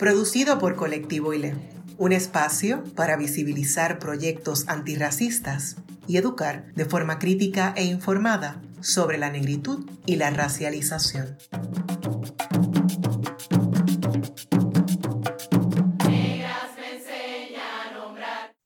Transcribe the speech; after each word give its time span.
producido 0.00 0.58
por 0.58 0.76
Colectivo 0.76 1.34
ILE, 1.34 1.54
un 1.98 2.12
espacio 2.12 2.82
para 2.96 3.18
visibilizar 3.18 3.98
proyectos 3.98 4.66
antirracistas 4.66 5.76
y 6.08 6.16
educar 6.16 6.72
de 6.72 6.86
forma 6.86 7.18
crítica 7.18 7.74
e 7.76 7.84
informada 7.84 8.62
sobre 8.80 9.18
la 9.18 9.28
negritud 9.28 9.86
y 10.06 10.16
la 10.16 10.30
racialización. 10.30 11.36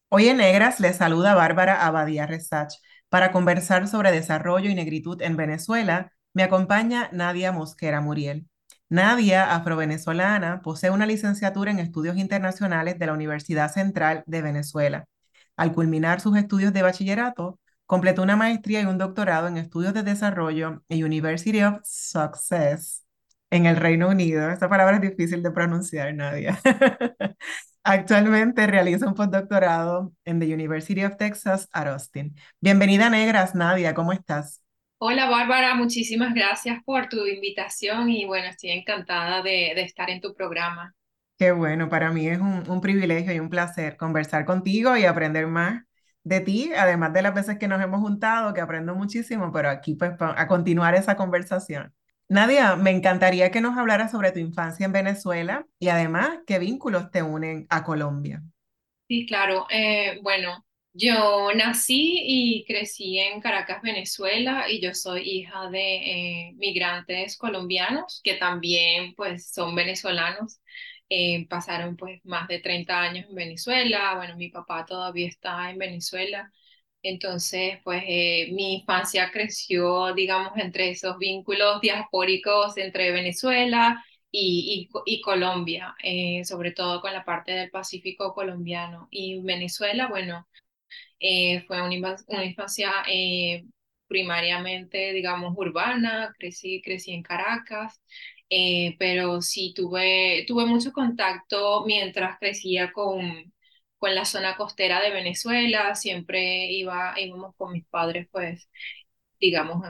Hoy 0.08 0.28
en 0.28 0.36
Negras 0.36 0.78
les 0.78 0.98
saluda 0.98 1.34
Bárbara 1.34 1.84
Abadía 1.84 2.27
Resach 2.27 2.74
para 3.08 3.32
conversar 3.32 3.88
sobre 3.88 4.12
desarrollo 4.12 4.70
y 4.70 4.77
negritud 4.77 5.20
en 5.20 5.36
Venezuela 5.36 6.12
me 6.32 6.44
acompaña 6.44 7.08
Nadia 7.10 7.50
Mosquera 7.50 8.00
Muriel. 8.00 8.48
Nadia, 8.88 9.54
afrovenezolana, 9.54 10.62
posee 10.62 10.90
una 10.90 11.06
licenciatura 11.06 11.70
en 11.70 11.78
estudios 11.80 12.16
internacionales 12.16 12.98
de 12.98 13.06
la 13.06 13.12
Universidad 13.14 13.72
Central 13.72 14.22
de 14.26 14.42
Venezuela. 14.42 15.06
Al 15.56 15.72
culminar 15.72 16.20
sus 16.20 16.36
estudios 16.36 16.72
de 16.72 16.82
bachillerato, 16.82 17.58
completó 17.86 18.22
una 18.22 18.36
maestría 18.36 18.82
y 18.82 18.86
un 18.86 18.98
doctorado 18.98 19.48
en 19.48 19.56
estudios 19.58 19.94
de 19.94 20.02
desarrollo 20.02 20.82
en 20.88 21.04
University 21.04 21.62
of 21.62 21.80
Success 21.84 23.04
en 23.50 23.66
el 23.66 23.76
Reino 23.76 24.08
Unido. 24.08 24.50
Esta 24.50 24.68
palabra 24.68 24.96
es 24.96 25.02
difícil 25.02 25.42
de 25.42 25.50
pronunciar, 25.50 26.14
Nadia. 26.14 26.60
Actualmente 27.84 28.66
realiza 28.66 29.06
un 29.06 29.14
postdoctorado 29.14 30.12
en 30.24 30.41
the 30.41 30.52
University 30.52 31.04
of 31.04 31.16
Texas 31.16 31.69
at 31.72 31.86
Austin. 31.86 32.34
Bienvenida, 32.60 33.10
Negras, 33.10 33.54
Nadia, 33.54 33.94
¿cómo 33.94 34.12
estás? 34.12 34.63
Hola 34.98 35.28
Bárbara, 35.28 35.75
muchísimas 35.75 36.33
gracias 36.34 36.83
por 36.84 37.09
tu 37.09 37.27
invitación 37.27 38.09
y 38.09 38.25
bueno, 38.25 38.47
estoy 38.47 38.70
encantada 38.70 39.42
de, 39.42 39.73
estar 39.83 40.09
en 40.09 40.20
tu 40.20 40.34
programa. 40.34 40.95
Qué 41.37 41.50
bueno, 41.50 41.89
para 41.89 42.11
mí 42.11 42.28
es 42.28 42.39
un, 42.39 42.81
privilegio 42.81 43.34
y 43.34 43.41
un 43.41 43.50
placer 43.50 43.97
conversar 43.97 44.45
contigo 44.45 44.97
y 44.97 45.05
aprender 45.05 45.48
más 45.48 45.83
de 46.22 46.41
ti, 46.41 46.70
además 46.77 47.12
de 47.12 47.22
las 47.22 47.34
veces 47.34 47.59
que 47.59 47.69
nos 47.69 47.83
hemos 47.83 48.00
juntado, 48.00 48.55
que 48.55 48.61
aprendo 48.61 48.95
muchísimo, 48.95 49.53
pero 49.53 49.69
aquí 49.69 49.95
pues 49.95 50.12
a 50.20 50.47
continuar 50.47 50.95
esa 50.95 51.17
conversación. 51.17 51.92
Nadia, 52.28 52.77
me 52.77 52.91
encantaría 52.91 53.50
que 53.50 53.61
nos 53.61 53.77
hablaras 53.77 54.12
sobre 54.12 54.33
tu 54.33 54.39
infancia 54.39 54.87
en 54.87 54.92
Venezuela 54.92 55.67
y 55.78 55.89
además 55.89 56.39
qué 56.47 56.59
vínculos 56.59 57.11
te 57.11 57.22
unen 57.22 57.67
a 57.69 57.84
Colombia. 57.84 58.42
Sí, 59.09 59.27
claro. 59.27 59.67
Eh, 59.70 60.20
bueno, 60.22 60.65
yo 60.95 61.53
nací 61.55 62.20
y 62.25 62.64
crecí 62.67 63.19
en 63.19 63.41
Caracas, 63.41 63.83
Venezuela, 63.83 64.70
y 64.70 64.81
yo 64.81 64.95
soy 64.95 65.23
hija 65.23 65.69
de 65.70 66.48
eh, 66.50 66.53
migrantes 66.56 67.37
colombianos 67.37 68.20
que 68.23 68.34
también 68.34 69.15
pues 69.17 69.50
son 69.53 69.75
venezolanos. 69.75 70.61
Eh, 71.09 71.47
pasaron 71.48 71.97
pues 71.97 72.25
más 72.25 72.48
de 72.48 72.61
30 72.61 73.00
años 73.00 73.27
en 73.28 73.34
Venezuela. 73.34 74.15
Bueno, 74.17 74.37
mi 74.37 74.50
papá 74.50 74.87
todavía 74.87 75.28
está 75.28 75.70
en 75.70 75.78
Venezuela. 75.78 76.50
Entonces, 77.03 77.78
pues 77.84 78.03
eh, 78.06 78.50
mi 78.53 78.75
infancia 78.77 79.31
creció, 79.33 80.15
digamos, 80.15 80.53
entre 80.59 80.91
esos 80.91 81.19
vínculos 81.19 81.81
diaspóricos 81.81 82.77
entre 82.78 83.12
Venezuela 83.12 84.04
y, 84.31 84.88
y, 85.06 85.21
Colombia, 85.21 85.94
sobre 86.44 86.72
todo 86.72 87.00
con 87.00 87.12
la 87.12 87.25
parte 87.25 87.53
del 87.53 87.71
Pacífico 87.71 88.34
colombiano. 88.34 89.09
Y 89.10 89.41
Venezuela, 89.43 90.09
bueno, 90.09 90.47
eh, 91.21 91.65
fue 91.66 91.81
una, 91.82 92.16
una 92.28 92.44
infancia 92.44 92.93
eh, 93.09 93.65
primariamente, 94.06 95.12
digamos, 95.12 95.55
urbana, 95.56 96.32
crecí, 96.38 96.82
crecí 96.82 97.12
en 97.12 97.22
Caracas, 97.22 98.00
eh, 98.50 98.97
pero 98.99 99.41
sí 99.43 99.72
tuve, 99.75 100.44
tuve 100.47 100.66
mucho 100.66 100.93
contacto 100.93 101.84
mientras 101.87 102.38
crecía 102.38 102.93
con, 102.93 103.53
con 103.99 104.15
la 104.15 104.25
zona 104.25 104.56
costera 104.56 105.00
de 105.03 105.10
Venezuela, 105.10 105.94
siempre 105.94 106.66
iba, 106.72 107.15
íbamos 107.21 107.54
con 107.56 107.72
mis 107.72 107.87
padres, 107.87 108.28
pues, 108.31 108.69
digamos, 109.41 109.84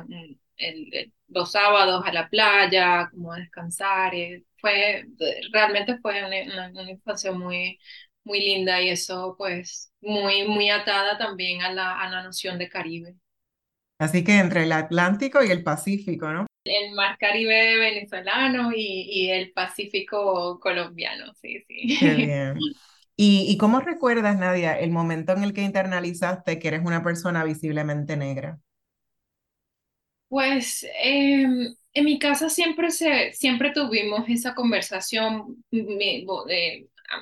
el, 0.56 1.12
los 1.28 1.52
sábados 1.52 2.02
a 2.06 2.12
la 2.12 2.28
playa, 2.28 3.08
como 3.10 3.32
a 3.32 3.38
descansar, 3.38 4.12
fue, 4.56 5.04
realmente 5.52 5.98
fue 5.98 6.24
una, 6.24 6.68
una 6.70 6.90
infancia 6.90 7.32
muy, 7.32 7.78
muy 8.24 8.40
linda 8.40 8.80
y 8.82 8.90
eso 8.90 9.34
pues 9.38 9.92
muy, 10.00 10.46
muy 10.48 10.70
atada 10.70 11.18
también 11.18 11.62
a 11.62 11.72
la, 11.72 12.00
a 12.00 12.10
la 12.10 12.22
noción 12.22 12.58
de 12.58 12.68
Caribe. 12.68 13.16
Así 13.98 14.22
que 14.22 14.38
entre 14.38 14.62
el 14.64 14.72
Atlántico 14.72 15.42
y 15.42 15.50
el 15.50 15.64
Pacífico, 15.64 16.32
¿no? 16.32 16.46
El 16.64 16.92
mar 16.94 17.16
Caribe 17.18 17.76
venezolano 17.78 18.72
y, 18.74 18.76
y 19.10 19.30
el 19.30 19.52
Pacífico 19.52 20.58
colombiano, 20.60 21.32
sí, 21.34 21.60
sí. 21.68 21.98
Qué 21.98 22.14
bien. 22.14 22.70
¿Y, 23.16 23.46
¿Y 23.48 23.56
cómo 23.58 23.80
recuerdas, 23.80 24.38
Nadia, 24.38 24.78
el 24.78 24.90
momento 24.90 25.32
en 25.32 25.44
el 25.44 25.52
que 25.54 25.62
internalizaste 25.62 26.58
que 26.58 26.68
eres 26.68 26.84
una 26.84 27.02
persona 27.02 27.44
visiblemente 27.44 28.16
negra? 28.16 28.60
Pues 30.28 30.84
em, 31.02 31.74
en 31.92 32.04
mi 32.04 32.18
casa 32.18 32.48
siempre, 32.50 32.90
se, 32.90 33.32
siempre 33.34 33.70
tuvimos 33.72 34.24
esa 34.28 34.54
conversación. 34.54 35.64
Mi, 35.70 36.24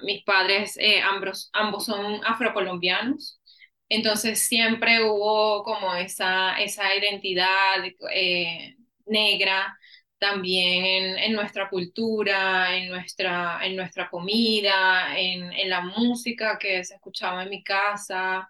mis 0.02 0.22
padres 0.24 0.76
eh, 0.78 1.00
ambos, 1.00 1.50
ambos 1.52 1.86
son 1.86 2.20
afrocolombianos, 2.24 3.40
entonces 3.88 4.46
siempre 4.46 5.02
hubo 5.04 5.62
como 5.64 5.94
esa, 5.94 6.60
esa 6.60 6.94
identidad 6.94 7.84
eh, 8.14 8.76
negra 9.06 9.76
también 10.18 11.18
en, 11.18 11.32
nuestra 11.32 11.68
cultura, 11.68 12.76
en 12.76 12.88
nuestra, 12.88 13.60
en 13.64 13.76
nuestra 13.76 14.08
comida, 14.08 15.18
en, 15.18 15.52
en, 15.52 15.68
la 15.68 15.80
música 15.80 16.58
que 16.58 16.84
se 16.84 16.94
escuchaba 16.94 17.42
en 17.42 17.50
mi 17.50 17.64
casa, 17.64 18.48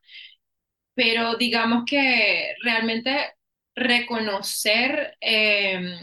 pero 0.95 1.37
digamos 1.37 1.85
que 1.87 2.55
realmente 2.63 3.35
reconocer 3.75 5.17
eh, 5.21 5.99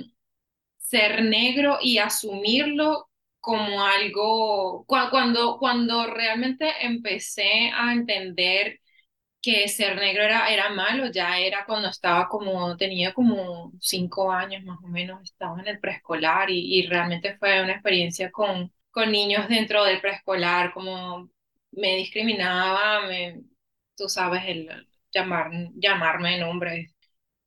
ser 0.78 1.24
negro 1.24 1.78
y 1.82 2.00
asumirlo 2.00 3.09
como 3.40 3.84
algo, 3.86 4.86
cuando, 4.88 5.58
cuando 5.60 6.06
realmente 6.08 6.70
empecé 6.82 7.72
a 7.74 7.94
entender 7.94 8.80
que 9.42 9.68
ser 9.70 9.96
negro 9.98 10.24
era, 10.24 10.50
era 10.52 10.70
malo, 10.70 11.08
ya 11.12 11.40
era 11.40 11.66
cuando 11.66 11.90
estaba 11.90 12.28
como, 12.28 12.76
tenía 12.78 13.14
como 13.14 13.72
cinco 13.80 14.32
años 14.32 14.64
más 14.66 14.80
o 14.84 14.88
menos, 14.88 15.22
estaba 15.24 15.60
en 15.62 15.68
el 15.68 15.80
preescolar 15.80 16.50
y, 16.50 16.80
y 16.80 16.88
realmente 16.88 17.38
fue 17.38 17.62
una 17.64 17.74
experiencia 17.74 18.32
con, 18.32 18.74
con 18.92 19.12
niños 19.12 19.48
dentro 19.50 19.84
del 19.86 20.02
preescolar, 20.02 20.74
como 20.74 21.30
me 21.72 21.96
discriminaba, 21.98 23.08
me, 23.08 23.42
tú 23.96 24.10
sabes, 24.10 24.44
el 24.48 24.88
llamar, 25.14 25.52
llamarme 25.76 26.40
nombres 26.40 26.92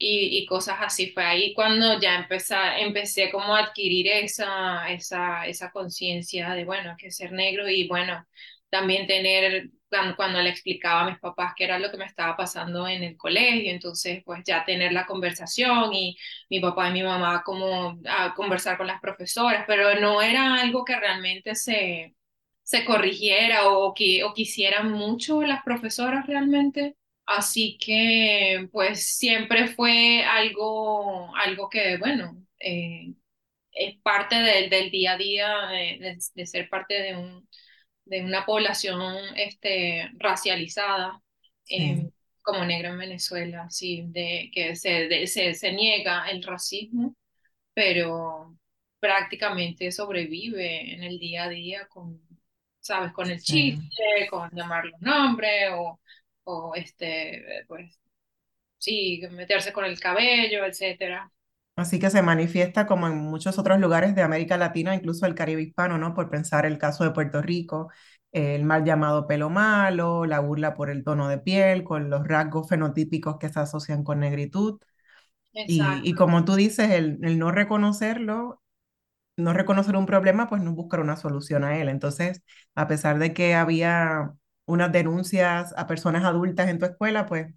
y, 0.05 0.47
cosas 0.47 0.77
así. 0.81 1.11
Fue 1.13 1.25
ahí 1.25 1.55
cuando 1.55 2.01
ya 2.01 2.17
empecé, 2.17 2.57
empecé 2.79 3.31
como 3.31 3.55
a 3.55 3.61
adquirir 3.61 4.09
esa, 4.09 4.91
esa, 4.91 5.47
esa 5.47 5.71
conciencia 5.71 6.51
de, 6.55 6.65
bueno, 6.65 6.95
que 6.99 7.11
ser 7.11 7.33
negro 7.33 7.69
y 7.69 7.87
bueno, 7.89 8.27
también 8.71 9.07
tener, 9.07 9.71
cuando, 10.17 10.41
le 10.43 10.51
explicaba 10.51 11.03
a 11.03 11.11
mis 11.11 11.19
papás 11.21 11.53
qué 11.57 11.65
era 11.65 11.79
lo 11.79 11.91
que 11.91 11.99
me 11.99 12.07
estaba 12.07 12.37
pasando 12.37 12.89
en 12.89 13.03
el 13.03 13.17
colegio, 13.17 13.71
entonces 13.71 14.23
pues 14.25 14.43
ya 14.45 14.65
tener 14.65 14.93
la 14.93 15.07
conversación 15.07 15.93
y 15.95 16.17
mi 16.51 16.61
papá 16.61 16.89
y 16.89 16.93
mi 16.93 17.03
mamá 17.03 17.43
como 17.45 17.99
a 18.09 18.35
conversar 18.35 18.79
con 18.79 18.87
las 18.87 19.01
profesoras, 19.01 19.65
pero 19.67 20.01
no 20.01 20.23
era 20.23 20.61
algo 20.61 20.85
que 20.85 20.97
realmente 20.99 21.55
se, 21.55 22.15
se 22.63 22.85
corrigiera 22.85 23.69
o 23.69 23.95
que 23.95 24.25
o 24.25 24.33
quisieran 24.35 24.93
mucho 24.93 25.43
las 25.43 25.63
profesoras 25.63 26.27
realmente. 26.27 26.97
Así 27.27 27.79
que, 27.79 28.69
pues 28.73 29.17
siempre 29.17 29.69
fue 29.69 30.25
algo, 30.25 31.35
algo 31.37 31.69
que, 31.71 31.97
bueno, 31.99 32.37
eh, 32.61 33.15
es 33.73 33.99
parte 34.03 34.37
del 34.37 34.91
día 34.91 35.13
a 35.15 35.19
día, 35.19 35.49
de, 36.35 36.47
ser 36.47 36.69
parte 36.69 36.95
de, 37.03 37.17
un, 37.17 37.49
de 38.05 38.23
una 38.23 38.45
población 38.47 39.17
este, 39.37 40.11
racializada, 40.19 41.21
em, 41.69 42.11
como 42.43 42.65
negra 42.65 42.91
en 42.91 42.99
Venezuela, 42.99 43.69
sí, 43.71 44.05
de 44.09 44.51
que 44.53 44.77
se, 44.77 45.27
se, 45.27 45.55
se 45.55 45.73
niega 45.73 46.29
el 46.31 46.43
racismo, 46.43 47.17
pero 47.75 48.57
prácticamente 49.01 49.93
sobrevive 49.93 50.95
en 50.95 51.03
el 51.05 51.19
día 51.19 51.45
a 51.45 51.49
día 51.51 51.87
con, 51.89 52.21
¿sabes? 52.81 53.13
Con 53.13 53.31
el 53.31 53.41
Sí. 53.41 53.79
chiste, 53.81 54.29
con 54.31 54.51
llamar 54.53 54.85
los 54.87 55.01
nombres 55.01 55.71
o, 55.75 56.01
o 56.45 56.75
este, 56.75 57.65
pues, 57.69 57.99
sí, 58.79 59.23
meterse 59.33 59.73
con 59.73 59.85
el 59.87 60.01
cabello, 60.01 60.65
etcétera. 60.67 61.33
Así 61.77 61.99
que 61.99 62.11
se 62.11 62.23
manifiesta 62.23 62.87
como 62.87 63.07
en 63.07 63.17
muchos 63.17 63.59
otros 63.59 63.81
lugares 63.81 64.15
de 64.15 64.23
América 64.23 64.57
Latina, 64.59 64.95
incluso 64.95 65.25
el 65.27 65.35
Caribe 65.35 65.63
hispano, 65.63 65.97
¿no? 65.99 66.13
Por 66.15 66.29
pensar 66.31 66.67
el 66.67 66.77
caso 66.79 67.03
de 67.05 67.13
Puerto 67.13 67.41
Rico, 67.41 67.91
el 68.31 68.65
mal 68.65 68.85
llamado 68.85 69.27
pelo 69.27 69.49
malo, 69.51 70.27
la 70.27 70.41
burla 70.41 70.75
por 70.75 70.91
el 70.91 71.03
tono 71.03 71.29
de 71.29 71.39
piel, 71.39 71.83
con 71.83 72.11
los 72.11 72.27
rasgos 72.29 72.69
fenotípicos 72.69 73.39
que 73.39 73.49
se 73.49 73.61
asocian 73.61 74.05
con 74.05 74.21
negritud. 74.21 74.79
Y, 75.67 76.03
y 76.09 76.15
como 76.15 76.45
tú 76.45 76.57
dices, 76.57 76.91
el, 76.93 77.19
el 77.25 77.39
no 77.39 77.53
reconocerlo, 77.53 78.63
no 79.37 79.53
reconocer 79.53 79.97
un 79.97 80.07
problema, 80.07 80.49
pues 80.49 80.63
no 80.63 80.73
buscar 80.75 81.01
una 81.01 81.17
solución 81.17 81.65
a 81.65 81.79
él. 81.81 81.89
Entonces, 81.89 82.43
a 82.75 82.89
pesar 82.89 83.19
de 83.19 83.35
que 83.35 83.55
había 83.55 84.35
unas 84.67 84.93
denuncias 84.93 85.75
a 85.77 85.87
personas 85.87 86.25
adultas 86.25 86.69
en 86.69 86.79
tu 86.79 86.87
escuela, 86.87 87.27
pues 87.27 87.55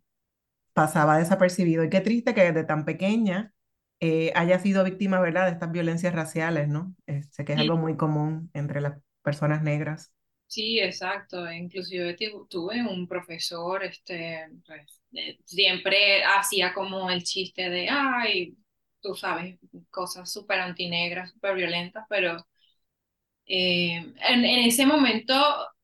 pasaba 0.73 1.17
desapercibido. 1.17 1.83
Y 1.83 1.89
qué 1.89 2.01
triste 2.01 2.33
que 2.35 2.43
desde 2.43 2.63
tan 2.65 2.85
pequeña 2.85 3.53
eh, 3.99 4.31
haya 4.35 4.59
sido 4.59 4.83
víctima, 4.83 5.19
¿verdad?, 5.21 5.45
de 5.47 5.53
estas 5.53 5.71
violencias 5.71 6.13
raciales, 6.15 6.67
¿no? 6.69 6.95
Eh, 7.07 7.23
sé 7.31 7.45
que 7.45 7.53
es 7.53 7.59
algo 7.59 7.77
muy 7.77 7.97
común 7.97 8.49
entre 8.53 8.81
las 8.81 8.99
personas 9.23 9.63
negras. 9.63 10.13
Sí, 10.47 10.79
exacto. 10.79 11.51
Inclusive 11.51 12.13
tu- 12.15 12.47
tuve 12.47 12.81
un 12.83 13.07
profesor, 13.07 13.83
este, 13.83 14.47
pues, 14.65 15.01
siempre 15.45 16.23
hacía 16.23 16.73
como 16.73 17.09
el 17.09 17.23
chiste 17.23 17.69
de, 17.69 17.89
ay, 17.89 18.55
tú 19.01 19.15
sabes, 19.15 19.59
cosas 19.89 20.31
súper 20.31 20.59
antinegras, 20.59 21.31
súper 21.31 21.55
violentas, 21.55 22.05
pero 22.09 22.45
eh, 23.47 23.95
en, 23.97 24.45
en 24.45 24.59
ese 24.67 24.85
momento, 24.85 25.33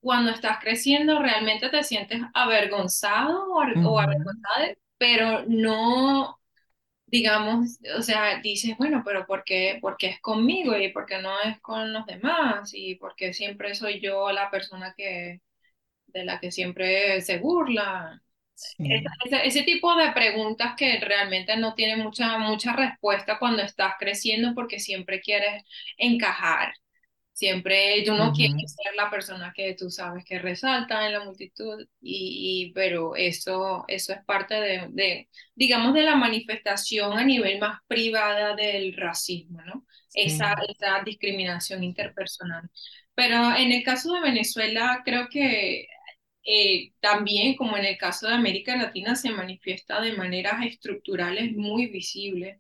cuando 0.01 0.31
estás 0.31 0.59
creciendo, 0.61 1.19
realmente 1.21 1.69
te 1.69 1.83
sientes 1.83 2.21
avergonzado 2.33 3.45
o, 3.53 3.61
o 3.61 3.63
Ujú, 3.75 4.01
avergonzada, 4.01 4.75
pero 4.97 5.45
no, 5.47 6.39
digamos, 7.07 7.79
o 7.97 8.01
sea, 8.03 8.39
dices, 8.41 8.77
bueno, 8.77 9.03
pero 9.05 9.25
¿por 9.27 9.43
qué, 9.45 9.79
por 9.81 9.97
qué 9.97 10.07
es 10.09 10.21
conmigo 10.21 10.77
y 10.77 10.91
por 10.93 11.05
qué 11.07 11.19
no 11.21 11.31
es 11.43 11.59
con 11.61 11.93
los 11.93 12.05
demás? 12.07 12.71
Y 12.73 12.95
por 12.95 13.15
qué 13.15 13.33
siempre 13.33 13.75
soy 13.75 13.99
yo 14.01 14.31
la 14.31 14.51
persona 14.51 14.93
que 14.97 15.41
de 16.07 16.25
la 16.25 16.39
que 16.39 16.51
siempre 16.51 17.21
se 17.21 17.39
burla. 17.39 18.21
Sí. 18.55 19.11
Ese, 19.25 19.47
ese 19.47 19.63
tipo 19.63 19.95
de 19.95 20.11
preguntas 20.11 20.75
que 20.77 20.99
realmente 20.99 21.55
no 21.57 21.73
tienen 21.75 21.99
mucha, 22.01 22.37
mucha 22.37 22.73
respuesta 22.73 23.39
cuando 23.39 23.61
estás 23.63 23.95
creciendo 23.99 24.53
porque 24.55 24.79
siempre 24.79 25.21
quieres 25.21 25.63
encajar. 25.97 26.73
Siempre 27.41 28.03
tú 28.05 28.13
no 28.13 28.31
quieres 28.33 28.55
ujú, 28.55 28.71
ser 28.83 28.93
la 28.95 29.09
persona 29.09 29.51
que 29.55 29.73
tú 29.75 29.89
sabes 29.89 30.23
que 30.25 30.37
resalta 30.39 31.07
en 31.07 31.13
la 31.13 31.23
multitud, 31.25 31.87
y, 32.01 32.67
y- 32.69 32.73
pero 32.73 33.15
eso, 33.15 33.83
eso 33.87 34.13
es 34.13 34.23
parte 34.25 34.53
de, 34.55 34.87
de, 34.91 35.29
digamos, 35.55 35.93
de 35.95 36.03
la 36.03 36.15
manifestación 36.15 37.17
a 37.17 37.23
nivel 37.25 37.59
más 37.59 37.79
privada 37.87 38.55
del 38.55 38.95
racismo, 38.95 39.61
¿no? 39.63 39.85
Esa, 40.13 40.53
Sí. 40.53 40.61
esa 40.69 41.01
discriminación 41.03 41.83
interpersonal. 41.83 42.69
Pero 43.15 43.55
en 43.55 43.71
el 43.71 43.83
caso 43.83 44.13
de 44.13 44.21
Venezuela, 44.21 45.01
creo 45.05 45.27
que 45.29 45.87
eh, 46.45 46.93
también, 47.01 47.55
como 47.55 47.77
en 47.77 47.85
el 47.85 47.97
caso 47.97 48.27
de 48.27 48.35
América 48.35 48.75
Latina, 48.75 49.15
se 49.15 49.31
manifiesta 49.31 50.01
de 50.01 50.13
maneras 50.13 50.65
estructurales 50.65 51.53
muy 51.55 51.87
visibles 51.87 52.59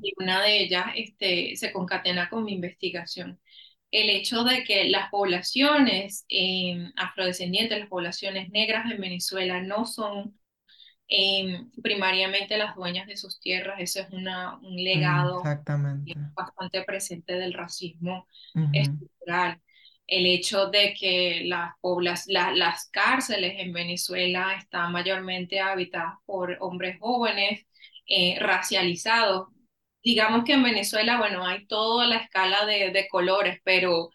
y 0.00 0.12
una 0.18 0.42
de 0.42 0.60
ellas 0.62 0.86
este, 0.96 1.56
se 1.56 1.72
concatena 1.72 2.28
con 2.30 2.44
mi 2.44 2.52
investigación. 2.54 3.40
El 3.90 4.10
hecho 4.10 4.44
de 4.44 4.62
que 4.64 4.88
las 4.88 5.10
poblaciones 5.10 6.24
eh, 6.28 6.90
afrodescendientes, 6.96 7.78
las 7.78 7.88
poblaciones 7.88 8.50
negras 8.50 8.88
de 8.88 8.96
Venezuela 8.96 9.60
no 9.62 9.84
son 9.84 10.38
eh, 11.08 11.64
primariamente 11.82 12.56
las 12.56 12.76
dueñas 12.76 13.08
de 13.08 13.16
sus 13.16 13.40
tierras, 13.40 13.80
eso 13.80 14.00
es 14.00 14.10
una, 14.10 14.58
un 14.58 14.74
mm, 14.74 14.78
legado 14.78 15.42
bastante 16.34 16.84
presente 16.84 17.34
del 17.34 17.52
racismo 17.52 18.28
estructural. 18.72 19.60
El 20.06 20.26
hecho 20.26 20.66
de 20.68 20.94
que 20.94 21.42
las, 21.44 21.72
poblas, 21.80 22.24
la, 22.26 22.52
las 22.52 22.88
cárceles 22.90 23.54
en 23.58 23.72
Venezuela 23.72 24.54
están 24.56 24.92
mayormente 24.92 25.60
habitadas 25.60 26.14
por 26.26 26.56
hombres 26.60 26.98
jóvenes, 27.00 27.66
eh, 28.06 28.36
racializados. 28.40 29.48
Digamos 30.02 30.44
que 30.44 30.54
en 30.54 30.62
Venezuela, 30.62 31.18
bueno, 31.18 31.46
hay 31.46 31.66
toda 31.66 32.06
la 32.06 32.16
escala 32.16 32.64
de, 32.66 32.90
de 32.90 33.08
colores, 33.08 33.60
pero 33.64 34.10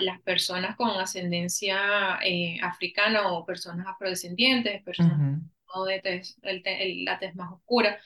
las 0.00 0.20
personas 0.22 0.76
con 0.76 0.90
ascendencia 0.90 2.18
eh, 2.24 2.58
africana 2.62 3.32
o 3.32 3.44
personas 3.44 3.86
afrodescendientes, 3.86 4.82
personas 4.82 5.40
no 5.74 5.84
de 5.84 6.00
tez, 6.00 6.36
el, 6.42 6.62
el, 6.64 7.04
la 7.04 7.18
tez 7.18 7.34
más 7.34 7.52
oscura, 7.52 7.98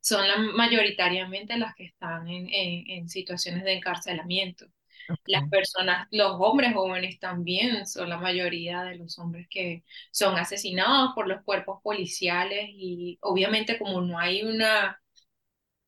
son 0.00 0.26
la, 0.28 0.36
mayoritariamente 0.38 1.56
las 1.58 1.74
que 1.74 1.86
están 1.86 2.28
en, 2.28 2.48
en, 2.50 2.90
en, 2.90 3.08
situaciones 3.08 3.64
de 3.64 3.74
encarcelamiento. 3.74 4.66
Las 5.26 5.48
personas, 5.50 6.08
los 6.10 6.36
hombres 6.38 6.74
jóvenes 6.74 7.18
también 7.18 7.86
son 7.86 8.08
la 8.08 8.16
mayoría 8.18 8.82
de 8.84 8.96
los 8.96 9.18
hombres 9.18 9.46
que 9.50 9.84
son 10.10 10.36
asesinados 10.38 11.12
por 11.14 11.28
los 11.28 11.42
cuerpos 11.42 11.80
policiales 11.82 12.68
y 12.70 13.18
obviamente 13.20 13.78
como 13.78 14.00
no 14.00 14.18
hay 14.18 14.42
una 14.44 14.98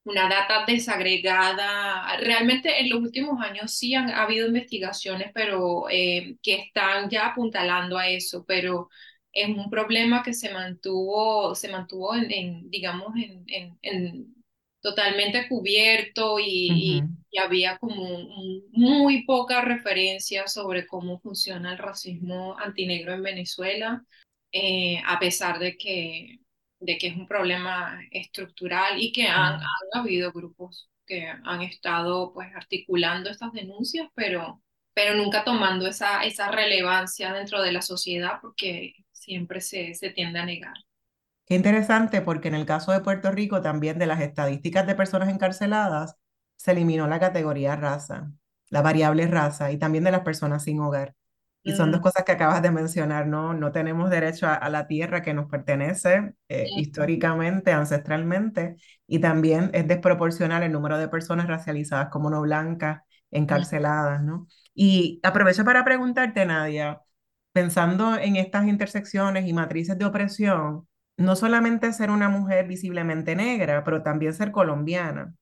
una 0.06 0.28
data 0.28 0.64
desagregada. 0.66 2.16
Realmente 2.18 2.80
en 2.80 2.90
los 2.90 3.00
últimos 3.00 3.40
años 3.42 3.72
sí 3.74 3.94
han 3.94 4.10
ha 4.10 4.22
habido 4.24 4.46
investigaciones, 4.48 5.32
pero 5.34 5.88
eh, 5.90 6.36
que 6.42 6.54
están 6.56 7.10
ya 7.10 7.28
apuntalando 7.28 7.98
a 7.98 8.08
eso, 8.08 8.44
pero 8.46 8.88
es 9.32 9.48
un 9.48 9.70
problema 9.70 10.22
que 10.22 10.32
se 10.34 10.52
mantuvo, 10.52 11.54
se 11.54 11.68
mantuvo 11.70 12.14
en, 12.14 12.30
en, 12.32 12.70
digamos, 12.70 13.14
en, 13.16 13.44
en, 13.48 13.78
en 13.82 14.34
totalmente 14.80 15.48
cubierto 15.48 16.38
y, 16.38 16.44
y, 16.46 17.02
ujú, 17.02 17.16
y 17.30 17.38
había 17.38 17.78
como 17.78 18.02
un- 18.02 18.64
muy 18.72 19.24
poca 19.24 19.60
referencia 19.62 20.46
sobre 20.48 20.86
cómo 20.86 21.18
funciona 21.20 21.72
el 21.72 21.78
racismo 21.78 22.56
antinegro 22.58 23.12
en 23.14 23.22
Venezuela, 23.22 24.04
eh, 24.52 25.00
a 25.06 25.18
pesar 25.18 25.58
de 25.58 25.76
que 25.76 26.38
de 26.80 26.98
que 26.98 27.08
es 27.08 27.16
un 27.16 27.26
problema 27.26 28.00
estructural 28.10 29.00
y 29.00 29.12
que 29.12 29.28
han, 29.28 29.54
han 29.54 30.00
habido 30.00 30.32
grupos 30.32 30.90
que 31.06 31.28
han 31.28 31.62
estado 31.62 32.32
pues 32.34 32.54
articulando 32.54 33.30
estas 33.30 33.52
denuncias, 33.52 34.08
pero, 34.14 34.62
pero 34.94 35.14
nunca 35.16 35.44
tomando 35.44 35.86
esa, 35.86 36.24
esa 36.24 36.50
relevancia 36.50 37.32
dentro 37.32 37.62
de 37.62 37.72
la 37.72 37.82
sociedad 37.82 38.38
porque 38.42 38.94
siempre 39.12 39.60
se, 39.60 39.94
se 39.94 40.10
tiende 40.10 40.40
a 40.40 40.46
negar. 40.46 40.74
Qué 41.46 41.54
interesante 41.54 42.22
porque 42.22 42.48
en 42.48 42.54
el 42.54 42.66
caso 42.66 42.92
de 42.92 43.00
Puerto 43.00 43.30
Rico 43.30 43.62
también 43.62 43.98
de 43.98 44.06
las 44.06 44.20
estadísticas 44.20 44.86
de 44.86 44.94
personas 44.96 45.28
encarceladas 45.28 46.16
se 46.56 46.72
eliminó 46.72 47.06
la 47.06 47.20
categoría 47.20 47.76
raza, 47.76 48.32
la 48.68 48.82
variable 48.82 49.26
raza 49.28 49.70
y 49.72 49.78
también 49.78 50.04
de 50.04 50.10
las 50.10 50.22
personas 50.22 50.64
sin 50.64 50.80
hogar. 50.80 51.14
Y 51.66 51.72
son 51.74 51.90
dos 51.90 52.00
cosas 52.00 52.24
que 52.24 52.32
acabas 52.32 52.62
de 52.62 52.70
mencionar, 52.70 53.26
¿no? 53.26 53.52
No 53.52 53.72
tenemos 53.72 54.08
derecho 54.10 54.46
a, 54.46 54.54
a 54.54 54.70
la 54.70 54.86
tierra 54.86 55.22
que 55.22 55.34
nos 55.34 55.48
pertenece 55.50 56.34
eh, 56.48 56.72
históricamente, 56.76 57.72
ancestralmente, 57.72 58.76
y 59.08 59.18
también 59.18 59.70
es 59.74 59.88
desproporcional 59.88 60.62
el 60.62 60.70
número 60.72 60.96
de 60.98 61.08
personas 61.08 61.48
racializadas 61.48 62.08
como 62.10 62.30
no 62.30 62.40
blancas 62.42 63.02
encarceladas, 63.32 64.22
¿no? 64.22 64.46
Y 64.74 65.20
aprovecho 65.24 65.64
para 65.64 65.84
preguntarte, 65.84 66.46
Nadia, 66.46 67.02
pensando 67.52 68.16
en 68.16 68.36
estas 68.36 68.66
intersecciones 68.66 69.46
y 69.46 69.52
matrices 69.52 69.98
de 69.98 70.04
opresión, 70.04 70.86
no 71.16 71.34
solamente 71.36 71.92
ser 71.92 72.10
una 72.10 72.28
mujer 72.28 72.66
visiblemente 72.68 73.34
negra, 73.36 73.82
pero 73.84 74.02
también 74.02 74.34
ser 74.34 74.52
colombiana. 74.52 75.34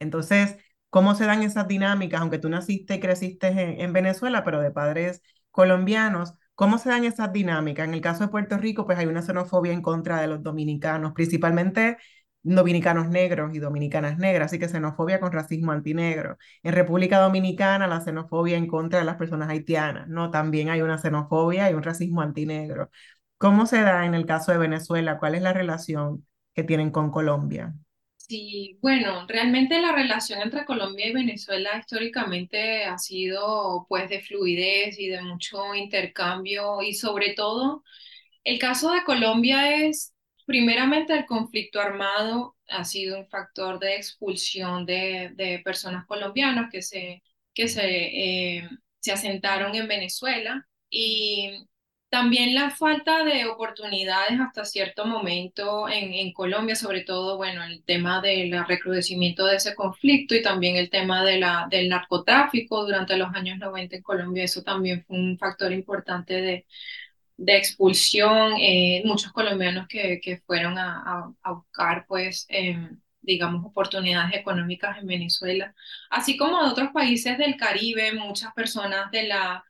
Entonces, 0.00 0.56
¿cómo 0.90 1.14
se 1.14 1.26
dan 1.26 1.42
esas 1.42 1.68
dinámicas? 1.68 2.20
Aunque 2.20 2.38
tú 2.38 2.48
naciste 2.48 2.94
y 2.96 3.00
creciste 3.00 3.48
en, 3.48 3.80
en 3.80 3.92
Venezuela, 3.92 4.44
pero 4.44 4.60
de 4.60 4.70
padres 4.72 5.22
colombianos, 5.50 6.34
¿cómo 6.54 6.78
se 6.78 6.88
dan 6.90 7.04
esas 7.04 7.32
dinámicas? 7.32 7.86
En 7.88 7.94
el 7.94 8.00
caso 8.00 8.24
de 8.24 8.30
Puerto 8.30 8.56
Rico, 8.58 8.86
pues 8.86 8.98
hay 8.98 9.06
una 9.06 9.22
xenofobia 9.22 9.72
en 9.72 9.82
contra 9.82 10.20
de 10.20 10.26
los 10.28 10.42
dominicanos, 10.42 11.12
principalmente 11.12 11.98
dominicanos 12.42 13.08
negros 13.08 13.54
y 13.54 13.58
dominicanas 13.58 14.18
negras, 14.18 14.46
así 14.46 14.58
que 14.58 14.68
xenofobia 14.68 15.20
con 15.20 15.32
racismo 15.32 15.72
antinegro. 15.72 16.38
En 16.62 16.72
República 16.72 17.18
Dominicana, 17.20 17.86
la 17.86 18.00
xenofobia 18.00 18.56
en 18.56 18.66
contra 18.66 18.98
de 19.00 19.04
las 19.04 19.16
personas 19.16 19.48
haitianas, 19.50 20.08
¿no? 20.08 20.30
También 20.30 20.70
hay 20.70 20.82
una 20.82 20.98
xenofobia 20.98 21.70
y 21.70 21.74
un 21.74 21.82
racismo 21.82 22.22
antinegro. 22.22 22.90
¿Cómo 23.38 23.66
se 23.66 23.82
da 23.82 24.06
en 24.06 24.14
el 24.14 24.26
caso 24.26 24.52
de 24.52 24.58
Venezuela? 24.58 25.18
¿Cuál 25.18 25.34
es 25.34 25.42
la 25.42 25.52
relación 25.52 26.26
que 26.54 26.64
tienen 26.64 26.90
con 26.90 27.10
Colombia? 27.10 27.74
Sí, 28.30 28.78
bueno, 28.80 29.26
realmente 29.26 29.80
la 29.80 29.90
relación 29.92 30.40
entre 30.40 30.64
Colombia 30.64 31.08
y 31.08 31.12
Venezuela 31.12 31.76
históricamente 31.80 32.84
ha 32.84 32.96
sido 32.96 33.86
pues 33.88 34.08
de 34.08 34.20
fluidez 34.22 34.98
y 35.00 35.08
de 35.08 35.20
mucho 35.20 35.74
intercambio 35.74 36.80
y 36.82 36.94
sobre 36.94 37.34
todo 37.34 37.82
El 38.44 38.58
caso 38.60 38.92
de 38.92 39.04
Colombia 39.04 39.84
es, 39.86 40.14
primeramente, 40.46 41.14
el 41.14 41.26
conflicto 41.26 41.80
armado 41.80 42.56
ha 42.68 42.84
sido 42.84 43.18
un 43.20 43.28
factor 43.28 43.78
de 43.80 43.96
expulsión 43.96 44.86
de, 44.86 45.30
de 45.36 45.60
personas 45.64 46.06
colombianas 46.06 46.70
que 46.72 46.82
se, 46.82 47.22
que 47.54 47.68
se, 47.68 48.58
eh, 48.58 48.70
se 49.00 49.12
asentaron 49.12 49.74
en 49.76 49.88
Venezuela. 49.88 50.68
Y 50.90 51.66
también 52.10 52.54
la 52.54 52.70
falta 52.70 53.24
de 53.24 53.46
oportunidades 53.46 54.40
hasta 54.40 54.64
cierto 54.64 55.06
momento 55.06 55.88
en, 55.88 56.12
en, 56.12 56.32
Colombia, 56.32 56.74
sobre 56.74 57.02
todo, 57.02 57.36
bueno, 57.36 57.62
el 57.64 57.84
tema 57.84 58.20
del 58.20 58.66
recrudecimiento 58.66 59.46
de 59.46 59.56
ese 59.56 59.76
conflicto 59.76 60.34
y 60.34 60.42
también 60.42 60.76
el 60.76 60.90
tema 60.90 61.24
de 61.24 61.38
la, 61.38 61.68
del 61.70 61.88
narcotráfico 61.88 62.84
durante 62.84 63.16
los 63.16 63.32
años 63.34 63.58
90 63.58 63.96
en 63.96 64.02
Colombia, 64.02 64.44
eso 64.44 64.62
también 64.62 65.04
fue 65.06 65.16
un 65.18 65.38
factor 65.38 65.72
importante 65.72 66.34
de, 66.34 66.66
de 67.36 67.56
expulsión, 67.56 68.54
eh, 68.58 69.02
muchos 69.04 69.32
colombianos 69.32 69.86
que, 69.88 70.20
que 70.20 70.38
fueron 70.38 70.78
a, 70.78 71.32
a, 71.42 71.52
buscar, 71.52 72.06
pues, 72.08 72.46
eh, 72.50 72.76
digamos, 73.22 73.64
oportunidades 73.64 74.34
económicas 74.34 74.98
en 74.98 75.06
Venezuela, 75.06 75.74
así 76.10 76.36
como 76.36 76.62
de 76.62 76.70
otros 76.70 76.90
países 76.92 77.38
del 77.38 77.56
Caribe, 77.56 78.12
muchas 78.14 78.52
personas 78.52 79.10
de 79.12 79.28
la 79.28 79.64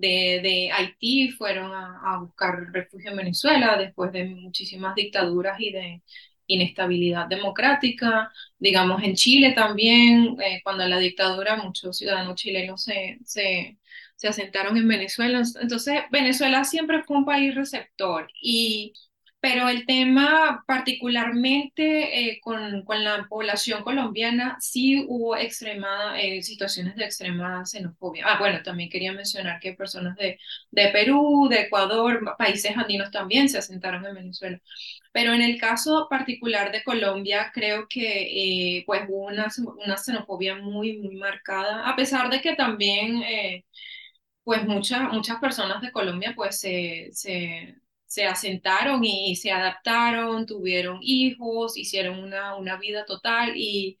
de, 0.00 0.70
Haití 0.72 1.30
fueron 1.30 1.72
a, 1.74 2.18
buscar 2.20 2.70
refugio 2.72 3.10
en 3.10 3.16
Venezuela 3.16 3.76
después 3.76 4.12
de 4.12 4.24
muchísimas 4.26 4.94
dictaduras 4.94 5.60
y 5.60 5.72
de 5.72 6.02
inestabilidad 6.46 7.26
democrática. 7.28 8.32
Digamos, 8.58 9.02
en 9.02 9.14
Chile 9.14 9.52
también, 9.52 10.36
eh, 10.40 10.60
cuando 10.62 10.86
la 10.86 10.98
dictadura, 10.98 11.56
muchos 11.56 11.96
ciudadanos 11.98 12.36
chilenos 12.36 12.82
se, 12.84 13.18
se, 13.24 13.78
se 14.16 14.28
asentaron 14.28 14.76
en 14.76 14.88
Venezuela. 14.88 15.42
Entonces, 15.60 16.02
Venezuela 16.10 16.64
siempre 16.64 17.02
fue 17.04 17.18
un 17.18 17.24
país 17.24 17.54
receptor 17.54 18.28
y 18.40 18.92
pero 19.46 19.68
el 19.68 19.86
tema 19.86 20.64
particularmente 20.66 22.30
eh, 22.30 22.40
con, 22.42 22.82
con, 22.84 23.04
la 23.04 23.28
población 23.28 23.84
colombiana 23.84 24.56
sí 24.58 25.04
hubo 25.06 25.36
extrema, 25.36 26.20
eh, 26.20 26.42
situaciones 26.42 26.96
de 26.96 27.04
extrema 27.04 27.64
xenofobia. 27.64 28.24
Ah, 28.26 28.40
bueno, 28.40 28.60
también 28.64 28.90
quería 28.90 29.12
mencionar 29.12 29.60
que 29.60 29.74
personas 29.74 30.16
de, 30.16 30.40
de 30.72 30.88
Perú, 30.88 31.46
de 31.48 31.60
Ecuador, 31.60 32.34
países 32.36 32.76
andinos 32.76 33.12
también 33.12 33.48
se 33.48 33.58
asentaron 33.58 34.04
en 34.04 34.16
Venezuela. 34.16 34.60
Pero 35.12 35.32
en 35.32 35.42
el 35.42 35.60
caso 35.60 36.08
particular 36.10 36.72
de 36.72 36.82
Colombia, 36.82 37.52
creo 37.54 37.86
que 37.88 38.78
eh, 38.78 38.84
pues 38.84 39.02
hubo 39.08 39.26
una, 39.26 39.46
una 39.84 39.96
xenofobia 39.96 40.56
muy, 40.56 40.98
muy 40.98 41.14
marcada, 41.14 41.88
a 41.88 41.94
pesar 41.94 42.30
de 42.30 42.40
que 42.40 42.56
también 42.56 43.22
pues 44.44 44.64
muchas 44.64 45.12
muchas 45.12 45.38
personas 45.40 45.82
de 45.82 45.92
Colombia 45.92 46.32
pues 46.36 46.60
se, 46.60 47.10
se 47.12 47.76
se 48.06 48.24
asentaron 48.26 49.04
y 49.04 49.36
se 49.36 49.50
adaptaron, 49.52 50.46
tuvieron 50.46 50.98
hijos, 51.02 51.76
hicieron 51.76 52.18
una, 52.20 52.56
una 52.56 52.76
vida 52.76 53.04
total 53.04 53.52
y, 53.56 53.98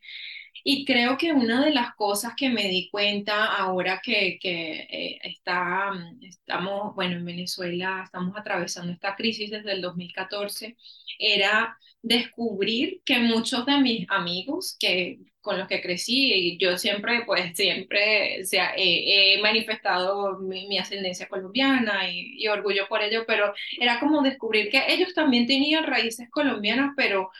y 0.68 0.84
creo 0.84 1.16
que 1.16 1.32
una 1.32 1.64
de 1.64 1.72
las 1.72 1.94
cosas 1.94 2.32
que 2.36 2.48
me 2.50 2.66
di 2.66 2.90
cuenta 2.90 3.54
ahora 3.54 4.00
que, 4.02 4.36
que 4.40 4.80
eh, 4.90 5.18
está, 5.22 5.92
estamos, 6.20 6.92
bueno, 6.96 7.14
en 7.18 7.24
Venezuela 7.24 8.02
estamos 8.04 8.36
atravesando 8.36 8.92
esta 8.92 9.14
crisis 9.14 9.52
desde 9.52 9.70
el 9.70 9.80
2014, 9.80 10.76
era 11.20 11.78
descubrir 12.02 13.00
que 13.04 13.20
muchos 13.20 13.64
de 13.64 13.78
mis 13.78 14.10
amigos 14.10 14.76
que 14.80 15.20
con 15.40 15.56
los 15.56 15.68
que 15.68 15.80
crecí 15.80 16.32
y 16.34 16.58
yo 16.58 16.76
siempre 16.76 17.22
pues 17.24 17.54
siempre 17.56 18.42
o 18.42 18.44
sea, 18.44 18.72
he 18.76 19.40
manifestado 19.40 20.40
mi, 20.40 20.78
ascendencia 20.78 21.28
colombiana 21.28 22.10
y, 22.10 22.42
y, 22.42 22.48
orgullo 22.48 22.88
por 22.88 23.02
ello 23.02 23.22
pero 23.24 23.54
era 23.78 24.00
como 24.00 24.22
descubrir 24.22 24.70
que 24.70 24.82
ellos 24.88 25.14
también 25.14 25.46
tenían 25.46 25.84
raíces 25.84 26.28
colombianas 26.30 26.92
pero 26.96 27.30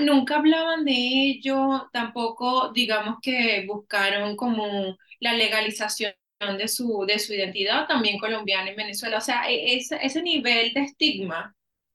nunca 0.00 0.36
hablaban 0.36 0.84
de 0.84 0.92
ello 0.92 1.88
tampoco 1.92 2.72
digamos 2.72 3.18
que 3.22 3.64
buscaron 3.66 4.36
como 4.36 4.96
la 5.20 5.32
legalización 5.34 6.12
de 6.58 6.68
su, 6.68 7.04
de 7.06 7.18
su 7.18 7.34
identidad 7.34 7.86
también 7.88 8.18
colombiana 8.18 8.70
en 8.70 8.76
Venezuela 8.76 9.18
o 9.18 9.20
sea 9.20 9.50
e, 9.50 9.76
ese, 9.76 10.22
nivel 10.22 10.72
de 10.72 10.82
estigma 10.82 11.54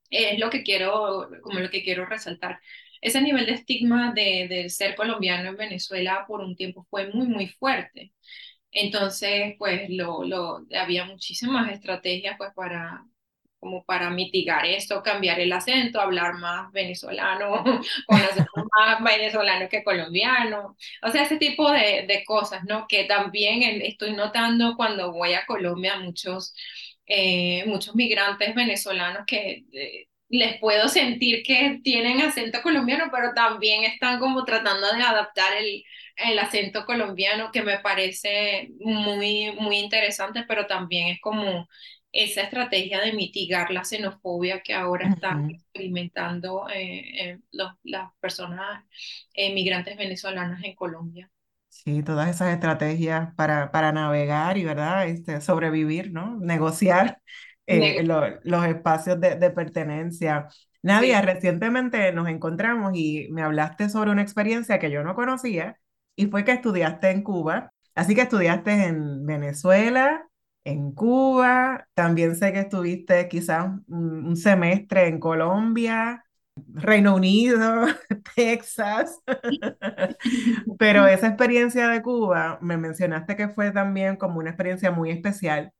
es 0.09 0.39
lo 0.39 0.49
que 0.49 0.63
quiero 0.63 1.29
como 1.41 1.59
lo 1.59 1.69
que 1.69 1.83
quiero 1.83 2.05
resaltar 2.05 2.59
ese 3.03 3.21
nivel 3.21 3.45
de 3.45 3.53
estigma 3.53 4.13
de, 4.13 4.69
ser 4.69 4.95
colombiano 4.95 5.49
en 5.49 5.57
Venezuela 5.57 6.25
por 6.27 6.41
un 6.41 6.55
tiempo 6.55 6.87
fue 6.89 7.09
muy, 7.13 7.27
muy 7.27 7.47
fuerte. 7.49 8.13
Entonces, 8.71 9.55
pues 9.59 9.89
lo, 9.89 10.23
lo, 10.25 10.65
había 10.75 11.05
muchísimas 11.05 11.71
estrategias 11.71 12.35
pues 12.37 12.51
para 12.55 13.05
como 13.63 13.83
para 13.85 14.09
mitigar 14.09 14.65
esto, 14.65 15.01
cambiar 15.03 15.39
el 15.39 15.53
acento, 15.53 16.01
hablar 16.01 16.35
más 16.35 16.71
venezolano, 16.73 17.63
conocer 18.07 18.45
más 18.77 19.03
venezolano 19.03 19.69
que 19.69 19.83
colombiano, 19.83 20.75
o 21.01 21.09
sea, 21.11 21.23
ese 21.23 21.37
tipo 21.37 21.71
de, 21.71 22.05
de 22.07 22.23
cosas, 22.25 22.63
¿no? 22.67 22.87
Que 22.87 23.05
también 23.05 23.81
estoy 23.81 24.13
notando 24.13 24.75
cuando 24.77 25.11
voy 25.13 25.33
a 25.33 25.45
Colombia, 25.45 25.97
muchos, 25.99 26.53
eh, 27.05 27.63
muchos 27.67 27.95
migrantes 27.95 28.55
venezolanos 28.55 29.23
que 29.27 29.65
eh, 29.73 30.07
les 30.29 30.59
puedo 30.59 30.87
sentir 30.89 31.43
que 31.43 31.79
tienen 31.83 32.21
acento 32.21 32.61
colombiano, 32.61 33.05
pero 33.11 33.33
también 33.35 33.83
están 33.83 34.19
como 34.19 34.45
tratando 34.45 34.91
de 34.93 35.01
adaptar 35.03 35.53
el, 35.57 35.83
el 36.17 36.39
acento 36.39 36.85
colombiano, 36.85 37.51
que 37.51 37.61
me 37.61 37.79
parece 37.79 38.69
muy, 38.79 39.51
muy 39.59 39.77
interesante, 39.77 40.43
pero 40.47 40.65
también 40.67 41.09
es 41.09 41.21
como 41.21 41.67
esa 42.13 42.43
estrategia 42.43 43.01
de 43.01 43.13
mitigar 43.13 43.71
la 43.71 43.83
xenofobia 43.83 44.61
que 44.61 44.73
ahora 44.73 45.09
están 45.09 45.49
experimentando 45.49 46.69
eh, 46.69 47.31
eh, 47.31 47.39
los, 47.51 47.73
las 47.83 48.11
personas 48.21 48.85
eh, 49.33 49.53
migrantes 49.53 49.97
venezolanas 49.97 50.63
en 50.63 50.75
Colombia. 50.75 51.29
Sí, 51.69 52.03
todas 52.03 52.29
esas 52.29 52.53
estrategias 52.53 53.33
para, 53.35 53.71
para 53.71 53.91
navegar 53.91 54.57
y, 54.57 54.63
¿verdad? 54.63 55.07
Este, 55.07 55.41
sobrevivir, 55.41 56.13
¿no? 56.13 56.37
Negociar 56.39 57.19
eh, 57.67 58.03
los 58.03 58.65
espacios 58.65 59.19
de, 59.19 59.35
de 59.35 59.49
pertenencia. 59.49 60.47
Nadia, 60.83 61.21
recientemente 61.21 62.13
nos 62.13 62.27
encontramos 62.29 62.93
y 62.95 63.27
me 63.31 63.41
hablaste 63.41 63.89
sobre 63.89 64.11
una 64.11 64.21
experiencia 64.21 64.79
que 64.79 64.91
yo 64.91 65.03
no 65.03 65.15
conocía 65.15 65.77
y 66.15 66.27
fue 66.27 66.45
que 66.45 66.51
estudiaste 66.51 67.09
en 67.09 67.23
Cuba. 67.23 67.71
Así 67.95 68.15
que 68.15 68.21
estudiaste 68.21 68.71
en 68.85 69.25
Venezuela, 69.25 70.25
en 70.63 70.91
Cuba, 70.93 71.87
también 71.93 72.35
sé 72.35 72.53
que 72.53 72.59
estuviste 72.59 73.27
quizás 73.27 73.71
un, 73.87 74.35
semestre 74.37 75.07
en 75.07 75.19
Colombia, 75.19 76.25
Reino 76.55 77.15
Unido, 77.15 77.85
Texas. 78.35 79.19
Pero 80.79 81.07
esa 81.07 81.27
experiencia 81.27 81.87
de 81.89 82.01
Cuba, 82.01 82.59
me 82.61 82.77
mencionaste 82.77 83.35
que 83.35 83.49
fue 83.49 83.71
también 83.71 84.15
como 84.15 84.39
una 84.39 84.49
experiencia 84.51 84.91
muy 84.91 85.11
especial 85.11 85.71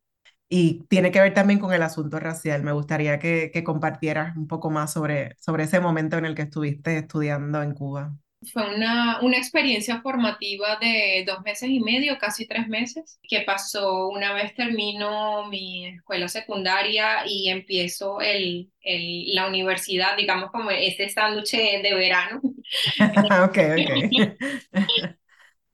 y 0.50 0.84
tiene 0.90 1.12
que 1.12 1.22
ver 1.22 1.34
también 1.34 1.60
con 1.60 1.74
el 1.74 1.84
asunto 1.84 2.20
racial. 2.20 2.64
Me 2.64 2.74
gustaría 2.74 3.20
que, 3.20 3.52
que, 3.54 3.64
compartieras 3.64 4.38
un 4.38 4.48
poco 4.48 4.70
más 4.70 4.94
sobre, 4.94 5.36
sobre 5.40 5.64
ese 5.66 5.80
momento 5.80 6.18
en 6.18 6.26
el 6.26 6.36
que 6.36 6.44
estuviste 6.44 6.98
estudiando 6.98 7.64
en 7.64 7.74
Cuba. 7.74 8.14
Fue 8.52 8.76
una, 8.76 9.22
una 9.22 9.38
experiencia 9.38 10.02
formativa 10.02 10.78
de 10.78 11.24
dos 11.26 11.42
meses 11.42 11.70
y 11.70 11.80
medio, 11.80 12.18
casi 12.18 12.48
tres 12.48 12.68
meses, 12.68 13.20
que 13.22 13.42
pasó 13.42 14.10
una 14.10 14.34
vez 14.34 14.54
termino 14.56 15.48
mi 15.48 15.88
escuela 15.88 16.28
secundaria 16.28 17.26
y 17.26 17.50
empiezo 17.50 18.22
el, 18.22 18.72
el, 18.82 19.34
la 19.36 19.48
universidad, 19.48 20.18
digamos 20.18 20.52
como 20.52 20.72
este 20.72 21.10
sándwich 21.10 21.52
de 21.52 21.94
verano. 21.94 22.42
ok, 23.44 23.58
ok. 23.58 24.38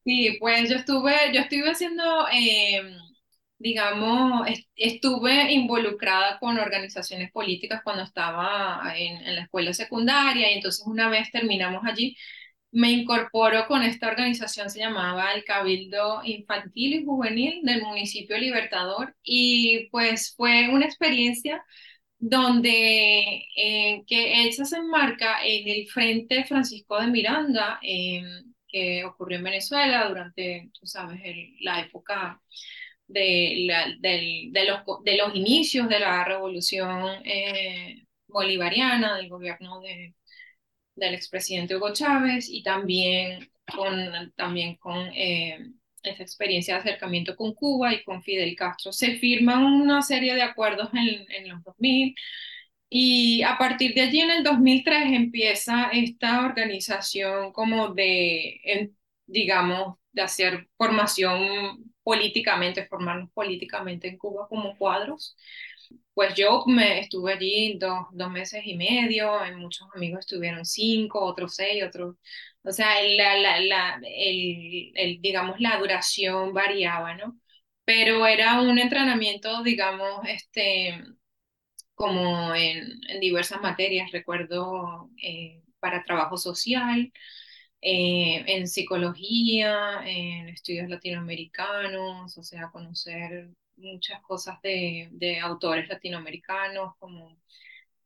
sí, 0.05 0.37
pues 0.39 0.69
yo 0.69 0.75
estuve, 0.75 1.13
yo 1.33 1.41
estuve 1.41 1.69
haciendo... 1.69 2.27
Eh, 2.33 2.81
digamos, 3.59 4.47
estuve 4.75 5.51
involucrada 5.51 6.39
con 6.39 6.57
organizaciones 6.57 7.29
políticas 7.31 7.81
cuando 7.83 8.03
estaba 8.03 8.81
en, 8.95 9.17
en, 9.17 9.35
la 9.35 9.41
escuela 9.43 9.73
secundaria 9.73 10.49
y 10.49 10.55
entonces 10.55 10.85
una 10.87 11.09
vez 11.09 11.29
terminamos 11.29 11.83
allí, 11.85 12.15
me 12.71 12.91
incorporo 12.91 13.67
con 13.67 13.81
esta 13.83 14.07
organización, 14.09 14.69
se 14.69 14.79
llamaba 14.79 15.33
el 15.33 15.43
Cabildo 15.43 16.21
Infantil 16.23 16.95
y 16.95 17.05
Juvenil 17.05 17.61
del 17.63 17.81
municipio 17.83 18.37
Libertador. 18.37 19.15
Y 19.23 19.89
pues 19.91 20.33
fue 20.35 20.69
una 20.69 20.85
experiencia 20.85 21.63
donde 22.19 23.45
eh, 23.55 24.03
que 24.07 24.41
ella 24.43 24.65
se 24.65 24.77
enmarca 24.77 25.45
en 25.45 25.67
el 25.69 25.87
Frente 25.87 26.43
Francisco 26.45 26.99
de 26.99 27.07
Miranda, 27.07 27.79
eh, 27.81 28.23
que 28.67 29.03
ocurrió 29.05 29.37
en 29.39 29.43
Venezuela 29.45 30.07
durante, 30.07 30.69
tú 30.79 30.85
sabes, 30.85 31.21
la 31.61 31.81
época 31.81 32.41
de, 33.07 33.65
la, 33.67 33.87
de, 33.99 34.49
de, 34.51 34.65
los, 34.65 34.81
de 35.03 35.17
los 35.17 35.35
inicios 35.35 35.89
de 35.89 35.99
la 35.99 36.23
revolución 36.25 37.21
eh, 37.25 38.05
bolivariana, 38.27 39.17
del 39.17 39.29
gobierno 39.29 39.81
de, 39.81 40.13
del 40.99 41.13
expresidente 41.15 41.75
Hugo 41.75 41.93
Chávez 41.93 42.49
y 42.49 42.63
también 42.63 43.49
con, 43.75 44.33
también 44.35 44.75
con 44.77 44.97
eh, 45.13 45.59
experiencia 46.03 46.75
de 46.75 46.81
acercamiento 46.81 47.35
con 47.35 47.53
Cuba 47.53 47.93
y 47.93 48.03
con 48.03 48.23
Fidel 48.23 48.55
Castro. 48.55 48.91
Se 48.93 49.17
firman 49.17 49.63
una 49.63 50.01
serie 50.01 50.35
de 50.35 50.41
acuerdos 50.41 50.89
en, 50.93 51.25
en 51.31 51.49
los 51.49 51.63
2000 51.63 52.15
y 52.89 53.43
a 53.43 53.57
partir 53.57 53.93
de 53.93 54.01
allí 54.01 54.19
en 54.21 54.31
el 54.31 54.43
2003 54.43 55.13
empieza 55.13 55.89
esta 55.91 56.45
organización 56.45 57.51
como 57.53 57.89
de, 57.93 58.91
digamos, 59.27 59.97
de 60.11 60.21
hacer 60.23 60.67
formación 60.77 61.93
políticamente, 62.03 62.87
formarnos 62.87 63.31
políticamente 63.31 64.07
en 64.07 64.17
Cuba 64.17 64.47
como 64.49 64.75
cuadros. 64.77 65.35
Pues 66.13 66.35
yo 66.35 66.63
me 66.67 66.99
estuve 66.99 67.33
allí 67.33 67.77
dos, 67.79 68.07
dos 68.11 68.29
meses 68.31 68.61
y 68.65 68.75
medio, 68.77 69.31
muchos 69.57 69.87
amigos 69.95 70.19
estuvieron 70.21 70.65
cinco, 70.65 71.21
otros 71.21 71.55
seis, 71.55 71.83
otros, 71.83 72.15
o 72.63 72.71
sea, 72.71 73.01
la, 73.03 73.37
la, 73.37 73.59
la, 73.61 74.01
el, 74.03 74.91
el, 74.95 75.21
digamos, 75.21 75.59
la 75.59 75.77
duración 75.79 76.53
variaba, 76.53 77.15
¿no? 77.15 77.39
Pero 77.85 78.25
era 78.27 78.61
un 78.61 78.77
entrenamiento, 78.79 79.63
digamos, 79.63 80.21
este, 80.27 81.01
como 81.95 82.55
en, 82.55 82.99
en 83.09 83.19
diversas 83.19 83.61
materias, 83.61 84.11
recuerdo 84.11 85.09
eh, 85.21 85.61
para 85.79 86.03
trabajo 86.03 86.37
social, 86.37 87.11
eh, 87.81 88.43
en 88.47 88.67
psicología, 88.67 90.01
en 90.05 90.49
estudios 90.49 90.89
latinoamericanos, 90.89 92.37
o 92.37 92.43
sea, 92.43 92.69
conocer 92.71 93.49
muchas 93.79 94.21
cosas 94.21 94.61
de, 94.61 95.09
de 95.11 95.39
autores 95.39 95.87
latinoamericanos 95.89 96.95
como 96.99 97.37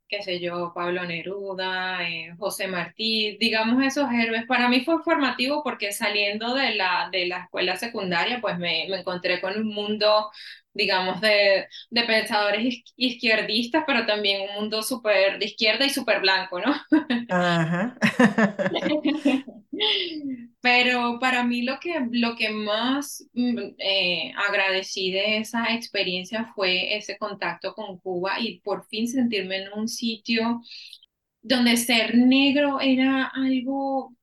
qué 0.07 0.21
sé 0.21 0.39
yo, 0.39 0.71
Pablo 0.75 1.03
Neruda, 1.05 2.07
eh, 2.07 2.35
José 2.37 2.67
Martí, 2.67 3.37
digamos 3.39 3.83
esos 3.83 4.11
héroes. 4.11 4.45
Para 4.47 4.69
mí 4.69 4.81
fue 4.85 5.01
formativo 5.03 5.63
porque 5.63 5.91
saliendo 5.91 6.53
de 6.53 6.75
la, 6.75 7.09
de 7.11 7.25
la 7.27 7.39
escuela 7.45 7.75
secundaria, 7.77 8.39
pues 8.41 8.57
me, 8.59 8.85
me 8.89 8.99
encontré 8.99 9.41
con 9.41 9.57
un 9.59 9.67
mundo, 9.73 10.31
digamos, 10.73 11.21
de, 11.21 11.67
de 11.89 12.03
pensadores 12.03 12.83
izquierdistas, 12.95 13.83
pero 13.87 14.05
también 14.05 14.49
un 14.49 14.55
mundo 14.61 14.81
súper 14.83 15.39
de 15.39 15.45
izquierda 15.45 15.85
y 15.85 15.89
súper 15.89 16.21
blanco, 16.21 16.59
¿no? 16.59 16.73
Ajá. 17.29 17.97
Pero 20.61 21.19
para 21.19 21.43
mí 21.43 21.63
lo 21.63 21.79
que, 21.79 22.07
lo 22.11 22.35
que 22.35 22.49
más 22.49 23.27
mm, 23.33 23.57
eh, 23.79 24.31
agradecí 24.47 25.11
de 25.11 25.37
esa 25.39 25.73
experiencia 25.73 26.51
fue 26.55 26.95
ese 26.95 27.17
contacto 27.17 27.73
con 27.73 27.99
Cuba 27.99 28.39
y 28.39 28.59
por 28.61 28.87
fin 28.87 29.07
sentirme 29.07 29.57
en 29.63 29.73
un 29.73 29.87
sitio 29.89 30.61
donde 31.41 31.77
ser 31.77 32.15
negro 32.17 32.79
era 32.81 33.27
algo, 33.27 34.15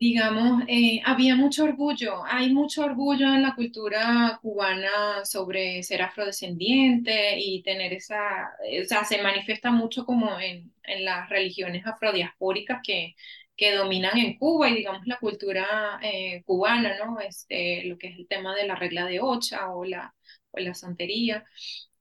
digamos, 0.00 0.62
eh, 0.68 1.02
había 1.04 1.36
mucho 1.36 1.64
orgullo, 1.64 2.24
hay 2.26 2.52
mucho 2.52 2.84
orgullo 2.84 3.26
en 3.34 3.42
la 3.42 3.54
cultura 3.54 4.38
cubana 4.42 5.24
sobre 5.24 5.82
ser 5.82 6.02
afrodescendiente 6.02 7.38
y 7.38 7.62
tener 7.62 7.92
esa, 7.92 8.50
o 8.82 8.84
sea, 8.88 9.04
se 9.04 9.22
manifiesta 9.22 9.70
mucho 9.70 10.06
como 10.06 10.40
en, 10.40 10.72
en 10.84 11.04
las 11.04 11.28
religiones 11.28 11.86
afrodiaspóricas 11.86 12.80
que 12.84 13.14
que 13.56 13.74
dominan 13.74 14.16
en 14.18 14.38
Cuba 14.38 14.70
y 14.70 14.74
digamos 14.76 15.06
la 15.06 15.18
cultura 15.18 16.00
eh, 16.02 16.42
cubana, 16.46 16.96
¿no? 17.04 17.20
Este, 17.20 17.84
lo 17.84 17.98
que 17.98 18.08
es 18.08 18.16
el 18.18 18.26
tema 18.26 18.54
de 18.56 18.66
la 18.66 18.74
regla 18.74 19.04
de 19.06 19.20
ocha 19.20 19.70
o 19.74 19.84
la, 19.84 20.14
o 20.50 20.58
la 20.60 20.72
santería. 20.74 21.44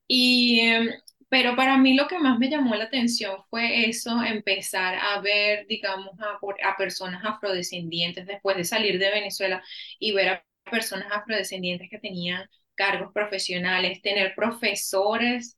Y, 0.07 0.59
em, 0.61 0.89
pero 1.29 1.55
para 1.55 1.77
mí 1.77 1.95
lo 1.95 2.07
que 2.07 2.19
más 2.19 2.39
me 2.39 2.49
llamó 2.49 2.75
la 2.75 2.85
atención 2.85 3.37
fue 3.49 3.87
eso, 3.89 4.23
empezar 4.23 4.95
a 4.95 5.21
ver, 5.21 5.67
digamos, 5.67 6.11
a, 6.19 6.39
a 6.69 6.77
personas 6.77 7.23
afrodescendientes 7.25 8.25
después 8.27 8.57
de 8.57 8.63
salir 8.65 8.99
de 8.99 9.11
Venezuela 9.11 9.63
y 9.99 10.11
ver 10.13 10.29
a 10.29 10.45
personas 10.69 11.11
afrodescendientes 11.11 11.89
que 11.89 11.99
tenían 11.99 12.47
cargos 12.75 13.11
profesionales, 13.13 14.01
tener 14.01 14.33
profesores, 14.35 15.57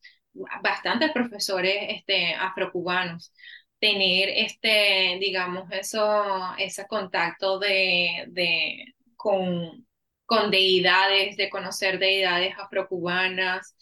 bastantes 0.64 1.12
profesores 1.12 1.76
este, 1.90 2.34
afrocubanos 2.36 3.32
tener 3.80 4.30
este, 4.30 5.18
digamos, 5.20 5.68
ese 5.72 6.88
contacto 6.88 7.60
de, 7.60 8.26
de, 8.30 8.86
con, 9.16 9.88
con 10.26 10.52
deidades, 10.52 11.36
de 11.38 11.50
conocer 11.50 11.98
deidades 12.00 12.54
afrocubanas. 12.58 13.76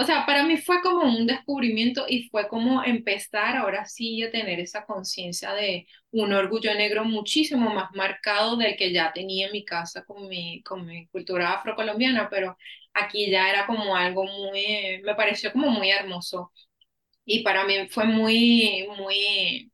O 0.00 0.04
sea, 0.04 0.24
para 0.26 0.44
mí 0.44 0.56
fue 0.58 0.80
como 0.80 1.02
un 1.02 1.26
descubrimiento 1.26 2.06
y 2.08 2.28
fue 2.28 2.46
como 2.48 2.84
empezar 2.84 3.56
ahora 3.56 3.84
sí 3.84 4.22
a 4.22 4.30
tener 4.30 4.60
esa 4.60 4.84
conciencia 4.86 5.52
de 5.54 5.86
un 6.12 6.32
orgullo 6.32 6.72
negro 6.74 7.04
muchísimo 7.04 7.70
más 7.74 7.90
marcado 7.94 8.56
del 8.56 8.76
que 8.76 8.92
ya 8.92 9.12
tenía 9.12 9.46
en 9.48 9.52
mi 9.52 9.64
casa 9.64 10.04
con 10.04 10.28
mi, 10.28 10.62
con 10.62 10.86
mi 10.86 11.08
cultura 11.08 11.52
afrocolombiana, 11.54 12.28
pero 12.30 12.56
aquí 12.94 13.28
ya 13.30 13.50
era 13.50 13.66
como 13.66 13.96
algo 13.96 14.24
muy, 14.24 15.00
me 15.04 15.14
pareció 15.16 15.52
como 15.52 15.68
muy 15.70 15.90
hermoso. 15.90 16.52
Y 17.24 17.42
para 17.44 17.64
mí 17.64 17.88
fue 17.90 18.04
muy, 18.06 18.88
muy, 18.98 19.67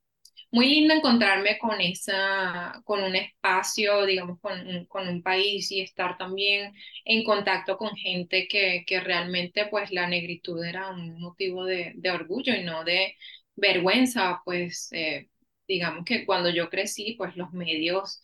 muy 0.54 0.68
lindo 0.68 0.94
encontrarme 0.94 1.58
con 1.58 1.80
esa, 1.80 2.80
con 2.84 3.02
un 3.02 3.16
espacio, 3.16 4.06
digamos, 4.06 4.40
con 4.40 4.66
un, 4.66 4.86
con 4.86 5.08
un 5.08 5.22
país 5.22 5.70
y 5.72 5.80
estar 5.80 6.16
también 6.18 6.72
en 7.04 7.24
contacto 7.24 7.76
con 7.76 7.96
gente 7.96 8.46
que, 8.48 8.84
que 8.86 9.00
realmente 9.00 9.66
pues 9.66 9.90
la 9.92 10.06
negritud 10.08 10.62
era 10.64 10.90
un 10.90 11.20
motivo 11.20 11.64
de, 11.64 11.92
de 11.96 12.10
orgullo 12.10 12.54
y 12.54 12.62
no 12.64 12.84
de 12.84 13.16
vergüenza, 13.56 14.40
pues 14.44 14.88
eh, 14.92 15.28
digamos 15.68 16.04
que 16.04 16.24
cuando 16.26 16.50
yo 16.50 16.70
crecí, 16.70 17.14
pues 17.18 17.36
los 17.36 17.52
medios, 17.52 18.20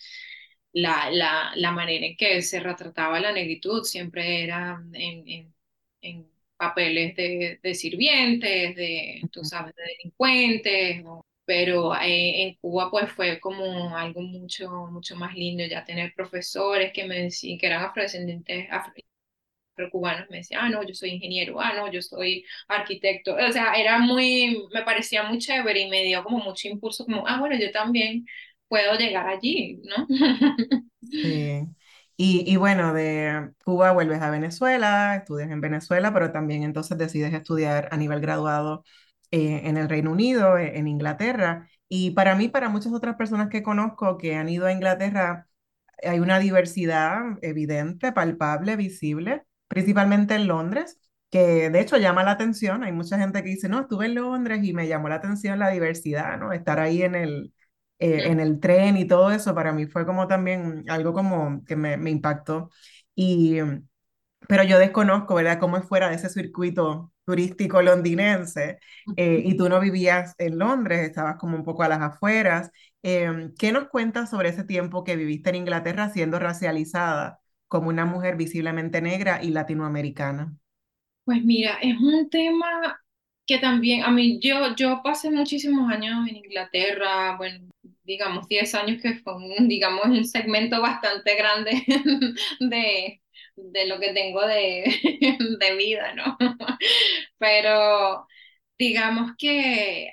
la, 0.73 1.11
la, 1.11 1.53
la 1.57 1.73
manera 1.73 2.07
en 2.07 2.17
que 2.17 2.43
se 2.43 2.61
retrataba 2.61 3.21
la 3.21 3.33
negritud 3.33 3.83
siempre 3.85 4.45
era 4.45 4.81
en, 4.95 5.27
en, 5.29 5.55
en 6.03 6.31
papeles 6.57 7.17
de, 7.17 7.59
de 7.63 7.75
sirvientes, 7.75 8.77
de, 8.77 9.23
tú 9.33 9.45
sabes, 9.45 9.75
de 9.75 9.83
delincuentes, 9.85 11.03
pero 11.51 11.97
eh, 11.97 12.43
en 12.45 12.55
Cuba 12.61 12.89
pues 12.93 13.11
fue 13.11 13.41
como 13.41 13.97
algo 13.97 14.21
mucho, 14.23 14.71
mucho 14.87 15.17
más 15.17 15.35
lindo 15.35 15.65
ya 15.67 15.85
tener 15.85 16.15
profesores 16.15 16.93
que 16.93 17.05
me 17.09 17.23
decían 17.23 17.59
que 17.59 17.67
eran 17.67 17.83
afrodescendientes 17.85 18.69
afro 18.71 18.93
cubanos 19.91 20.31
me 20.31 20.37
decían, 20.39 20.61
ah, 20.63 20.69
no, 20.69 20.85
yo 20.85 20.95
soy 20.95 21.11
ingeniero, 21.11 21.61
ah, 21.61 21.73
no, 21.75 21.91
yo 21.91 22.01
soy 22.03 22.45
arquitecto, 22.69 23.35
o 23.35 23.53
sea, 23.53 23.73
era 23.75 23.99
muy, 23.99 24.63
me 24.73 24.83
parecía 24.83 25.25
muy 25.25 25.39
chévere 25.39 25.81
y 25.81 25.91
me 25.91 26.05
dio 26.05 26.23
como 26.23 26.39
mucho 26.39 26.69
impulso, 26.69 27.05
como, 27.05 27.27
ah, 27.27 27.41
bueno, 27.41 27.57
yo 27.59 27.73
también 27.73 28.27
puedo 28.69 28.95
llegar 28.97 29.27
allí, 29.27 29.81
¿no? 29.85 30.07
Sí. 31.03 31.67
Y, 32.17 32.57
bueno, 32.57 32.93
de 32.93 33.51
Cuba 33.65 33.93
vuelves 33.93 34.21
a 34.21 34.31
Venezuela, 34.31 35.17
estudias 35.17 35.51
en 35.51 35.63
Venezuela, 35.63 36.13
pero 36.13 36.31
también 36.33 36.63
entonces 36.63 36.99
decides 36.99 37.33
estudiar 37.33 37.89
a 37.91 37.97
nivel 37.97 38.21
graduado 38.21 38.85
eh, 39.31 39.63
en 39.65 39.77
el 39.77 39.89
Reino 39.89 40.13
Unido, 40.13 40.59
e, 40.59 40.79
en 40.79 40.89
Inglaterra. 40.89 41.69
Y 41.89 42.13
para 42.13 42.35
mí, 42.35 42.49
para 42.49 42.69
muchas 42.69 42.93
otras 42.93 43.17
personas 43.17 43.49
que 43.49 43.63
conozco 43.63 44.19
que 44.19 44.37
han 44.37 44.49
ido 44.49 44.67
a 44.67 44.73
Inglaterra, 44.73 45.47
hay 46.03 46.21
una 46.21 46.39
diversidad 46.39 47.21
evidente, 47.43 48.13
palpable, 48.13 48.77
visible, 48.77 49.45
principalmente 49.69 50.35
en 50.35 50.47
Londres, 50.47 50.99
que 51.31 51.71
de 51.71 51.81
hecho 51.81 51.97
llama 51.97 52.25
la 52.25 52.33
atención. 52.33 52.85
Hay 52.85 52.93
mucha 52.93 53.19
gente 53.19 53.43
que 53.43 53.51
dice, 53.51 53.69
no, 53.69 53.81
estuve 53.81 54.07
en 54.07 54.17
Londres 54.17 54.61
y 54.65 54.73
me 54.73 54.89
llamó 54.89 55.09
la 55.09 55.17
atención 55.17 55.59
la 55.59 55.71
diversidad, 55.71 56.39
¿no? 56.39 56.53
Estar 56.53 56.81
ahí 56.81 57.03
en 57.03 57.15
el, 57.15 57.55
eh, 57.99 58.23
en 58.31 58.41
el 58.41 58.61
tren 58.61 58.97
y 58.97 59.07
todo 59.07 59.31
eso, 59.31 59.55
para 59.55 59.73
mí 59.73 59.87
fue 59.87 60.07
como 60.07 60.27
también 60.27 60.85
algo 60.89 61.13
como 61.13 61.65
que 61.65 61.77
me, 61.77 61.97
me 61.97 62.11
impactó. 62.11 62.71
Y, 63.15 63.59
pero 64.49 64.65
yo 64.65 64.79
desconozco, 64.79 65.35
¿verdad?, 65.35 65.59
cómo 65.61 65.77
es 65.77 65.85
fuera 65.85 66.09
de 66.09 66.17
ese 66.17 66.29
circuito 66.29 67.13
turístico 67.31 67.81
londinense 67.81 68.79
eh, 69.17 69.43
y 69.45 69.57
tú 69.57 69.69
no 69.69 69.79
vivías 69.79 70.35
en 70.39 70.59
Londres, 70.59 71.01
estabas 71.01 71.37
como 71.37 71.57
un 71.57 71.63
poco 71.63 71.85
a 71.85 71.89
las 71.89 72.01
afueras. 72.01 72.71
Em, 73.03 73.55
¿Qué 73.57 73.71
nos 73.71 73.89
cuentas 73.89 74.31
sobre 74.31 74.49
ese 74.49 74.65
tiempo 74.65 75.05
que 75.05 75.15
viviste 75.15 75.51
en 75.51 75.57
Inglaterra 75.57 76.11
siendo 76.11 76.41
racializada 76.41 77.39
como 77.69 77.89
una 77.89 78.05
mujer 78.05 78.37
visiblemente 78.37 79.01
negra 79.01 79.41
y 79.43 79.51
latinoamericana? 79.51 80.53
Pues 81.25 81.45
mira, 81.45 81.79
es 81.81 81.97
un 82.01 82.29
tema 82.31 83.01
que 83.47 83.59
también, 83.59 84.03
a 84.03 84.11
mí, 84.11 84.41
yo, 84.41 84.75
yo 84.75 85.01
pasé 85.05 85.31
muchísimos 85.31 85.89
años 85.93 86.27
en 86.29 86.37
Inglaterra, 86.37 87.37
bueno, 87.37 87.69
digamos, 88.03 88.49
10 88.49 88.75
años 88.75 89.01
que 89.01 89.15
fue 89.21 89.37
un, 89.37 89.69
digamos, 89.69 90.05
un 90.07 90.25
segmento 90.25 90.81
bastante 90.81 91.37
grande 91.37 91.85
de, 92.61 93.21
de 93.73 93.87
lo 93.87 94.01
que 94.01 94.13
tengo 94.13 94.47
de, 94.47 94.85
de 95.61 95.77
vida, 95.77 96.15
¿no? 96.15 96.37
Pero 97.39 98.27
digamos 98.79 99.33
que 99.39 100.13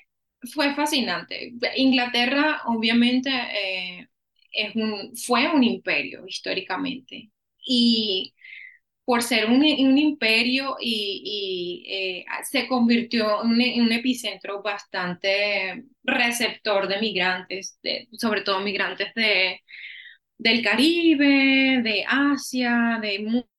fue 0.54 0.76
fascinante. 0.76 1.54
Inglaterra, 1.76 2.62
obviamente, 2.66 3.30
eh, 3.32 4.08
es 4.52 4.76
un, 4.76 5.16
fue 5.16 5.48
un 5.50 5.64
imperio 5.64 6.26
históricamente. 6.28 7.32
Y 7.66 8.34
por 9.06 9.24
ser 9.24 9.46
un, 9.46 9.62
un 9.64 9.98
imperio 9.98 10.76
y, 10.82 11.86
eh, 11.88 12.26
se 12.44 12.68
convirtió 12.68 13.44
en 13.44 13.82
un, 13.82 13.92
epicentro 13.94 14.62
bastante 14.62 15.86
receptor 16.04 16.88
de 16.90 17.00
migrantes, 17.00 17.80
de, 17.84 18.10
sobre 18.14 18.42
todo 18.42 18.60
migrantes 18.62 19.14
de, 19.16 19.62
del 20.38 20.64
Caribe, 20.64 21.82
de 21.84 22.06
Asia, 22.08 23.00
de 23.02 23.20
muchas 23.20 23.50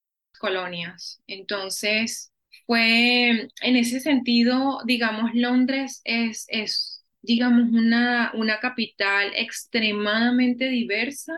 colonias. 0.40 1.22
Entonces, 1.26 2.32
fue 2.66 3.48
en 3.62 3.76
ese 3.76 4.00
sentido, 4.00 4.80
digamos, 4.86 5.30
Londres 5.34 6.00
es, 6.04 6.46
es 6.48 7.04
digamos, 7.22 7.68
una, 7.72 8.32
una 8.34 8.60
capital 8.60 9.32
extremadamente 9.36 10.68
diversa 10.68 11.34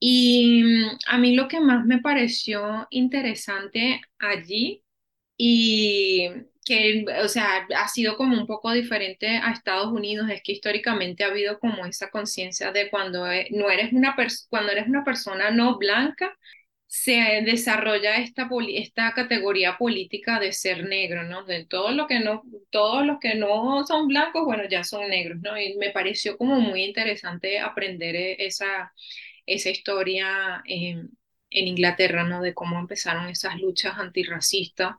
Y 0.00 0.62
mm, 0.64 0.98
a 1.08 1.18
mí 1.18 1.34
lo 1.34 1.48
que 1.48 1.60
más 1.60 1.84
me 1.86 2.00
pareció 2.00 2.86
interesante 2.90 4.00
allí 4.18 4.84
y 5.38 6.28
que, 6.64 7.04
o 7.22 7.28
sea, 7.28 7.66
ha 7.76 7.88
sido 7.88 8.16
como 8.16 8.38
un 8.38 8.46
poco 8.46 8.72
diferente 8.72 9.28
a 9.38 9.52
Estados 9.52 9.88
Unidos, 9.92 10.28
es 10.30 10.42
que 10.42 10.52
históricamente 10.52 11.24
ha 11.24 11.28
habido 11.28 11.58
como 11.60 11.86
esa 11.86 12.10
conciencia 12.10 12.72
de 12.72 12.90
cuando 12.90 13.30
e- 13.30 13.48
no 13.50 13.70
eres 13.70 13.92
una 13.92 14.16
cuando 14.50 14.72
eres 14.72 14.86
una 14.88 15.04
persona 15.04 15.50
no 15.50 15.78
blanca, 15.78 16.36
se 16.86 17.42
desarrolla 17.44 18.16
esta, 18.18 18.48
esta 18.74 19.12
categoría 19.14 19.76
política 19.78 20.38
de 20.40 20.52
ser 20.52 20.84
negro, 20.88 21.24
¿no? 21.24 21.44
De 21.44 21.64
todo 21.66 21.90
lo 21.92 22.06
que 22.06 22.20
no, 22.20 22.42
todos 22.70 23.04
los 23.06 23.18
que 23.20 23.34
no 23.34 23.84
son 23.86 24.06
blancos, 24.08 24.44
bueno, 24.44 24.64
ya 24.70 24.84
son 24.84 25.08
negros, 25.08 25.38
¿no? 25.42 25.58
Y 25.60 25.76
me 25.76 25.90
pareció 25.90 26.38
como 26.38 26.60
muy 26.60 26.84
interesante 26.84 27.58
aprender 27.58 28.14
e-, 28.16 28.46
esa, 28.46 28.92
esa 29.46 29.70
historia 29.70 30.62
en, 30.66 31.10
en 31.50 31.68
Inglaterra, 31.68 32.24
¿no? 32.24 32.42
De 32.42 32.54
cómo 32.54 32.78
empezaron 32.78 33.28
esas 33.28 33.60
luchas 33.60 33.94
antirracistas 33.98 34.96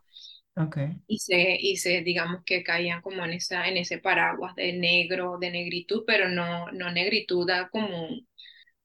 Okay. 0.58 0.96
y 1.06 1.18
se, 1.18 1.56
y 1.60 1.76
se, 1.76 2.02
digamos 2.02 2.42
que 2.44 2.62
caían 2.62 3.00
como 3.02 3.24
en, 3.24 3.34
esa, 3.34 3.68
en 3.68 3.76
ese 3.76 3.98
paraguas 3.98 4.54
de 4.56 4.72
negro, 4.72 5.38
de 5.40 5.50
negritud, 5.50 6.04
pero 6.06 6.28
no, 6.28 6.70
no 6.72 6.90
negritud 6.90 7.48
como 7.70 8.08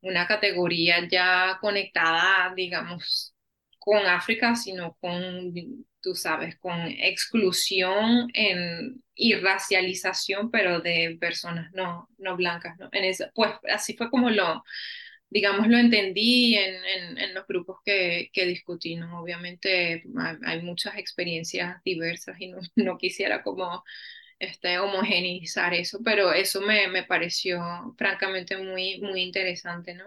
una 0.02 0.28
categoría 0.28 1.08
ya 1.10 1.58
conectada, 1.62 2.54
digamos, 2.56 3.36
con 3.80 4.06
África, 4.06 4.56
sino 4.56 4.96
con, 5.02 5.54
tú 6.02 6.16
sabes, 6.16 6.58
con 6.60 6.80
exclusión 6.90 8.30
en, 8.34 9.04
y 9.16 9.36
racialización, 9.36 10.52
pero 10.52 10.82
de 10.82 11.18
personas 11.20 11.72
no, 11.74 12.10
no 12.18 12.36
blancas, 12.38 12.78
¿no? 12.80 12.90
En 12.92 13.04
eso, 13.06 13.26
pues 13.36 13.52
así 13.74 13.96
fue 13.98 14.10
como 14.12 14.30
lo, 14.30 14.64
digamos, 15.32 15.68
lo 15.68 15.78
entendí 15.78 16.56
en, 16.56 17.18
en, 17.18 17.34
los 17.34 17.48
grupos 17.48 17.78
que, 17.86 18.30
que, 18.34 18.46
discutí, 18.46 18.98
¿no? 18.98 19.22
Obviamente 19.22 20.04
hay, 20.20 20.38
hay, 20.46 20.62
muchas 20.62 20.98
experiencias 20.98 21.82
diversas 21.86 22.40
y 22.40 22.50
no, 22.50 22.60
no 22.76 22.98
quisiera 22.98 23.42
como 23.42 23.84
este, 24.40 24.78
homogeneizar 24.80 25.74
eso, 25.74 26.00
pero 26.04 26.34
eso 26.34 26.62
me, 26.62 26.88
me 26.90 27.04
pareció 27.04 27.62
francamente 27.98 28.58
muy, 28.58 29.00
muy 29.02 29.22
interesante, 29.22 29.96
¿no? 29.96 30.06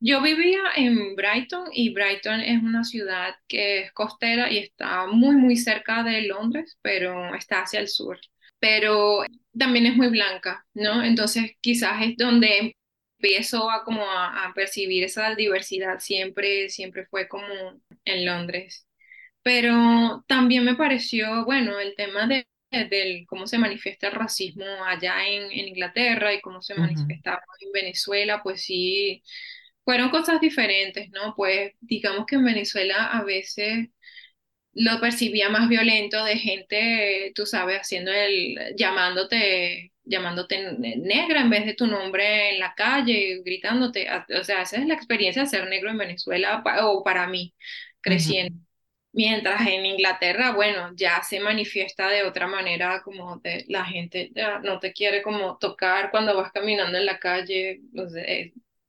Yo 0.00 0.22
vivía 0.22 0.60
en 0.76 1.14
Brighton 1.14 1.68
y 1.74 1.92
Brighton 1.92 2.40
es 2.40 2.62
una 2.62 2.84
ciudad 2.84 3.34
que 3.46 3.80
es 3.80 3.92
costera 3.92 4.50
y 4.50 4.58
está 4.58 5.06
muy, 5.06 5.36
muy 5.36 5.56
cerca 5.56 6.02
de 6.02 6.22
Londres, 6.22 6.78
pero 6.80 7.34
está 7.34 7.62
hacia 7.62 7.80
el 7.80 7.88
sur. 7.88 8.18
Pero 8.58 9.24
también 9.58 9.86
es 9.86 9.96
muy 9.96 10.08
blanca, 10.08 10.66
¿no? 10.72 11.04
Entonces 11.04 11.52
quizás 11.60 12.02
es 12.02 12.16
donde 12.16 12.74
empiezo 13.20 13.70
a 13.70 13.84
como 13.84 14.02
a, 14.04 14.46
a, 14.46 14.54
percibir 14.54 15.04
esa 15.04 15.34
diversidad 15.34 15.98
siempre, 16.00 16.68
siempre 16.70 17.06
fue 17.06 17.28
como 17.28 17.46
en 18.04 18.24
Londres. 18.26 18.86
Pero 19.42 20.24
también 20.28 20.64
me 20.64 20.76
pareció, 20.76 21.44
bueno, 21.44 21.78
el 21.80 21.94
tema 21.96 22.26
de, 22.26 22.46
del 22.70 23.26
cómo 23.26 23.46
se 23.46 23.58
manifiesta 23.58 24.08
el 24.08 24.14
racismo 24.14 24.64
allá 24.86 25.26
en, 25.28 25.44
en 25.52 25.68
Inglaterra 25.68 26.34
y 26.34 26.40
cómo 26.40 26.62
se 26.62 26.74
Uh 26.76 26.80
-huh. 26.80 26.80
manifestaba 26.80 27.42
en 27.60 27.72
Venezuela, 27.72 28.42
pues 28.42 28.62
sí, 28.64 29.22
fueron 29.84 30.10
cosas 30.10 30.40
diferentes, 30.40 31.10
¿no? 31.10 31.34
Pues 31.36 31.72
digamos 31.80 32.26
que 32.26 32.36
en 32.36 32.44
Venezuela 32.44 33.06
a 33.12 33.24
veces 33.24 33.88
lo 34.72 35.00
percibía 35.00 35.48
más 35.48 35.68
violento 35.68 36.24
de 36.24 36.36
gente, 36.38 37.32
tú 37.34 37.46
sabes, 37.46 37.78
haciendo 37.80 38.12
el, 38.12 38.56
llamándote, 38.76 39.92
llamándote 40.10 40.76
negra 40.78 41.40
en 41.40 41.50
vez 41.50 41.64
de 41.64 41.74
tu 41.74 41.86
nombre 41.86 42.50
en 42.50 42.60
la 42.60 42.74
calle, 42.74 43.40
gritándote. 43.44 44.08
O 44.38 44.44
sea, 44.44 44.62
esa 44.62 44.76
es 44.76 44.86
la 44.86 44.94
experiencia 44.94 45.42
de 45.42 45.48
ser 45.48 45.68
negro 45.68 45.90
en 45.90 45.98
Venezuela 45.98 46.62
o 46.82 47.02
para 47.04 47.26
mí, 47.26 47.54
creciendo. 48.00 48.54
Uh 48.54 48.60
-huh. 48.60 48.66
Mientras 49.12 49.66
en 49.66 49.84
Inglaterra, 49.86 50.52
bueno, 50.52 50.92
ya 50.94 51.22
se 51.22 51.40
manifiesta 51.40 52.08
de 52.08 52.22
otra 52.22 52.46
manera, 52.46 53.02
como 53.02 53.38
de, 53.38 53.64
la 53.68 53.84
gente 53.84 54.30
ya 54.34 54.60
no 54.60 54.78
te 54.78 54.92
quiere 54.92 55.22
como 55.22 55.58
tocar 55.58 56.10
cuando 56.12 56.36
vas 56.36 56.52
caminando 56.52 56.96
en 56.96 57.06
la 57.06 57.18
calle, 57.18 57.80
o 57.96 58.08
sea, 58.08 58.24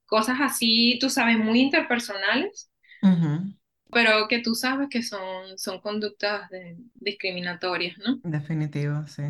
cosas 0.05 0.37
así, 0.41 0.99
tú 0.99 1.09
sabes, 1.09 1.37
muy 1.37 1.61
interpersonales. 1.61 2.69
Uh 3.01 3.07
-huh 3.07 3.61
pero 3.91 4.27
que 4.27 4.39
tú 4.39 4.55
sabes 4.55 4.87
que 4.89 5.03
son, 5.03 5.57
son 5.57 5.79
conductas 5.81 6.49
de, 6.49 6.77
discriminatorias, 6.95 7.97
¿no? 7.97 8.19
Definitivo, 8.23 9.05
sí. 9.05 9.23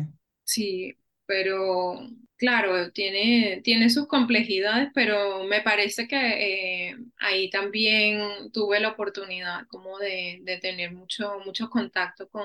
Sí, 0.44 0.96
pero 1.32 1.96
claro, 2.36 2.92
tiene, 2.92 3.62
tiene 3.64 3.88
sus 3.88 4.06
complejidades, 4.06 4.90
pero 4.94 5.44
me 5.44 5.62
parece 5.62 6.06
que 6.06 6.90
eh, 6.90 6.96
ahí 7.18 7.48
también 7.48 8.52
tuve 8.52 8.80
la 8.80 8.90
oportunidad 8.90 9.66
como 9.68 9.98
de, 9.98 10.40
de 10.42 10.58
tener 10.58 10.92
mucho, 10.92 11.38
mucho 11.46 11.70
contacto 11.70 12.28
con, 12.28 12.44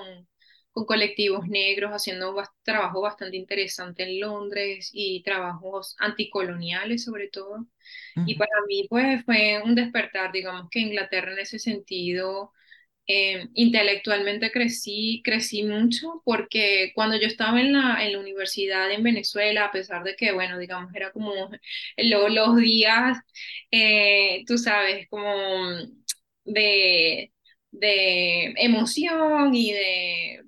con 0.71 0.85
colectivos 0.85 1.49
negros, 1.49 1.91
haciendo 1.91 2.33
bast 2.33 2.53
trabajo 2.63 3.01
bastante 3.01 3.35
interesante 3.35 4.03
en 4.03 4.21
Londres 4.21 4.89
y 4.93 5.21
trabajos 5.23 5.95
anticoloniales 5.99 7.03
sobre 7.03 7.27
todo. 7.29 7.67
Uh 8.15 8.21
-huh. 8.21 8.23
Y 8.25 8.35
para 8.35 8.53
mí 8.69 8.87
pues 8.89 9.25
fue 9.25 9.61
un 9.63 9.75
despertar, 9.75 10.31
digamos 10.31 10.69
que 10.71 10.79
Inglaterra 10.79 11.33
en 11.33 11.39
ese 11.39 11.59
sentido, 11.59 12.53
eh, 13.07 13.47
intelectualmente 13.53 14.51
crecí, 14.51 15.21
crecí 15.23 15.63
mucho 15.63 16.21
porque 16.25 16.91
cuando 16.95 17.17
yo 17.17 17.27
estaba 17.27 17.61
en 17.61 17.73
la, 17.73 18.03
en 18.05 18.13
la 18.13 18.19
universidad 18.19 18.91
en 18.91 19.03
Venezuela, 19.03 19.65
a 19.65 19.71
pesar 19.71 20.03
de 20.03 20.15
que, 20.15 20.31
bueno, 20.33 20.57
digamos, 20.59 20.93
era 20.95 21.11
como 21.11 21.33
lo, 21.97 22.29
los 22.29 22.57
días, 22.57 23.17
eh, 23.71 24.43
tú 24.47 24.57
sabes, 24.57 25.07
como 25.09 25.23
de, 26.45 27.31
de 27.71 28.53
emoción 28.57 29.53
y 29.55 29.73
de 29.73 30.43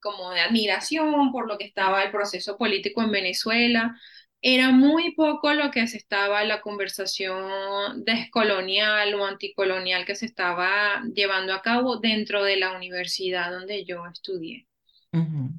como 0.00 0.30
de 0.32 0.40
admiración 0.40 1.30
por 1.32 1.46
lo 1.48 1.58
que 1.58 1.64
estaba 1.66 2.02
el 2.02 2.10
proceso 2.10 2.58
político 2.58 3.02
en 3.02 3.12
Venezuela. 3.12 3.96
Era 4.44 4.70
muy 4.72 5.14
poco 5.14 5.52
lo 5.54 5.70
que 5.70 5.86
se 5.86 5.96
estaba, 5.98 6.42
la 6.44 6.60
conversación 6.60 8.04
descolonial 8.04 9.14
o 9.14 9.24
anticolonial 9.24 10.04
que 10.04 10.16
se 10.16 10.26
estaba 10.26 11.02
llevando 11.14 11.54
a 11.54 11.62
cabo 11.62 11.98
dentro 11.98 12.42
de 12.42 12.56
la 12.56 12.76
universidad 12.76 13.52
donde 13.52 13.84
yo 13.84 14.04
estudié. 14.06 14.66
Uh 15.12 15.18
-huh. 15.18 15.50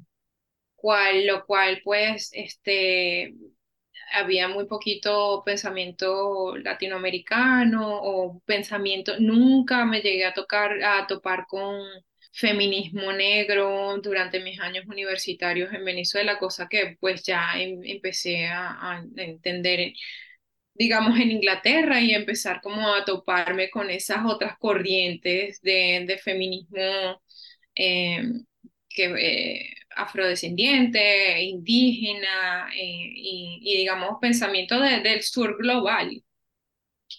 Cual, 0.76 1.26
lo 1.26 1.46
cual, 1.46 1.80
pues, 1.82 2.30
este, 2.34 3.34
había 4.12 4.48
muy 4.48 4.66
poquito 4.66 5.42
pensamiento 5.44 6.56
latinoamericano 6.58 8.00
o 8.02 8.40
pensamiento, 8.44 9.14
nunca 9.18 9.84
me 9.86 10.00
llegué 10.02 10.26
a 10.26 10.34
tocar, 10.34 10.82
a 10.82 11.06
topar 11.06 11.46
con 11.46 11.80
feminismo 12.34 13.12
negro 13.12 13.98
durante 14.02 14.40
mis 14.40 14.60
años 14.60 14.86
universitarios 14.86 15.72
en 15.72 15.84
Venezuela, 15.84 16.38
cosa 16.38 16.68
que 16.68 16.96
pues 17.00 17.22
ya 17.24 17.52
em 17.60 17.82
empecé 17.84 18.46
a, 18.46 19.02
entender, 19.16 19.92
digamos, 20.74 21.18
en 21.20 21.30
Inglaterra 21.30 22.00
y 22.00 22.12
empezar 22.14 22.60
como 22.62 22.94
a 22.94 23.04
toparme 23.04 23.70
con 23.70 23.90
esas 23.90 24.18
otras 24.26 24.58
corrientes 24.58 25.60
de, 25.62 26.04
de 26.06 26.18
feminismo 26.18 27.22
eh, 27.74 28.22
que, 28.88 29.04
eh, 29.18 29.74
afrodescendiente, 29.96 31.42
indígena 31.42 32.68
eh, 32.74 32.80
y, 32.80 33.76
digamos, 33.78 34.18
pensamiento 34.20 34.80
de, 34.80 35.00
del 35.00 35.22
sur 35.22 35.56
global 35.58 36.22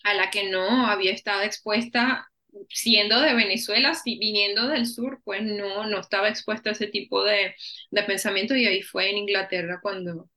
a 0.03 0.13
la 0.13 0.29
que 0.29 0.49
no 0.49 0.87
había 0.87 1.11
estado 1.11 1.43
expuesta 1.43 2.27
siendo 2.69 3.21
de 3.21 3.33
Venezuela, 3.35 3.93
si 3.93 4.17
viniendo 4.19 4.67
del 4.67 4.85
sur, 4.87 5.21
pues 5.23 5.43
no, 5.43 5.85
no 5.87 5.99
estaba 5.99 6.29
expuesta 6.29 6.69
a 6.69 6.73
ese 6.73 6.87
tipo 6.87 7.23
de, 7.23 7.55
de 7.91 8.03
pensamiento 8.03 8.55
y 8.55 8.65
ahí 8.67 8.81
fue 8.81 9.09
en 9.11 9.17
Inglaterra 9.17 9.79
cuando, 9.81 10.29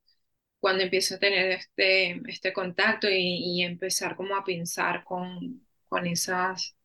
cuando 0.60 0.84
empiezo 0.84 1.16
a 1.16 1.18
tener 1.18 1.52
este, 1.52 2.20
este 2.28 2.52
contacto 2.52 3.08
y, 3.10 3.60
y 3.60 3.62
empezar 3.62 4.16
como 4.16 4.36
a 4.36 4.44
pensar 4.44 5.04
con, 5.04 5.66
con 5.88 6.06
esas, 6.06 6.76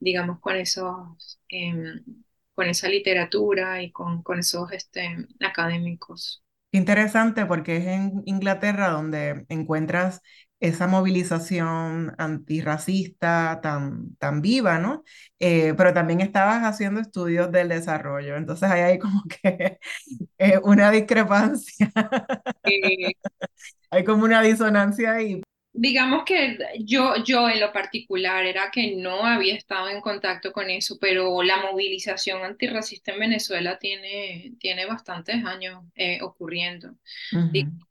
digamos, 0.00 0.40
con 0.40 0.56
esos, 0.56 1.40
eh, 1.50 1.74
con 2.54 2.68
esa 2.68 2.88
literatura 2.88 3.82
y 3.82 3.92
con, 3.92 4.22
con 4.22 4.38
esos 4.40 4.72
este, 4.72 5.16
académicos. 5.40 6.42
Interesante 6.72 7.46
porque 7.46 7.78
es 7.78 7.86
en 7.86 8.22
Inglaterra 8.26 8.88
donde 8.90 9.46
encuentras 9.48 10.20
esa 10.60 10.86
movilización 10.88 12.14
antirracista 12.18 13.60
tan, 13.62 14.16
tan 14.16 14.40
viva, 14.42 14.78
¿no? 14.78 15.04
Eh, 15.38 15.74
pero 15.76 15.94
también 15.94 16.20
estabas 16.20 16.62
haciendo 16.64 17.00
estudios 17.00 17.52
del 17.52 17.68
desarrollo, 17.68 18.36
entonces 18.36 18.70
ahí 18.70 18.80
hay 18.82 18.98
como 18.98 19.22
que 19.42 19.78
eh, 20.38 20.60
una 20.64 20.90
discrepancia, 20.90 21.92
hay 23.90 24.04
como 24.04 24.24
una 24.24 24.42
disonancia 24.42 25.12
ahí. 25.14 25.42
Digamos 25.80 26.24
que 26.24 26.58
yo, 26.80 27.22
yo 27.24 27.48
en 27.48 27.60
lo 27.60 27.72
particular 27.72 28.44
era 28.44 28.70
que 28.72 28.96
no 28.96 29.24
había 29.24 29.54
estado 29.54 29.88
en 29.88 30.00
contacto 30.00 30.52
con 30.52 30.70
eso, 30.70 30.98
pero 31.00 31.40
la 31.44 31.62
movilización 31.62 32.42
antirracista 32.42 33.12
en 33.12 33.20
Venezuela 33.20 33.78
tiene, 33.78 34.54
tiene 34.58 34.86
bastantes 34.86 35.44
años 35.44 35.84
eh, 35.94 36.18
ocurriendo. 36.20 36.96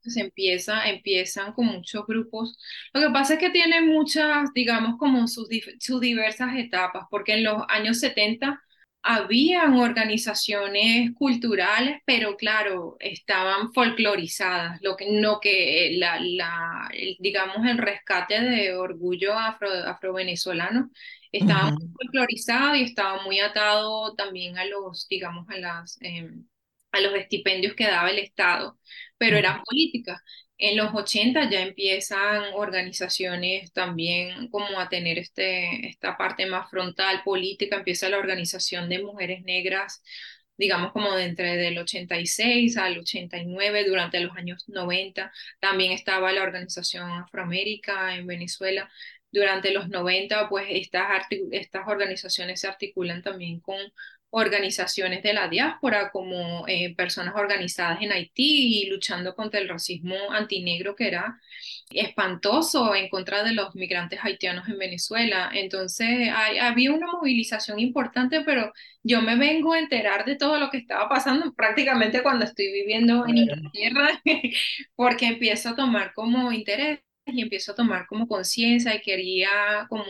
se 0.01 0.19
empieza, 0.19 0.89
empiezan 0.89 1.53
con 1.53 1.67
muchos 1.67 2.05
grupos. 2.05 2.57
Lo 2.93 3.01
que 3.01 3.09
pasa 3.11 3.35
es 3.35 3.39
que 3.39 3.51
tiene 3.51 3.81
muchas, 3.81 4.53
digamos, 4.53 4.97
como 4.97 5.25
sus, 5.27 5.47
sus 5.79 6.01
diversas 6.01 6.57
etapas, 6.57 7.05
porque 7.09 7.35
en 7.35 7.45
los 7.45 7.63
años 7.69 7.99
70 7.99 8.61
habían 9.03 9.75
organizaciones 9.75 11.13
culturales, 11.15 12.01
pero 12.05 12.35
claro, 12.37 12.97
estaban 12.99 13.73
folclorizadas, 13.73 14.79
lo 14.81 14.97
que 14.97 15.09
no 15.11 15.39
que 15.39 15.87
eh, 15.95 15.97
la, 15.97 16.19
la 16.19 16.89
digamos 17.19 17.65
el 17.65 17.77
rescate 17.77 18.41
de 18.41 18.75
orgullo 18.75 19.33
afro, 19.33 19.69
afrovenezolano. 19.71 20.91
Estaba 21.31 21.71
muy 21.71 21.87
folclorizado 21.93 22.75
y 22.75 22.83
estaba 22.83 23.23
muy 23.23 23.39
atado 23.39 24.15
también 24.15 24.57
a 24.57 24.65
los, 24.65 25.07
digamos, 25.09 25.47
a 25.49 25.57
las 25.57 25.97
em, 26.01 26.45
a 26.91 27.01
los 27.01 27.13
estipendios 27.15 27.75
que 27.75 27.85
daba 27.87 28.09
el 28.11 28.19
Estado, 28.19 28.79
pero 29.17 29.37
eran 29.37 29.61
políticas. 29.63 30.21
En 30.59 30.75
los 30.77 30.93
80 30.93 31.49
ya 31.51 31.61
empiezan 31.61 32.45
organizaciones 32.55 33.71
también 33.73 34.47
como 34.49 34.79
a 34.79 34.89
tener 34.89 35.19
este, 35.19 35.87
esta 35.87 36.17
parte 36.17 36.47
más 36.47 36.69
frontal 36.71 37.21
política, 37.23 37.75
empieza 37.77 38.09
la 38.09 38.17
organización 38.17 38.89
de 38.89 39.03
mujeres 39.03 39.43
negras, 39.43 40.01
digamos 40.57 40.91
como 40.93 41.13
de 41.15 41.25
entre 41.25 41.57
del 41.57 41.77
86 41.77 42.77
al 42.77 42.97
89, 42.99 43.85
durante 43.87 44.19
los 44.19 44.35
años 44.35 44.67
90. 44.67 45.31
También 45.59 45.91
estaba 45.91 46.31
la 46.31 46.41
organización 46.43 47.09
Afroamérica 47.11 48.15
en 48.15 48.25
Venezuela. 48.27 48.89
Durante 49.31 49.71
los 49.71 49.89
90, 49.89 50.49
pues 50.49 50.65
estas, 50.69 51.27
estas 51.51 51.87
organizaciones 51.87 52.61
se 52.61 52.67
articulan 52.67 53.21
también 53.21 53.59
con 53.59 53.77
organizaciones 54.29 55.23
de 55.23 55.33
la 55.33 55.47
diáspora, 55.47 56.11
como 56.11 56.67
eh, 56.67 56.93
personas 56.95 57.33
organizadas 57.35 58.01
en 58.01 58.11
Haití 58.11 58.83
y 58.83 58.89
luchando 58.89 59.35
contra 59.35 59.59
el 59.59 59.69
racismo 59.69 60.15
antinegro 60.31 60.95
que 60.95 61.07
era 61.07 61.39
espantoso 61.89 62.93
en 62.95 63.09
contra 63.09 63.43
de 63.43 63.53
los 63.53 63.75
migrantes 63.75 64.19
haitianos 64.23 64.67
en 64.69 64.77
Venezuela. 64.77 65.49
Entonces 65.53 66.29
había 66.61 66.91
una 66.93 67.07
movilización 67.11 67.79
importante, 67.79 68.41
pero 68.41 68.71
yo 69.03 69.21
me 69.21 69.35
vengo 69.37 69.73
a 69.73 69.79
enterar 69.79 70.25
de 70.25 70.35
todo 70.35 70.59
lo 70.59 70.69
que 70.69 70.77
estaba 70.79 71.07
pasando 71.09 71.53
prácticamente 71.53 72.21
cuando 72.23 72.45
estoy 72.45 72.71
viviendo 72.71 73.25
en 73.27 73.37
Inglaterra, 73.37 74.21
porque 74.95 75.27
empiezo 75.27 75.69
a 75.69 75.75
tomar 75.75 76.13
como 76.13 76.51
interés 76.51 76.99
y 77.25 77.41
empiezo 77.41 77.71
a 77.73 77.75
tomar 77.75 78.07
como 78.07 78.27
conciencia 78.27 78.95
y 78.95 79.01
quería 79.01 79.49
como 79.89 80.03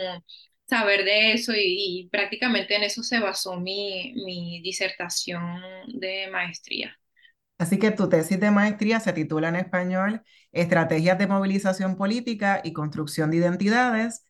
saber 0.67 1.05
de 1.05 1.33
eso 1.33 1.53
y, 1.55 2.09
prácticamente 2.11 2.75
en 2.75 2.83
eso 2.83 3.03
se 3.03 3.19
basó 3.19 3.59
mi, 3.59 4.13
mi 4.25 4.61
disertación 4.61 5.61
de 5.87 6.29
maestría. 6.31 6.97
Así 7.57 7.79
que 7.79 7.91
tu 7.91 8.07
tesis 8.09 8.39
de 8.39 8.51
maestría 8.51 8.99
se 8.99 9.13
titula 9.13 9.49
en 9.49 9.55
español 9.55 10.21
Estrategias 10.51 11.17
de 11.17 11.27
movilización 11.27 11.97
política 11.97 12.61
y 12.63 12.73
construcción 12.73 13.31
de 13.31 13.37
identidades, 13.37 14.25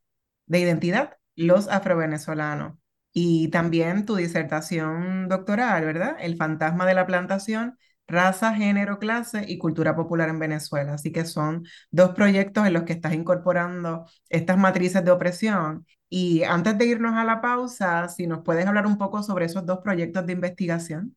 de 0.46 0.60
identidad, 0.60 1.18
los 1.36 1.68
afrovenezolanos. 1.68 2.78
Y 3.14 3.50
también 3.50 4.06
tu 4.06 4.16
disertación 4.16 5.28
doctoral, 5.28 5.86
¿verdad? 5.86 6.18
El 6.20 6.38
fantasma 6.38 6.86
de 6.86 6.94
la 6.94 7.06
plantación, 7.06 7.78
raza, 8.08 8.54
género, 8.54 9.00
clase 9.00 9.46
y 9.48 9.58
cultura 9.58 9.96
popular 9.96 10.30
en 10.30 10.40
Venezuela. 10.40 10.94
Así 10.94 11.12
que 11.12 11.26
son 11.26 11.66
dos 11.92 12.12
proyectos 12.12 12.66
en 12.66 12.74
los 12.74 12.84
que 12.84 12.94
estás 12.94 13.14
incorporando 13.14 14.06
estas 14.30 14.58
matrices 14.58 15.04
de 15.04 15.12
opresión 15.12 15.86
y 16.10 16.44
antes 16.44 16.78
de 16.78 16.86
irnos 16.86 17.16
a 17.16 17.26
la 17.26 17.42
pausa, 17.42 18.08
si 18.08 18.28
nos 18.28 18.44
puedes 18.44 18.66
hablar 18.66 18.88
un 18.88 18.98
poco 18.98 19.24
sobre 19.24 19.46
esos 19.46 19.66
dos 19.66 19.80
proyectos 19.80 20.26
de 20.26 20.34
investigación. 20.34 21.16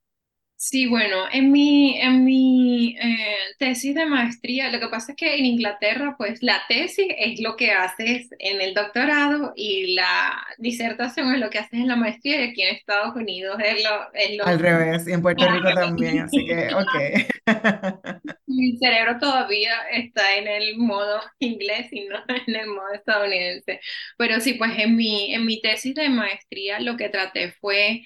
Sí, 0.62 0.87
bueno, 0.87 1.25
en 1.33 1.51
mi, 1.51 1.99
en 1.99 2.23
mi 2.23 2.94
eh, 3.01 3.37
tesis 3.59 3.94
de 3.94 4.05
maestría, 4.05 4.70
lo 4.70 4.79
que 4.79 4.88
pasa 4.88 5.12
es 5.12 5.16
que 5.16 5.38
en 5.38 5.46
Inglaterra, 5.46 6.16
pues 6.18 6.42
la 6.42 6.61
tesis 6.68 7.07
es 7.16 7.40
lo 7.40 7.57
que 7.57 7.70
haces 7.70 8.29
en 8.38 8.61
el 8.61 8.75
doctorado 8.75 9.55
y 9.57 9.94
la 9.94 10.38
disertación 10.59 11.33
es 11.33 11.40
lo 11.40 11.49
que 11.49 11.61
haces 11.61 11.81
en 11.81 11.88
la 11.88 11.96
maestría 11.96 12.44
y 12.44 12.51
aquí 12.51 12.61
en 12.61 12.77
Estados 12.77 13.16
Unidos 13.16 13.57
es 13.64 13.83
lo... 13.83 14.44
Al 14.46 14.59
revés, 14.59 15.09
y 15.09 15.12
en 15.12 15.23
Puerto 15.23 15.51
Rico 15.51 15.73
también, 15.73 16.18
así 16.18 16.44
que, 16.44 16.68
ok. 16.75 17.40
Mi 18.46 18.77
cerebro 18.77 19.16
todavía 19.18 19.73
está 19.94 20.35
en 20.37 20.46
el 20.46 20.77
modo 20.77 21.23
inglés 21.38 21.90
y 21.90 22.05
no 22.05 22.18
en 22.46 22.55
el 22.55 22.66
modo 22.66 22.92
estadounidense. 22.92 23.81
Pero 24.18 24.40
sí, 24.40 24.53
pues 24.55 24.73
en 24.77 24.94
mi, 24.94 25.33
en 25.33 25.46
mi 25.46 25.62
tesis 25.62 25.94
de 25.94 26.11
maestría 26.11 26.81
lo 26.81 26.99
que 26.99 27.09
traté 27.09 27.53
fue 27.53 28.03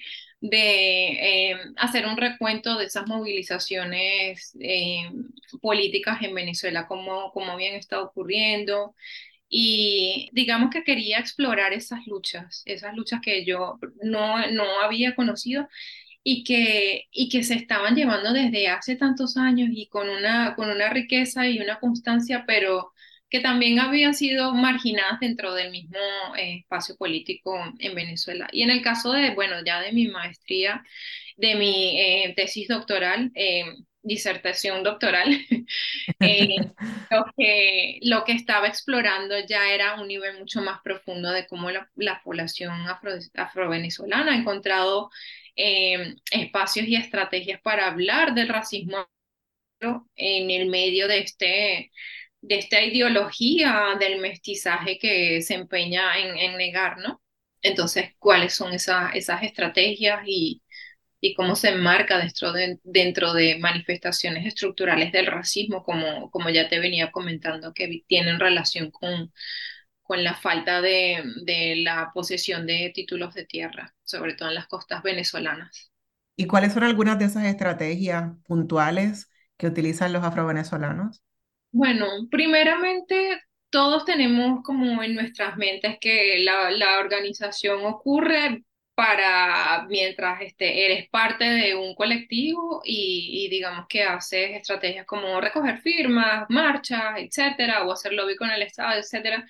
de 0.49 1.51
eh, 1.51 1.57
hacer 1.77 2.05
un 2.07 2.17
recuento 2.17 2.77
de 2.77 2.85
esas 2.85 3.07
movilizaciones 3.07 4.55
eh, 4.59 5.09
políticas 5.61 6.21
en 6.21 6.35
Venezuela, 6.35 6.87
cómo, 6.87 7.31
cómo 7.33 7.51
habían 7.53 7.75
estado 7.75 8.05
ocurriendo. 8.05 8.95
Y 9.49 10.29
digamos 10.33 10.69
que 10.71 10.83
quería 10.83 11.19
explorar 11.19 11.73
esas 11.73 12.05
luchas, 12.07 12.63
esas 12.65 12.95
luchas 12.95 13.21
que 13.21 13.45
yo 13.45 13.79
no, 14.03 14.47
no 14.51 14.81
había 14.81 15.15
conocido 15.15 15.67
y 16.23 16.43
que, 16.43 17.05
y 17.11 17.29
que 17.29 17.43
se 17.43 17.55
estaban 17.55 17.95
llevando 17.95 18.33
desde 18.33 18.67
hace 18.67 18.95
tantos 18.95 19.37
años 19.37 19.69
y 19.73 19.87
con 19.87 20.09
una, 20.09 20.55
con 20.55 20.69
una 20.69 20.89
riqueza 20.89 21.47
y 21.47 21.59
una 21.59 21.79
constancia, 21.79 22.45
pero 22.47 22.93
que 23.29 23.39
también 23.41 23.79
habían 23.79 24.13
sido 24.13 24.53
marginadas 24.53 25.19
dentro 25.19 25.53
del 25.53 25.71
mismo 25.71 25.97
eh, 26.37 26.59
espacio 26.59 26.95
político 26.97 27.57
en 27.79 27.95
Venezuela. 27.95 28.47
Y 28.51 28.63
en 28.63 28.69
el 28.69 28.81
caso 28.81 29.11
de, 29.11 29.33
bueno, 29.35 29.57
ya 29.65 29.81
de 29.81 29.91
mi 29.91 30.07
maestría, 30.07 30.83
de 31.37 31.55
mi 31.55 31.99
eh, 31.99 32.33
tesis 32.35 32.67
doctoral, 32.67 33.31
eh, 33.35 33.65
disertación 34.03 34.83
doctoral, 34.83 35.27
lo, 37.11 37.25
que, 37.37 37.99
lo 38.03 38.23
que 38.23 38.33
estaba 38.33 38.67
explorando 38.67 39.35
ya 39.47 39.71
era 39.73 39.99
un 40.01 40.07
nivel 40.07 40.39
mucho 40.39 40.61
más 40.61 40.81
profundo 40.83 41.31
de 41.31 41.47
cómo 41.47 41.71
la, 41.71 41.89
la 41.95 42.21
población 42.23 42.87
afro, 42.87 43.11
afrovenezolana 43.35 44.33
ha 44.33 44.37
encontrado 44.37 45.09
espacios 46.31 46.85
y 46.87 46.95
estrategias 46.97 47.61
para 47.61 47.87
hablar 47.87 48.33
del 48.33 48.49
racismo 48.49 49.07
en 50.15 50.51
el 50.51 50.69
medio 50.69 51.07
de 51.07 51.19
este 51.19 51.91
de 52.47 52.59
esta 52.59 52.81
ideología 52.81 53.95
del 53.99 54.19
mestizaje 54.19 54.99
que 54.99 55.41
se 55.41 55.55
empeña 55.55 56.17
en, 56.17 56.57
negar, 56.57 56.99
¿no? 56.99 57.21
Entonces, 57.61 58.11
¿cuáles 58.19 58.53
son 58.53 58.73
esas 58.73 59.43
estrategias 59.43 60.21
y, 60.27 60.61
y 61.19 61.33
cómo 61.33 61.55
se 61.55 61.69
enmarca 61.69 62.19
dentro 62.19 62.51
de, 62.53 62.79
dentro 62.83 63.33
de 63.33 63.57
manifestaciones 63.57 64.45
estructurales 64.45 65.11
del 65.11 65.25
racismo, 65.25 65.83
como, 65.83 66.29
como 66.29 66.49
ya 66.51 66.69
te 66.69 66.79
venía 66.79 67.11
comentando, 67.11 67.73
que 67.73 68.03
tienen 68.07 68.39
relación 68.39 68.91
con, 68.91 69.33
con 70.03 70.23
la 70.23 70.35
falta 70.35 70.81
de, 70.81 71.23
de 71.43 71.77
la 71.77 72.11
posesión 72.13 72.67
de 72.67 72.91
títulos 72.93 73.33
de 73.33 73.45
tierra, 73.45 73.95
sobre 74.03 74.35
todo 74.35 74.49
en 74.49 74.55
las 74.55 74.67
costas 74.67 75.01
venezolanas. 75.01 75.91
¿Y 76.35 76.45
cuáles 76.45 76.73
son 76.73 76.83
algunas 76.83 77.17
de 77.17 77.25
esas 77.25 77.45
estrategias 77.45 78.33
puntuales 78.45 79.31
que 79.57 79.65
utilizan 79.67 80.13
los 80.13 80.23
afrovenezolanos? 80.23 81.24
Bueno, 81.77 82.07
primeramente 82.31 83.41
todos 83.69 84.05
tenemos 84.05 84.61
como 84.63 85.03
en 85.03 85.13
nuestras 85.13 85.57
mentes 85.57 85.97
que 85.99 86.37
la, 86.39 86.71
la 86.71 86.99
organización 86.99 87.85
ocurre 87.85 88.63
para 88.93 89.85
mientras 89.89 90.41
este, 90.41 90.85
eres 90.85 91.09
parte 91.09 91.43
de 91.43 91.75
un 91.75 91.93
colectivo 91.95 92.81
y, 92.85 93.45
y, 93.45 93.49
digamos 93.49 93.87
que 93.89 94.03
haces 94.03 94.51
estrategias 94.55 95.05
como 95.05 95.41
recoger 95.41 95.79
firmas, 95.81 96.45
marchas, 96.49 97.17
etcétera, 97.17 97.85
o 97.85 97.91
hacer 97.91 98.13
lobby 98.13 98.37
con 98.37 98.49
el 98.51 98.61
Estado, 98.61 98.97
etcétera. 98.99 99.45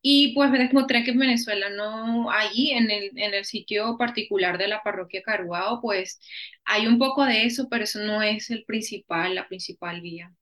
Y 0.00 0.32
pues 0.34 0.50
me 0.50 0.62
encontré 0.62 1.02
que 1.04 1.10
en 1.12 1.18
Venezuela 1.18 1.70
no, 1.70 2.30
allí 2.30 2.70
en 2.72 2.90
el, 2.90 3.10
en 3.18 3.34
el 3.34 3.44
sitio 3.44 3.96
particular 3.98 4.58
de 4.58 4.68
la 4.68 4.82
parroquia 4.82 5.22
Caruao, 5.22 5.80
pues 5.80 6.20
hay 6.64 6.86
un 6.86 6.98
poco 6.98 7.24
de 7.24 7.46
eso, 7.46 7.68
pero 7.70 7.84
eso 7.84 7.98
no 8.00 8.22
es 8.22 8.50
el 8.50 8.64
principal, 8.64 9.34
la 9.34 9.48
principal 9.48 10.00
vía. 10.00 10.32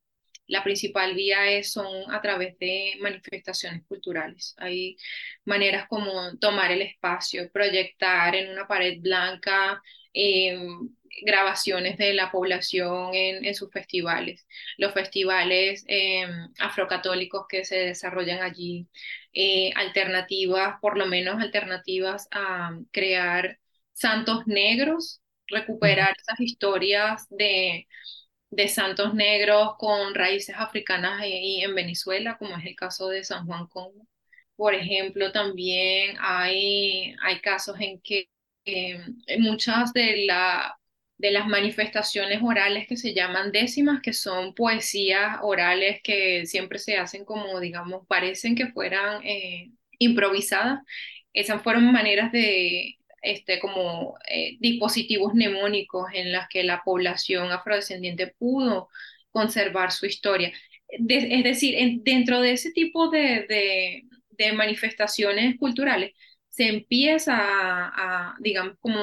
La 0.46 0.62
principal 0.64 1.14
vía 1.14 1.50
es, 1.50 1.72
son 1.72 2.10
a 2.12 2.20
través 2.20 2.58
de 2.58 2.94
manifestaciones 3.00 3.84
culturales. 3.86 4.54
Hay 4.58 4.96
maneras 5.44 5.86
como 5.88 6.36
tomar 6.38 6.72
el 6.72 6.82
espacio, 6.82 7.50
proyectar 7.52 8.34
en 8.34 8.50
una 8.50 8.66
pared 8.66 8.98
blanca 9.00 9.82
em, 10.12 10.90
grabaciones 11.22 11.98
de 11.98 12.14
la 12.14 12.30
población 12.30 13.14
en, 13.14 13.54
sus 13.54 13.70
festivales, 13.70 14.46
los 14.78 14.92
festivales 14.92 15.84
em, 15.88 16.48
afrocatólicos 16.58 17.46
que 17.48 17.64
se 17.64 17.76
desarrollan 17.76 18.42
allí, 18.42 18.88
eh, 19.32 19.72
alternativas, 19.76 20.76
por 20.80 20.98
lo 20.98 21.06
menos 21.06 21.40
alternativas 21.40 22.28
a 22.32 22.72
crear 22.90 23.58
santos 23.92 24.46
negros, 24.46 25.20
recuperar 25.46 26.14
esas 26.20 26.40
historias 26.40 27.26
de 27.30 27.86
de 28.52 28.68
santos 28.68 29.14
negros 29.14 29.76
con 29.78 30.14
raíces 30.14 30.54
africanas 30.58 31.20
ahí 31.22 31.62
en 31.62 31.74
Venezuela, 31.74 32.36
como 32.38 32.56
es 32.58 32.66
el 32.66 32.76
caso 32.76 33.08
de 33.08 33.24
San 33.24 33.46
Juan 33.46 33.66
Congo. 33.66 34.06
Por 34.56 34.74
ejemplo, 34.74 35.32
también 35.32 36.16
hay, 36.20 37.14
hay 37.22 37.40
casos 37.40 37.76
en 37.80 38.00
que 38.02 38.28
eh, 38.66 39.00
muchas 39.38 39.92
de, 39.94 40.26
la, 40.26 40.78
de 41.16 41.30
las 41.30 41.46
manifestaciones 41.48 42.40
orales 42.42 42.86
que 42.86 42.98
se 42.98 43.14
llaman 43.14 43.52
décimas, 43.52 44.02
que 44.02 44.12
son 44.12 44.54
poesías 44.54 45.38
orales 45.42 46.00
que 46.02 46.44
siempre 46.46 46.78
se 46.78 46.98
hacen 46.98 47.24
como, 47.24 47.58
digamos, 47.58 48.06
parecen 48.06 48.54
que 48.54 48.68
fueran 48.68 49.22
eh, 49.24 49.70
improvisadas. 49.98 50.80
Esas 51.32 51.62
fueron 51.62 51.90
maneras 51.90 52.30
de, 52.32 52.98
este, 53.22 53.60
como 53.60 54.16
eh, 54.28 54.56
dispositivos 54.60 55.34
mnemónicos 55.34 56.06
en 56.12 56.32
las 56.32 56.48
que 56.48 56.64
la 56.64 56.82
población 56.84 57.52
afrodescendiente 57.52 58.34
pudo 58.38 58.88
conservar 59.30 59.92
su 59.92 60.06
historia. 60.06 60.52
es 60.88 61.44
decir, 61.44 62.00
dentro 62.02 62.40
de 62.40 62.52
ese 62.52 62.72
tipo 62.72 63.08
de, 63.10 63.46
de, 63.48 64.52
manifestaciones 64.54 65.56
culturales 65.56 66.12
se 66.48 66.66
empieza 66.66 67.36
a, 67.38 68.34
digamos, 68.40 68.74
como 68.80 68.98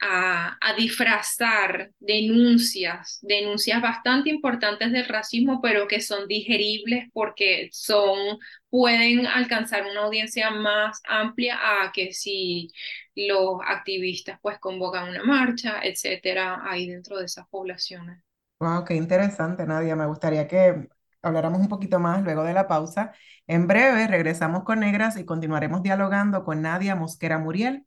a, 0.00 0.56
a, 0.60 0.74
disfrazar 0.74 1.90
denuncias, 1.98 3.18
denuncias 3.22 3.82
bastante 3.82 4.30
importantes 4.30 4.92
del 4.92 5.06
racismo, 5.06 5.60
pero 5.60 5.88
que 5.88 6.00
son 6.00 6.28
digeribles 6.28 7.08
porque 7.12 7.68
son, 7.72 8.38
pueden 8.70 9.26
alcanzar 9.26 9.84
una 9.90 10.02
audiencia 10.02 10.50
más 10.50 11.00
amplia 11.08 11.58
a 11.60 11.92
que 11.92 12.12
si 12.12 12.70
los 13.14 13.60
activistas 13.66 14.38
pues 14.40 14.58
convocan 14.58 15.08
una 15.08 15.24
marcha, 15.24 15.80
etcétera, 15.82 16.62
ahí 16.64 16.88
dentro 16.88 17.18
de 17.18 17.24
esas 17.24 17.46
poblaciones. 17.48 18.20
Wow, 18.60 18.84
qué 18.84 18.94
interesante, 18.94 19.66
Nadia. 19.66 19.96
Me 19.96 20.06
gustaría 20.06 20.48
que 20.48 20.88
habláramos 21.22 21.60
un 21.60 21.68
poquito 21.68 21.98
más 21.98 22.22
luego 22.22 22.44
de 22.44 22.52
la 22.52 22.66
pausa. 22.66 23.12
En 23.46 23.66
breve 23.66 24.06
regresamos 24.06 24.64
con 24.64 24.80
Negras 24.80 25.16
y 25.16 25.24
continuaremos 25.24 25.82
dialogando 25.82 26.44
con 26.44 26.62
Nadia 26.62 26.94
Mosquera 26.94 27.38
Muriel 27.38 27.86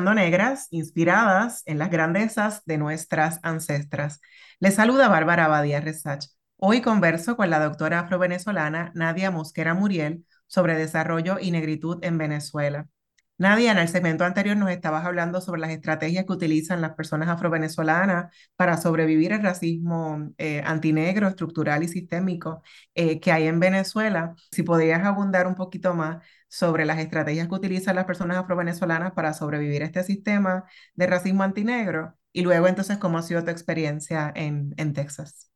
Negras, 0.00 0.68
inspiradas 0.70 1.62
en 1.66 1.78
las 1.78 1.90
grandezas 1.90 2.62
de 2.64 2.78
nuestras 2.78 3.40
ancestras. 3.42 4.20
Le 4.58 4.70
saluda 4.70 5.08
Bárbara 5.08 5.44
Abadía 5.44 5.82
Resach. 5.82 6.28
Hoy 6.56 6.80
converso 6.80 7.36
con 7.36 7.50
la 7.50 7.62
doctora 7.62 8.00
afrovenezolana 8.00 8.90
Nadia 8.94 9.30
Mosquera 9.30 9.74
Muriel 9.74 10.24
sobre 10.46 10.76
desarrollo 10.76 11.36
y 11.38 11.50
negritud 11.50 11.98
en 12.02 12.16
Venezuela. 12.16 12.88
Nadia, 13.36 13.72
en 13.72 13.78
el 13.78 13.88
segmento 13.88 14.24
anterior 14.24 14.56
nos 14.56 14.70
estabas 14.70 15.04
hablando 15.04 15.42
sobre 15.42 15.60
las 15.60 15.70
estrategias 15.70 16.24
que 16.24 16.32
utilizan 16.32 16.80
las 16.80 16.94
personas 16.94 17.28
afrovenezolanas 17.28 18.34
para 18.56 18.78
sobrevivir 18.78 19.34
al 19.34 19.42
racismo 19.42 20.32
eh, 20.38 20.62
antinegro, 20.64 21.28
estructural 21.28 21.82
y 21.82 21.88
sistémico 21.88 22.62
eh, 22.94 23.20
que 23.20 23.30
hay 23.30 23.46
en 23.46 23.60
Venezuela. 23.60 24.34
Si 24.52 24.62
podrías 24.62 25.04
abundar 25.04 25.46
un 25.46 25.54
poquito 25.54 25.92
más 25.92 26.24
sobre 26.52 26.84
las 26.84 26.98
estrategias 26.98 27.48
que 27.48 27.54
utilizan 27.54 27.96
las 27.96 28.04
personas 28.04 28.36
afrovenezolanas 28.36 29.12
para 29.12 29.32
sobrevivir 29.32 29.82
a 29.82 29.86
este 29.86 30.02
sistema 30.02 30.64
de 30.94 31.06
racismo 31.06 31.44
antinegro 31.44 32.14
y 32.30 32.42
luego 32.42 32.68
entonces 32.68 32.98
cómo 32.98 33.16
ha 33.16 33.22
sido 33.22 33.42
tu 33.42 33.50
experiencia 33.50 34.30
en, 34.36 34.74
en 34.76 34.92
Texas. 34.92 35.50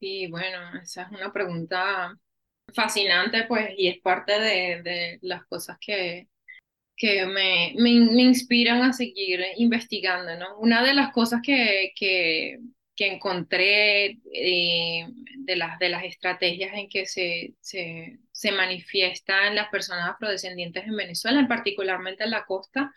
Sí, 0.00 0.26
bueno, 0.26 0.58
esa 0.82 1.04
es 1.04 1.08
una 1.12 1.32
pregunta 1.32 2.14
fascinante, 2.74 3.44
pues, 3.48 3.70
y 3.78 3.88
es 3.88 4.02
parte 4.02 4.38
de, 4.38 4.82
de 4.82 5.18
las 5.22 5.46
cosas 5.46 5.78
que, 5.80 6.28
que 6.94 7.24
me, 7.24 7.72
me, 7.76 8.00
me, 8.12 8.22
inspiran 8.22 8.82
a 8.82 8.92
seguir 8.92 9.40
investigando, 9.56 10.36
¿no? 10.36 10.58
Una 10.58 10.84
de 10.84 10.92
las 10.92 11.10
cosas 11.10 11.40
que, 11.42 11.92
que 11.96 12.58
que 12.96 13.12
encontré 13.12 14.18
eh, 14.32 15.06
de, 15.38 15.56
las, 15.56 15.78
de 15.78 15.88
las 15.88 16.04
estrategias 16.04 16.74
en 16.74 16.88
que 16.88 17.06
se, 17.06 17.54
se, 17.60 18.18
se 18.34 18.52
manifiestan 18.52 19.54
las 19.54 19.68
personas 19.70 20.10
afrodescendientes 20.10 20.84
en 20.86 20.96
Venezuela, 20.96 21.46
particularmente 21.48 22.24
en 22.24 22.30
la 22.32 22.44
costa, 22.44 22.92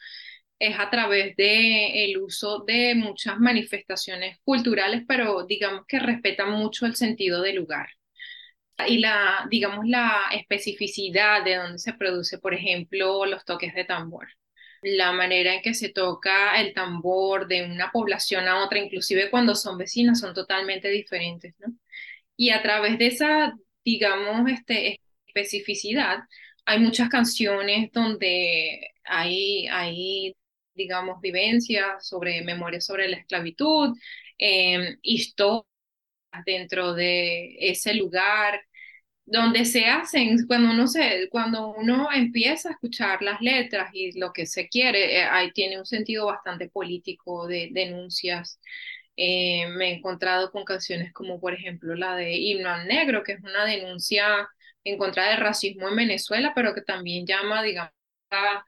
es 0.59 0.79
a 0.79 0.89
través 0.89 1.35
de 1.37 2.05
el 2.05 2.17
uso 2.17 2.63
de 2.65 2.95
muchas 2.95 3.39
manifestaciones 3.39 4.39
culturales, 4.43 5.03
pero 5.07 5.45
digamos 5.45 5.85
que 5.87 5.99
respetan 5.99 6.51
mucho 6.51 6.85
el 6.85 6.95
sentido 6.95 7.41
del 7.41 7.57
lugar 7.57 7.89
y 8.87 8.99
la, 8.99 9.47
digamos, 9.49 9.87
la 9.87 10.25
especificidad 10.33 11.43
de 11.43 11.55
donde 11.55 11.79
se 11.79 11.93
produce, 11.93 12.39
por 12.39 12.53
ejemplo, 12.53 13.25
los 13.25 13.45
toques 13.45 13.73
de 13.73 13.85
tambor 13.85 14.27
la 14.81 15.11
manera 15.11 15.55
en 15.55 15.61
que 15.61 15.73
se 15.73 15.89
toca 15.89 16.59
el 16.61 16.73
tambor 16.73 17.47
de 17.47 17.65
una 17.65 17.91
población 17.91 18.47
a 18.47 18.63
otra, 18.63 18.79
inclusive 18.79 19.29
cuando 19.29 19.55
son 19.55 19.77
vecinas, 19.77 20.19
son 20.19 20.33
totalmente 20.33 20.89
diferentes, 20.89 21.53
¿no? 21.59 21.73
Y 22.35 22.51
a 22.51 22.61
través 22.61 22.97
de 22.99 23.07
esa, 23.07 23.53
digamos, 23.83 24.49
este, 24.51 25.01
especificidad, 25.41 26.19
hay 26.65 26.79
muchas 26.79 27.09
canciones 27.09 27.91
donde 27.93 28.89
hay, 29.05 29.67
hay 29.67 30.35
digamos, 30.75 31.21
vivencias 31.21 32.07
sobre 32.07 32.41
memorias 32.43 32.85
sobre 32.85 33.07
la 33.09 33.17
esclavitud, 33.17 33.97
eh, 34.37 34.97
historias 35.01 35.65
dentro 36.45 36.93
de 36.93 37.57
ese 37.59 37.93
lugar, 37.95 38.61
donde 39.25 39.65
se 39.65 39.85
hacen, 39.85 40.47
cuando 40.47 40.71
uno, 40.71 40.87
se, 40.87 41.27
cuando 41.29 41.73
uno 41.75 42.09
empieza 42.13 42.69
a 42.69 42.71
escuchar 42.73 43.21
las 43.21 43.41
letras 43.41 43.89
y 43.93 44.17
lo 44.19 44.31
que 44.33 44.45
se 44.45 44.69
quiere, 44.69 45.19
eh, 45.19 45.23
ahí 45.23 45.51
tiene 45.51 45.77
un 45.79 45.85
sentido 45.85 46.27
bastante 46.27 46.69
político 46.69 47.47
de 47.47 47.69
denuncias. 47.71 48.59
Eh, 49.17 49.67
me 49.69 49.89
he 49.91 49.93
encontrado 49.95 50.51
con 50.51 50.63
canciones 50.63 51.11
como 51.13 51.39
por 51.41 51.53
ejemplo 51.53 51.95
la 51.95 52.15
de 52.15 52.35
Himno 52.37 52.69
al 52.69 52.87
Negro, 52.87 53.23
que 53.23 53.33
es 53.33 53.41
una 53.43 53.65
denuncia 53.65 54.47
en 54.87 54.97
contra 54.97 55.29
del 55.29 55.39
racismo 55.39 55.87
en 55.89 55.95
Venezuela, 55.95 56.53
pero 56.55 56.73
que 56.73 56.81
también 56.81 57.25
llama, 57.25 57.63
digamos, 57.63 57.91
a, 58.31 58.63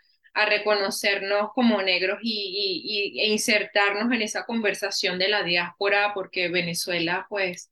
reconocernos 0.45 1.49
como 1.53 1.81
negros 1.81 2.19
y, 2.21 3.11
y, 3.13 3.19
e 3.19 3.27
insertarnos 3.27 4.11
en 4.13 4.21
esa 4.21 4.45
conversación 4.45 5.19
de 5.19 5.27
la 5.27 5.43
diáspora, 5.43 6.13
porque 6.13 6.47
Venezuela, 6.49 7.25
pues, 7.29 7.71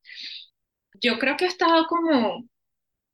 yo 0.95 1.17
creo 1.19 1.37
que 1.37 1.45
ha 1.45 1.47
estado 1.47 1.85
como 1.87 2.43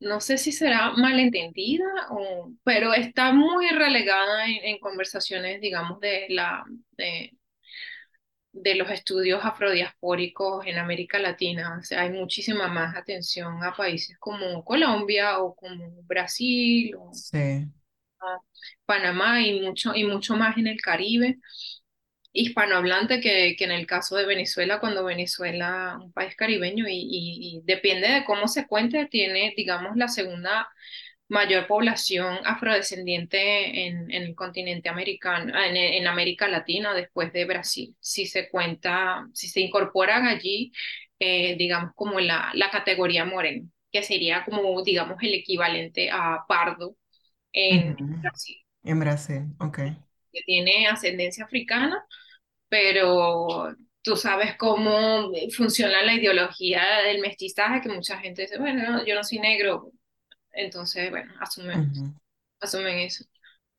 no 0.03 0.19
sé 0.19 0.37
si 0.37 0.51
será 0.51 0.91
malentendida, 0.91 1.85
o, 2.11 2.51
pero 2.63 2.93
está 2.93 3.31
muy 3.33 3.69
relegada 3.69 4.45
en, 4.47 4.77
conversaciones, 4.79 5.61
digamos, 5.61 5.99
de, 5.99 6.27
la, 6.29 6.63
de, 6.91 7.33
de, 8.53 8.75
los 8.75 8.89
estudios 8.89 9.43
afrodiaspóricos 9.43 10.65
en 10.65 10.77
América 10.77 11.19
Latina. 11.19 11.77
O 11.79 11.83
sea, 11.83 12.01
hay 12.01 12.11
muchísima 12.11 12.67
más 12.67 12.95
atención 12.95 13.63
a 13.63 13.75
países 13.75 14.17
como 14.19 14.63
Colombia 14.63 15.39
o 15.39 15.55
como 15.55 16.01
Brasil 16.03 16.95
o 16.97 17.11
Panamá 18.85 19.41
y 19.41 19.59
mucho, 19.61 19.93
y 19.95 20.05
mucho 20.05 20.35
más 20.35 20.57
en 20.57 20.67
el 20.67 20.81
Caribe 20.81 21.39
hispanohablante 22.33 23.21
que, 23.21 23.55
que, 23.57 23.63
en 23.63 23.71
el 23.71 23.85
caso 23.85 24.15
de 24.15 24.25
Venezuela, 24.25 24.79
cuando 24.79 25.05
Venezuela, 25.05 25.99
un 26.01 26.11
país 26.11 26.35
caribeño, 26.35 26.85
y, 26.89 27.07
y, 27.09 27.61
depende 27.63 28.07
de 28.09 28.25
cómo 28.25 28.47
se 28.47 28.67
cuente, 28.67 29.05
tiene, 29.05 29.53
digamos, 29.55 29.95
la 29.95 30.07
segunda 30.07 30.67
mayor 31.29 31.67
población 31.67 32.39
afrodescendiente 32.45 33.87
en, 33.87 34.11
en 34.11 34.23
el 34.23 34.35
continente 34.35 34.89
americano, 34.89 35.53
en, 35.61 35.75
en, 35.75 36.07
América 36.07 36.47
Latina, 36.47 36.93
después 36.93 37.33
de 37.33 37.45
Brasil. 37.45 37.95
Si 37.99 38.25
se 38.25 38.49
cuenta, 38.49 39.27
si 39.33 39.47
se 39.47 39.61
incorporan 39.61 40.27
allí, 40.27 40.71
eh, 41.19 41.55
digamos, 41.57 41.91
como 41.95 42.19
la, 42.19 42.51
la 42.53 42.69
categoría 42.69 43.25
moreno, 43.25 43.69
que 43.91 44.03
sería 44.03 44.43
como, 44.43 44.83
digamos, 44.83 45.17
el 45.21 45.33
equivalente 45.33 46.09
a 46.11 46.43
pardo 46.47 46.95
en 47.51 47.95
Brasil. 48.21 48.57
En 48.83 48.99
Brasil, 48.99 49.41
ok. 49.59 49.77
Que 50.31 50.41
tiene 50.45 50.87
ascendencia 50.87 51.45
africana, 51.45 52.03
pero 52.67 53.73
tú 54.01 54.15
sabes 54.15 54.55
cómo 54.57 55.31
funciona 55.55 56.03
la 56.03 56.15
ideología 56.15 56.83
del 57.05 57.21
mestizaje, 57.21 57.81
que 57.81 57.89
mucha 57.89 58.17
gente 58.19 58.41
dice, 58.43 58.57
bueno, 58.57 59.05
yo 59.05 59.15
no 59.15 59.23
soy 59.23 59.39
negro, 59.39 59.91
entonces, 60.53 61.09
bueno, 61.11 61.33
asumen, 61.39 61.91
asumen 62.59 62.99
eso. 62.99 63.25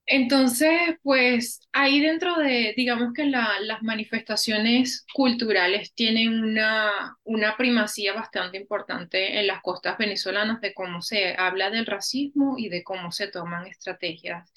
Entonces, 0.06 0.70
pues 1.02 1.60
ahí 1.72 2.00
dentro 2.00 2.36
de, 2.38 2.74
digamos 2.76 3.14
que 3.14 3.24
las 3.24 3.82
manifestaciones 3.82 5.06
culturales 5.14 5.94
tienen 5.94 6.42
una, 6.44 7.16
una 7.24 7.56
primacía 7.56 8.12
bastante 8.12 8.58
importante 8.58 9.40
en 9.40 9.46
las 9.46 9.62
costas 9.62 9.96
venezolanas 9.96 10.60
de 10.60 10.74
cómo 10.74 11.00
se 11.00 11.34
habla 11.38 11.70
del 11.70 11.86
racismo 11.86 12.56
y 12.58 12.68
de 12.68 12.84
cómo 12.84 13.12
se 13.12 13.28
toman 13.28 13.66
estrategias 13.66 14.52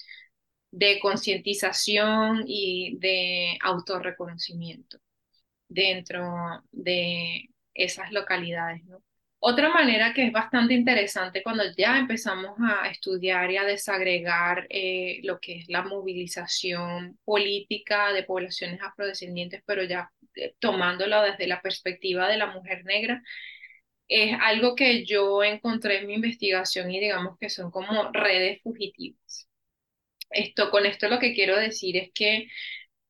de 0.70 1.00
concientización 1.00 2.44
y 2.46 2.98
de 2.98 3.58
autorreconocimiento 3.62 4.98
dentro 5.68 6.62
de 6.72 7.50
esas 7.74 8.12
localidades, 8.12 8.84
¿no? 8.84 9.02
Otra 9.40 9.68
manera 9.70 10.12
que 10.14 10.24
es 10.26 10.32
bastante 10.32 10.74
interesante 10.74 11.42
cuando 11.44 11.62
ya 11.76 11.98
empezamos 11.98 12.56
a 12.60 12.88
estudiar 12.88 13.50
y 13.50 13.56
a 13.56 13.64
desagregar 13.64 14.66
eh, 14.68 15.20
lo 15.22 15.38
que 15.40 15.58
es 15.58 15.68
la 15.68 15.82
movilización 15.82 17.18
política 17.24 18.12
de 18.12 18.24
poblaciones 18.24 18.80
afrodescendientes, 18.82 19.62
pero 19.64 19.84
ya 19.84 20.10
eh, 20.34 20.54
tomándolo 20.58 21.22
desde 21.22 21.46
la 21.46 21.62
perspectiva 21.62 22.28
de 22.28 22.36
la 22.36 22.46
mujer 22.48 22.84
negra, 22.84 23.22
es 24.08 24.36
algo 24.40 24.74
que 24.74 25.04
yo 25.04 25.42
encontré 25.44 25.98
en 25.98 26.06
mi 26.08 26.14
investigación 26.14 26.90
y 26.90 27.00
digamos 27.00 27.38
que 27.38 27.50
son 27.50 27.70
como 27.70 28.10
redes 28.12 28.60
fugitivas. 28.62 29.48
Esto, 30.30 30.70
con 30.70 30.86
esto 30.86 31.08
lo 31.08 31.18
que 31.18 31.34
quiero 31.34 31.56
decir 31.58 31.96
es 31.96 32.10
que 32.14 32.48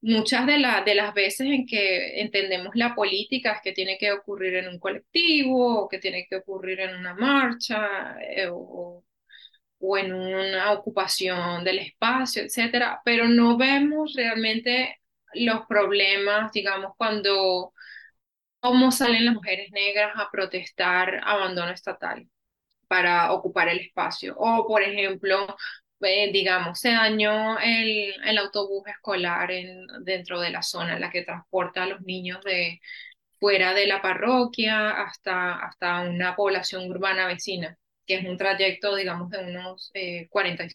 muchas 0.01 0.46
de, 0.46 0.55
de 0.84 0.94
las 0.94 1.14
veces 1.14 1.49
en 1.49 1.66
que 1.66 2.20
entendemos 2.20 2.74
la 2.74 2.94
política 2.94 3.53
es 3.53 3.62
que 3.62 3.72
tiene 3.72 3.99
que 3.99 4.12
ocurrir 4.12 4.55
en 4.57 4.68
un 4.68 4.78
colectivo 4.78 5.82
o 5.82 5.88
que 5.88 5.99
tiene 5.99 6.26
que 6.28 6.36
ocurrir 6.36 6.80
en 6.80 6.96
una 6.96 7.14
marcha 7.14 8.16
eh, 8.20 8.49
o, 8.51 9.05
o, 9.78 9.99
en 9.99 10.12
una 10.12 10.72
ocupación 10.72 11.64
del 11.64 11.78
espacio, 11.80 12.42
etcétera, 12.42 13.01
pero 13.05 13.28
no 13.28 13.57
vemos 13.57 14.14
realmente 14.14 14.99
los 15.34 15.66
problemas, 15.66 16.53
digamos, 16.53 16.92
cuando 16.96 17.72
cómo 18.61 18.90
salen 18.92 19.24
las 19.26 19.34
mujeres 19.34 19.70
negras 19.72 20.12
a 20.16 20.30
protestar 20.30 21.20
abandono 21.24 21.72
estatal 21.72 22.28
para 22.88 23.32
ocupar 23.32 23.68
el 23.68 23.80
espacio. 23.80 24.34
O, 24.38 24.66
por 24.66 24.82
ejemplo, 24.82 25.57
eh, 26.01 26.30
digamos, 26.32 26.80
se 26.80 26.90
dañó 26.92 27.59
el, 27.59 28.14
el 28.24 28.38
autobús 28.38 28.86
escolar 28.88 29.51
en, 29.51 29.86
dentro 30.05 30.40
de 30.40 30.51
la 30.51 30.62
zona 30.62 30.94
en 30.94 31.01
la 31.01 31.11
que 31.11 31.22
transporta 31.22 31.82
a 31.82 31.86
los 31.86 32.01
niños 32.03 32.42
de 32.44 32.80
fuera 33.40 33.74
de 33.74 33.86
la 33.86 34.03
parroquia 34.03 34.90
hasta, 35.03 35.57
hasta 35.57 36.03
una 36.03 36.36
población 36.36 36.90
urbana 36.90 37.26
vecina, 37.26 37.78
que 38.07 38.16
es 38.16 38.26
un 38.26 38.36
trayecto, 38.36 38.96
digamos, 38.96 39.30
de 39.30 39.38
unos 39.38 39.90
eh, 39.94 40.28
40 40.30 40.66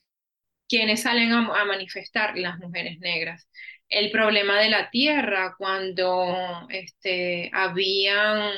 quienes 0.67 1.03
salen 1.03 1.31
a, 1.33 1.65
manifestar 1.65 2.37
las 2.37 2.57
mujeres 2.59 2.99
negras. 2.99 3.47
El 3.89 4.11
problema 4.11 4.59
de 4.59 4.69
la 4.69 4.89
tierra, 4.89 5.55
cuando 5.57 6.67
este, 6.69 7.51
habían 7.53 8.51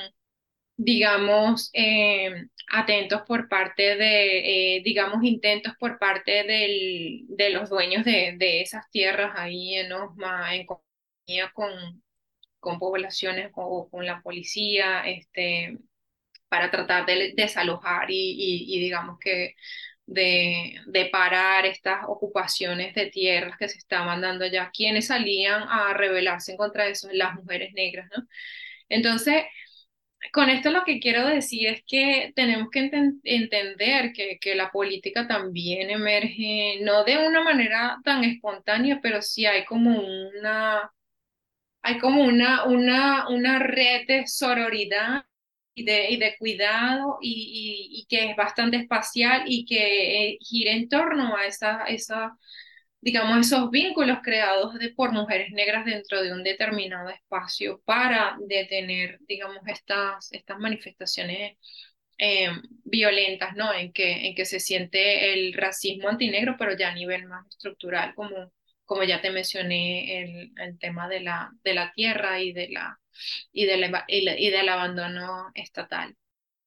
digamos, 0.77 1.69
eh, 1.73 2.47
atentos 2.71 3.21
por 3.27 3.47
parte 3.49 3.95
de, 3.95 4.77
eh, 4.77 4.81
digamos, 4.83 5.23
intentos 5.23 5.73
por 5.79 5.99
parte 5.99 6.43
del, 6.43 7.25
de 7.29 7.49
los 7.51 7.69
dueños 7.69 8.05
de, 8.05 8.35
de, 8.37 8.61
esas 8.61 8.89
tierras 8.91 9.33
ahí 9.35 9.75
en 9.75 9.91
Osma, 9.93 10.55
en 10.55 10.65
compañía 10.65 11.51
con, 11.53 12.03
con 12.59 12.79
poblaciones 12.79 13.51
o 13.55 13.89
con 13.89 14.05
la 14.05 14.21
policía, 14.21 15.03
este, 15.07 15.77
para 16.49 16.71
tratar 16.71 17.05
de 17.05 17.33
desalojar 17.35 18.09
y, 18.11 18.65
y, 18.67 18.79
digamos 18.79 19.19
que 19.19 19.55
de, 20.05 20.75
de, 20.87 21.05
parar 21.07 21.65
estas 21.65 22.05
ocupaciones 22.07 22.95
de 22.95 23.07
tierras 23.07 23.57
que 23.57 23.67
se 23.69 23.77
estaban 23.79 24.21
dando 24.21 24.45
ya. 24.47 24.71
quienes 24.71 25.07
salían 25.07 25.63
a 25.63 25.93
rebelarse 25.93 26.51
en 26.51 26.57
contra 26.57 26.85
de 26.85 26.91
eso? 26.91 27.09
Las 27.11 27.35
mujeres 27.35 27.73
negras, 27.73 28.09
¿no? 28.15 28.23
Entonces, 28.89 29.43
con 30.35 30.49
esto 30.49 30.69
lo 30.69 30.83
que 30.83 30.99
quiero 30.99 31.25
decir 31.25 31.69
es 31.69 31.83
que 31.87 32.33
tenemos 32.35 32.69
que 32.69 32.91
entender 33.23 34.11
que, 34.11 34.37
que, 34.37 34.53
la 34.53 34.69
política 34.69 35.25
también 35.29 35.89
emerge, 35.89 36.79
no 36.81 37.05
de 37.05 37.25
una 37.25 37.41
manera 37.41 37.99
tan 38.03 38.25
espontánea, 38.25 38.99
pero 39.01 39.21
sí 39.21 39.45
hay 39.45 39.63
como 39.63 39.97
una, 39.97 40.91
hay 41.83 41.99
como 41.99 42.23
una, 42.25 42.65
una, 42.65 43.29
una 43.29 43.59
red 43.59 44.07
de 44.07 44.27
sororidad 44.27 45.25
y 45.73 45.85
de, 45.85 46.11
y 46.11 46.17
de 46.17 46.35
cuidado 46.37 47.17
y, 47.21 47.89
y, 48.01 48.05
que 48.09 48.31
es 48.31 48.35
bastante 48.35 48.75
espacial 48.77 49.43
y 49.47 49.65
que 49.65 50.31
eh, 50.31 50.37
gira 50.41 50.71
en 50.73 50.89
torno 50.89 51.37
a 51.37 51.45
esa, 51.45 51.85
esa 51.85 52.37
digamos, 53.05 53.45
esos 53.47 53.69
vínculos 53.71 54.19
creados 54.23 54.73
de, 54.79 54.89
por 54.89 55.11
mujeres 55.13 55.51
negras 55.51 55.85
dentro 55.85 56.23
de 56.23 56.33
un 56.33 56.43
determinado 56.43 57.09
espacio 57.11 57.81
para 57.85 58.35
detener, 58.47 59.19
digamos, 59.27 59.59
estas, 59.67 60.31
estas 60.31 60.57
manifestaciones 60.57 61.57
eh, 62.17 62.49
violentas, 62.83 63.55
¿no? 63.55 63.71
En 63.73 63.93
que, 63.93 64.27
en 64.27 64.35
que 64.35 64.45
se 64.45 64.59
siente 64.59 65.33
el 65.33 65.53
racismo 65.53 66.09
antinegro, 66.09 66.55
pero 66.57 66.75
ya 66.77 66.89
a 66.89 66.95
nivel 66.95 67.27
más 67.27 67.45
estructural, 67.47 68.15
como, 68.15 68.51
como 68.85 69.03
ya 69.03 69.21
te 69.21 69.29
mencioné, 69.31 70.23
el, 70.23 70.51
el 70.57 70.79
tema 70.79 71.07
de 71.07 71.19
la, 71.21 71.51
de 71.63 71.73
la 71.75 71.91
tierra 71.93 72.41
y, 72.41 72.53
de 72.53 72.69
la, 72.69 72.99
y, 73.53 73.67
y 74.47 74.49
del 74.49 74.69
abandono 74.69 75.51
estatal. 75.53 76.15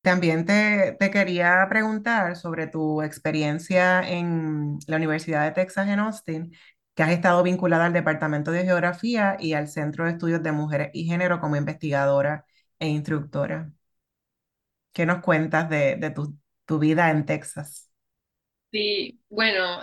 También 0.09 0.47
te, 0.47 0.97
quería 1.13 1.67
preguntar 1.69 2.35
sobre 2.35 2.67
tu 2.67 3.03
experiencia 3.03 4.01
en 4.01 4.79
la 4.87 4.97
Universidad 4.97 5.45
de 5.45 5.53
Texas 5.53 5.87
en 5.87 5.99
Austin, 5.99 6.57
que 6.95 7.03
has 7.03 7.11
estado 7.11 7.43
vinculada 7.43 7.85
al 7.85 7.93
Departamento 7.93 8.51
de 8.51 8.65
Geografía 8.65 9.37
y 9.39 9.53
al 9.53 9.69
Centro 9.69 10.07
de 10.07 10.13
Estudios 10.13 10.43
de 10.43 10.53
Mujeres 10.53 10.89
y 10.95 11.05
Género 11.05 11.41
como 11.43 11.57
investigadora 11.57 12.47
e 12.79 12.89
instructora. 12.89 13.71
¿Qué 14.95 15.05
nos 15.05 15.21
cuentas 15.21 15.69
de, 15.69 16.15
tu, 16.65 16.79
vida 16.79 17.11
en 17.11 17.27
Texas? 17.27 17.91
Sí, 18.73 19.21
bueno, 19.29 19.83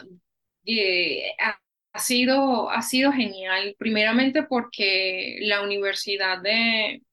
ha, 1.39 1.59
ha, 1.93 1.99
sido, 1.99 2.71
ha 2.71 2.81
sido 2.81 3.11
genial, 3.11 3.75
primeramente 3.77 4.41
porque 4.41 5.37
la 5.41 5.61
Universidad 5.61 6.41
de, 6.41 7.03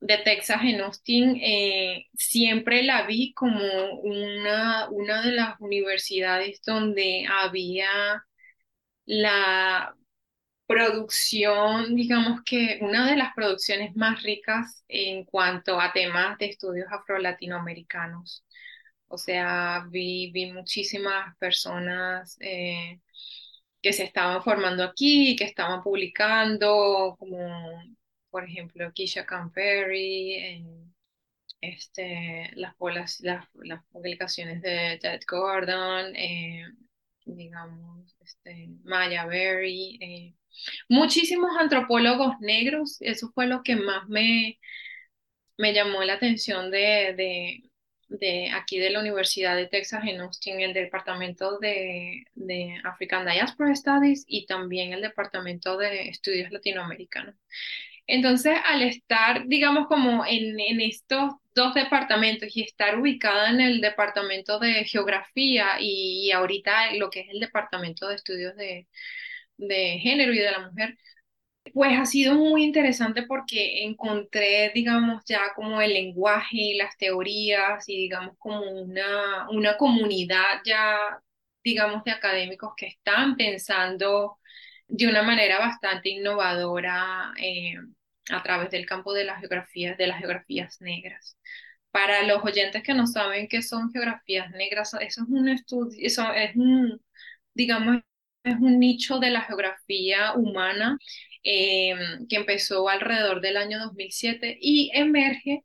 de 0.00 0.18
Texas 0.18 0.60
en 0.64 0.80
Austin, 0.80 1.36
eh, 1.42 2.06
siempre 2.14 2.82
la 2.82 3.06
vi 3.06 3.32
como 3.34 3.60
una, 4.02 4.88
una 4.90 5.22
de 5.22 5.32
las 5.32 5.60
universidades 5.60 6.60
donde 6.64 7.26
había 7.30 8.24
la 9.06 9.94
producción, 10.66 11.96
digamos 11.96 12.42
que 12.44 12.78
una 12.82 13.10
de 13.10 13.16
las 13.16 13.34
producciones 13.34 13.96
más 13.96 14.22
ricas 14.22 14.84
en 14.88 15.24
cuanto 15.24 15.80
a 15.80 15.92
temas 15.92 16.38
de 16.38 16.46
estudios 16.46 16.88
afro-latinoamericanos. 16.92 18.44
O 19.08 19.18
sea, 19.18 19.86
vi, 19.90 20.30
vi 20.32 20.52
muchísimas 20.52 21.36
personas 21.38 22.36
eh, 22.40 23.00
que 23.82 23.92
se 23.92 24.04
estaban 24.04 24.42
formando 24.42 24.84
aquí, 24.84 25.36
que 25.36 25.44
estaban 25.44 25.82
publicando, 25.82 27.16
como 27.18 27.82
por 28.38 28.48
ejemplo, 28.48 28.92
Keisha 28.94 29.26
Camperry, 29.26 30.64
este, 31.60 32.52
las, 32.54 32.76
publicaciones 33.90 34.62
de 34.62 34.96
Ted 35.02 35.22
Gordon, 35.28 36.14
eh, 36.14 36.62
digamos, 37.24 38.16
este, 38.20 38.68
Maya 38.84 39.26
Berry, 39.26 39.98
eh, 40.00 40.34
muchísimos 40.88 41.50
antropólogos 41.58 42.38
negros, 42.38 42.98
eso 43.00 43.32
fue 43.34 43.48
lo 43.48 43.64
que 43.64 43.74
más 43.74 44.08
me, 44.08 44.60
me 45.56 45.74
llamó 45.74 46.04
la 46.04 46.12
atención 46.14 46.70
de, 46.70 47.14
de, 47.16 47.68
de 48.08 48.50
aquí 48.52 48.78
de 48.78 48.90
la 48.90 49.00
Universidad 49.00 49.56
de 49.56 49.66
Texas 49.66 50.04
en 50.06 50.20
Austin, 50.20 50.60
el 50.60 50.74
departamento 50.74 51.58
de, 51.58 52.24
de 52.36 52.80
African 52.84 53.26
Diaspora 53.26 53.74
Studies 53.74 54.24
y 54.28 54.46
también 54.46 54.92
el 54.92 55.02
departamento 55.02 55.76
de 55.76 56.08
estudios 56.08 56.52
latinoamericanos. 56.52 57.34
Entonces, 58.08 58.58
al 58.66 58.82
estar, 58.82 59.46
digamos, 59.48 59.86
como 59.88 60.24
en, 60.26 60.58
en, 60.60 60.80
estos 60.80 61.34
dos 61.54 61.74
departamentos 61.74 62.48
y 62.56 62.62
estar 62.62 62.98
ubicada 62.98 63.50
en 63.50 63.60
el 63.60 63.80
departamento 63.82 64.58
de 64.58 64.84
geografía 64.84 65.76
y, 65.80 66.30
ahorita 66.32 66.94
lo 66.94 67.10
que 67.10 67.20
es 67.20 67.28
el 67.30 67.40
departamento 67.40 68.08
de 68.08 68.16
estudios 68.16 68.56
de, 68.56 68.88
de, 69.58 69.98
género 70.00 70.32
y 70.32 70.38
de 70.38 70.50
la 70.52 70.60
mujer, 70.70 70.98
pues 71.74 71.98
ha 71.98 72.06
sido 72.06 72.34
muy 72.34 72.64
interesante 72.64 73.24
porque 73.24 73.84
encontré, 73.84 74.72
digamos, 74.74 75.22
ya 75.26 75.52
como 75.54 75.80
el 75.82 75.92
lenguaje 75.94 76.56
y 76.56 76.74
las 76.76 76.96
teorías 76.96 77.88
y, 77.88 77.96
digamos, 77.98 78.36
como 78.38 78.62
una, 78.62 79.48
una 79.50 79.76
comunidad 79.76 80.62
ya, 80.64 81.20
digamos, 81.64 82.04
de 82.04 82.12
académicos 82.12 82.72
que 82.76 82.86
están 82.86 83.36
pensando 83.36 84.38
de 84.88 85.06
una 85.08 85.22
manera 85.22 85.58
bastante 85.58 86.08
innovadora 86.10 87.32
eh, 87.38 87.74
a 88.30 88.42
través 88.42 88.70
del 88.70 88.86
campo 88.86 89.12
de 89.12 89.24
las 89.24 89.40
geografías, 89.40 89.96
de 89.98 90.06
las 90.06 90.18
geografías 90.18 90.80
negras. 90.80 91.36
Para 91.90 92.22
los 92.22 92.44
oyentes 92.44 92.82
que 92.82 92.94
no 92.94 93.06
saben 93.06 93.48
qué 93.48 93.62
son 93.62 93.90
geografías 93.92 94.50
negras, 94.52 94.94
eso 94.94 95.22
es 95.22 95.28
un 95.28 95.48
estudio, 95.48 95.98
eso 96.06 96.32
es 96.32 96.54
un, 96.56 97.00
digamos, 97.54 98.02
es 98.44 98.56
un 98.56 98.78
nicho 98.78 99.18
de 99.18 99.30
la 99.30 99.42
geografía 99.42 100.34
humana 100.34 100.98
eh, 101.44 101.94
que 102.28 102.36
empezó 102.36 102.88
alrededor 102.88 103.40
del 103.40 103.56
año 103.56 103.78
2007 103.80 104.58
y 104.60 104.90
emerge 104.94 105.64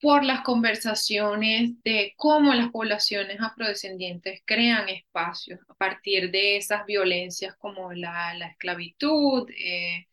por 0.00 0.24
las 0.24 0.42
conversaciones 0.42 1.82
de 1.82 2.14
cómo 2.16 2.54
las 2.54 2.70
poblaciones 2.70 3.38
afrodescendientes 3.40 4.42
crean 4.44 4.88
espacios 4.88 5.60
a 5.68 5.74
partir 5.74 6.30
de 6.30 6.56
esas 6.58 6.84
violencias 6.86 7.56
como 7.56 7.92
la, 7.92 8.36
esclavitud, 8.50 9.48
eh, 9.50 10.06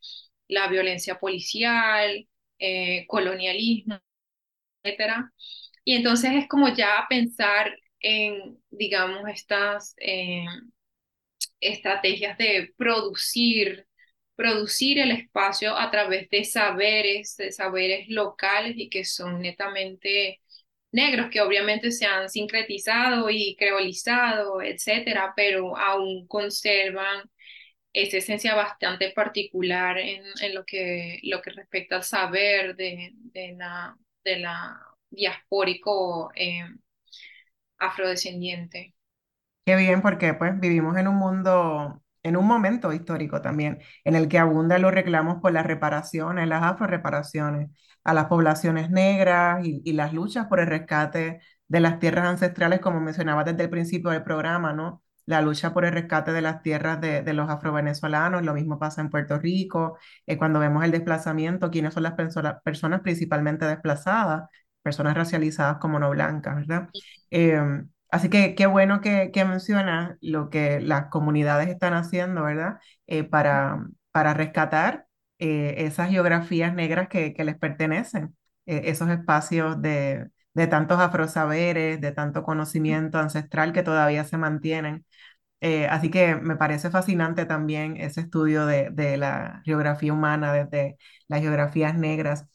la 0.54 0.68
violencia 0.68 1.20
policial, 1.20 2.28
eh, 2.60 3.06
colonialismo, 3.08 4.00
etcétera. 4.84 5.32
Y 5.86 5.96
entonces 5.96 6.32
es 6.36 6.48
como 6.48 6.70
ya 6.74 7.06
pensar 7.10 7.78
en, 8.00 8.60
digamos, 8.72 9.28
estas 9.30 9.96
eh, 10.00 10.46
estrategias 11.60 12.38
de 12.38 12.74
producir 12.78 13.88
producir 14.36 15.00
el 15.00 15.12
espacio 15.12 15.78
a 15.78 15.92
través 15.92 16.30
de 16.30 16.44
saberes, 16.44 17.38
de 17.38 17.52
saberes 17.52 18.08
locales 18.10 18.74
y 18.78 18.90
que 18.90 19.06
son 19.06 19.42
netamente 19.42 20.42
negros, 20.92 21.30
que 21.32 21.42
obviamente 21.42 21.92
se 21.92 22.06
han 22.06 22.30
sincretizado 22.30 23.30
y 23.30 23.56
creolizado, 23.58 24.62
etcétera, 24.62 25.34
pero 25.36 25.78
aún 25.78 26.28
conservan 26.28 27.30
esa 27.94 28.18
esencia 28.18 28.56
bastante 28.56 29.12
particular 29.12 29.98
en, 29.98 30.24
lo, 30.54 30.66
que, 30.66 31.20
lo 31.24 31.42
que 31.42 31.52
respecta 31.52 31.98
al 31.98 32.04
saber 32.04 32.76
de, 32.76 33.12
de 33.16 33.54
la, 33.54 33.96
de 34.24 34.40
la 34.40 34.80
diaspórico 35.10 36.32
eh, 36.36 36.66
afrodescendiente. 37.78 38.96
Qué 39.66 39.76
bien, 39.76 40.02
porque 40.02 40.34
pues 40.34 40.60
vivimos 40.60 40.98
en 40.98 41.08
un 41.08 41.16
mundo 41.16 42.04
en 42.24 42.38
un 42.38 42.48
momento 42.48 42.94
histórico 42.94 43.42
también, 43.42 43.80
en 44.06 44.16
el 44.16 44.28
que 44.30 44.40
abundan 44.40 44.82
los 44.82 44.94
reclamos 44.94 45.42
por 45.42 45.52
las 45.52 45.66
reparaciones, 45.66 46.48
las 46.48 46.64
afroreparaciones 46.64 47.70
a 48.04 48.14
las 48.14 48.26
poblaciones 48.26 48.90
negras 48.90 49.66
y, 49.66 49.94
las 49.94 50.14
luchas 50.14 50.48
por 50.48 50.60
el 50.60 50.68
rescate 50.68 51.42
de 51.68 51.80
las 51.80 52.00
tierras 52.00 52.26
ancestrales, 52.26 52.80
como 52.80 53.00
mencionaba 53.02 53.44
desde 53.44 53.64
el 53.64 53.70
principio 53.70 54.12
del 54.12 54.24
programa, 54.24 54.74
¿no? 54.74 55.03
La 55.26 55.42
lucha 55.42 55.74
por 55.74 55.86
el 55.86 55.94
rescate 55.94 56.32
de 56.34 56.42
las 56.42 56.62
tierras 56.62 57.00
de, 57.02 57.34
los 57.34 57.50
afrovenezolanos, 57.50 58.44
lo 58.44 58.54
mismo 58.54 58.80
pasa 58.80 59.02
en 59.02 59.10
Puerto 59.10 59.40
Rico, 59.40 59.98
eh, 60.26 60.38
cuando 60.38 60.60
vemos 60.60 60.84
el 60.84 60.92
desplazamiento, 60.92 61.72
quiénes 61.72 61.94
son 61.94 62.04
las 62.04 62.14
personas 62.64 63.02
principalmente 63.02 63.66
desplazadas, 63.66 64.50
personas 64.82 65.16
racializadas 65.16 65.78
como 65.78 66.00
no 66.00 66.10
blancas, 66.10 66.56
¿verdad? 66.56 66.90
Em, 67.30 67.90
Así 68.10 68.30
que 68.30 68.54
qué 68.54 68.68
bueno 68.68 69.02
que, 69.02 69.32
que 69.32 69.44
mencionas 69.44 70.18
lo 70.22 70.52
que 70.52 70.80
las 70.80 71.08
comunidades 71.08 71.68
están 71.70 71.96
haciendo, 71.96 72.44
¿verdad? 72.44 72.78
Eh, 73.08 73.24
para, 73.24 73.88
para 74.12 74.36
rescatar 74.36 75.08
eh, 75.40 75.74
esas 75.80 76.12
geografías 76.12 76.76
negras 76.76 77.08
que, 77.08 77.34
que 77.34 77.44
les 77.44 77.58
pertenecen, 77.58 78.36
esos 78.66 79.10
espacios 79.10 79.82
de, 79.82 80.28
de 80.54 80.68
tantos 80.68 81.00
afrosaberes, 81.00 82.00
de 82.02 82.12
tanto 82.12 82.44
conocimiento 82.44 83.18
ancestral 83.20 83.74
que 83.74 83.84
todavía 83.84 84.24
se 84.26 84.38
mantienen. 84.38 85.06
así 85.90 86.10
que 86.12 86.36
me 86.36 86.56
parece 86.58 86.90
fascinante 86.92 87.46
también 87.46 87.98
ese 87.98 88.22
estudio 88.22 88.66
de, 88.66 88.90
de 88.92 89.18
la 89.18 89.62
geografía 89.66 90.14
humana 90.14 90.54
desde 90.54 90.98
las 91.28 91.42
geografías 91.42 91.98
negras. 91.98 92.46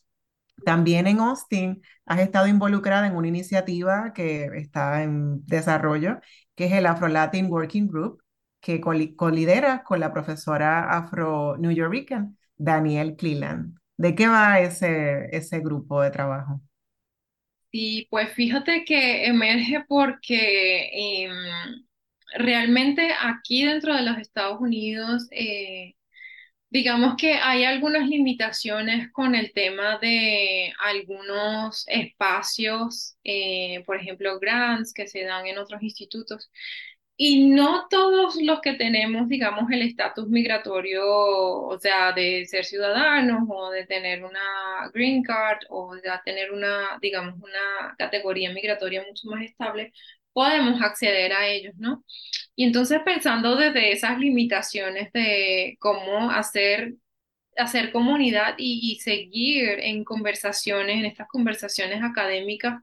También 0.64 1.07
en 1.07 1.20
Austin 1.20 1.82
has 2.07 2.20
estado 2.20 2.46
involucrada 2.49 3.07
en 3.07 3.16
una 3.16 3.28
iniciativa 3.28 4.12
que 4.12 4.46
está 4.57 5.03
en 5.03 5.44
desarrollo, 5.46 6.20
que 6.57 6.66
es 6.66 6.72
el 6.72 6.86
Afro 6.86 7.09
Latin 7.09 7.46
Working 7.51 7.88
Group, 7.88 8.22
que 8.61 8.80
colidera 8.80 9.84
con 9.84 10.01
la 10.01 10.12
profesora 10.12 10.90
afro-new 10.90 11.70
yorkican 11.70 12.36
Danielle 12.57 13.16
Cleland. 13.16 13.78
¿De 13.96 14.14
qué 14.14 14.26
va 14.28 14.61
ese, 14.61 15.28
ese 15.36 15.61
grupo 15.61 16.03
de 16.03 16.11
trabajo? 16.11 16.61
Sí, 17.72 18.06
pues 18.10 18.30
fíjate 18.32 18.84
que 18.84 19.26
emerge 19.26 19.84
porque 19.88 21.24
em, 21.24 21.30
realmente 22.36 23.10
aquí 23.20 23.64
dentro 23.64 23.94
de 23.94 24.02
los 24.02 24.18
Estados 24.18 24.60
Unidos 24.60 25.26
eh, 25.30 25.94
Digamos 26.70 27.16
que 27.18 27.34
hay 27.34 27.64
algunas 27.64 28.08
limitaciones 28.08 29.12
con 29.12 29.34
el 29.34 29.52
tema 29.54 29.98
de 29.98 30.72
algunos 30.84 31.84
espacios, 31.88 33.16
eh, 33.24 33.82
por 33.86 33.96
ejemplo, 33.96 34.38
grants 34.40 34.92
que 34.94 35.06
se 35.08 35.24
dan 35.24 35.46
en 35.46 35.58
otros 35.58 35.82
institutos. 35.82 36.50
Y 37.20 37.48
no 37.48 37.88
todos 37.90 38.36
los 38.40 38.60
que 38.60 38.74
tenemos, 38.74 39.28
digamos, 39.28 39.68
el 39.72 39.82
estatus 39.82 40.28
migratorio, 40.28 41.02
o 41.04 41.78
sea, 41.80 42.12
de 42.12 42.46
ser 42.46 42.64
ciudadanos 42.64 43.42
o 43.50 43.70
de 43.70 43.86
tener 43.86 44.24
una 44.24 44.40
green 44.94 45.24
card 45.24 45.58
o 45.68 45.96
de 45.96 46.02
tener 46.24 46.52
una, 46.52 46.96
digamos, 47.02 47.34
una 47.40 47.96
categoría 47.98 48.52
migratoria 48.52 49.04
mucho 49.08 49.28
más 49.28 49.42
estable, 49.42 49.92
podemos 50.32 50.80
acceder 50.80 51.32
a 51.32 51.48
ellos, 51.48 51.74
¿no? 51.76 52.04
Y 52.54 52.64
entonces 52.64 53.00
pensando 53.04 53.56
desde 53.56 53.92
esas 53.92 54.18
limitaciones 54.20 55.12
de 55.12 55.76
cómo 55.80 56.30
hacer, 56.30 56.94
hacer 57.56 57.92
comunidad 57.92 58.54
y, 58.58 59.00
seguir 59.02 59.80
en 59.80 60.04
conversaciones, 60.04 60.98
en 60.98 61.06
estas 61.06 61.28
conversaciones 61.28 62.02
académicas 62.04 62.82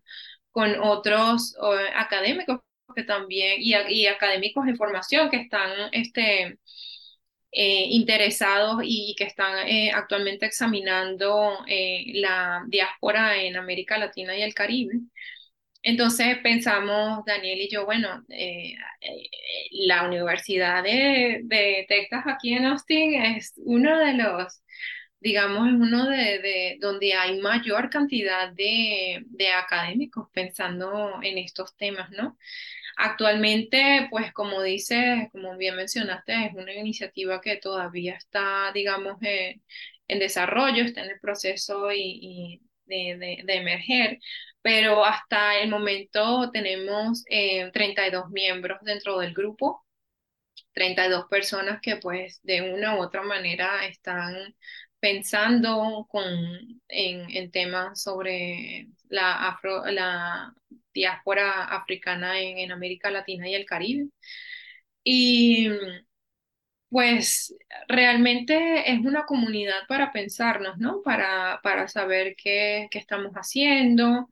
con 0.51 0.79
otros 0.81 1.55
académicos 1.95 2.59
que 2.93 3.03
también, 3.03 3.61
y, 3.61 4.07
académicos 4.07 4.65
de 4.65 4.75
formación 4.75 5.29
que 5.29 5.37
están 5.37 5.71
este, 5.91 6.57
eh, 7.51 7.87
interesados 7.91 8.81
y, 8.83 9.15
que 9.17 9.25
están 9.25 9.67
eh, 9.67 9.91
actualmente 9.93 10.45
examinando 10.45 11.59
eh, 11.67 12.03
la 12.15 12.63
diáspora 12.67 13.41
en 13.41 13.55
América 13.57 13.97
Latina 13.97 14.37
y 14.37 14.41
el 14.41 14.53
Caribe. 14.53 14.99
Entonces 15.83 16.37
pensamos, 16.39 17.23
Daniel 17.25 17.61
y 17.61 17.69
yo, 17.69 17.85
bueno, 17.85 18.23
la 19.71 20.03
Universidad 20.07 20.83
de, 20.83 21.85
Texas 21.87 22.23
aquí 22.27 22.53
en 22.53 22.65
Austin 22.65 23.21
es 23.23 23.53
uno 23.57 23.99
de 23.99 24.13
los, 24.15 24.61
digamos, 25.19 25.67
es 25.67 25.73
uno 25.75 26.09
de, 26.09 26.77
donde 26.81 27.13
hay 27.13 27.39
mayor 27.39 27.89
cantidad 27.89 28.51
de, 28.51 29.25
académicos 29.55 30.27
pensando 30.33 31.19
en 31.21 31.37
estos 31.37 31.75
temas, 31.77 32.09
¿no? 32.11 32.37
Actualmente, 32.97 34.07
pues 34.09 34.31
como 34.33 34.61
dices, 34.61 35.29
como 35.31 35.57
bien 35.57 35.75
mencionaste, 35.75 36.47
es 36.47 36.53
una 36.53 36.73
iniciativa 36.73 37.41
que 37.41 37.57
todavía 37.57 38.15
está, 38.15 38.71
digamos, 38.73 39.17
en 39.21 40.19
desarrollo, 40.19 40.83
está 40.83 41.03
en 41.03 41.11
el 41.11 41.19
proceso 41.19 41.91
y, 41.91 42.61
de, 42.85 43.43
emerger, 43.47 44.19
pero 44.61 45.05
hasta 45.05 45.59
el 45.59 45.69
momento 45.69 46.51
tenemos 46.51 47.23
32 47.73 48.25
eh, 48.25 48.27
miembros 48.31 48.79
dentro 48.83 49.19
del 49.19 49.33
grupo, 49.33 49.85
32 50.73 51.25
personas 51.29 51.79
que 51.81 51.97
pues 51.97 52.39
de 52.43 52.73
una 52.73 52.95
u 52.95 53.01
otra 53.01 53.23
manera 53.23 53.85
están 53.87 54.55
pensando 54.99 56.07
con, 56.09 56.25
en, 56.87 57.51
temas 57.51 58.01
sobre 58.01 58.87
la, 59.09 59.47
afro, 59.49 59.85
la 59.85 60.53
diáspora 60.93 61.65
africana 61.65 62.39
en, 62.41 62.57
en 62.59 62.71
América 62.71 63.11
Latina 63.11 63.49
y 63.49 63.55
el 63.55 63.65
Caribe. 63.65 64.09
Y 65.03 65.69
pues 66.89 67.53
realmente 67.87 68.91
es 68.91 68.99
una 69.01 69.25
comunidad 69.25 69.85
para 69.87 70.11
pensarnos, 70.13 70.77
¿no? 70.77 71.01
Para, 71.03 71.59
para 71.63 71.87
saber 71.87 72.35
qué, 72.37 72.87
qué 72.91 72.99
estamos 72.99 73.33
haciendo 73.33 74.29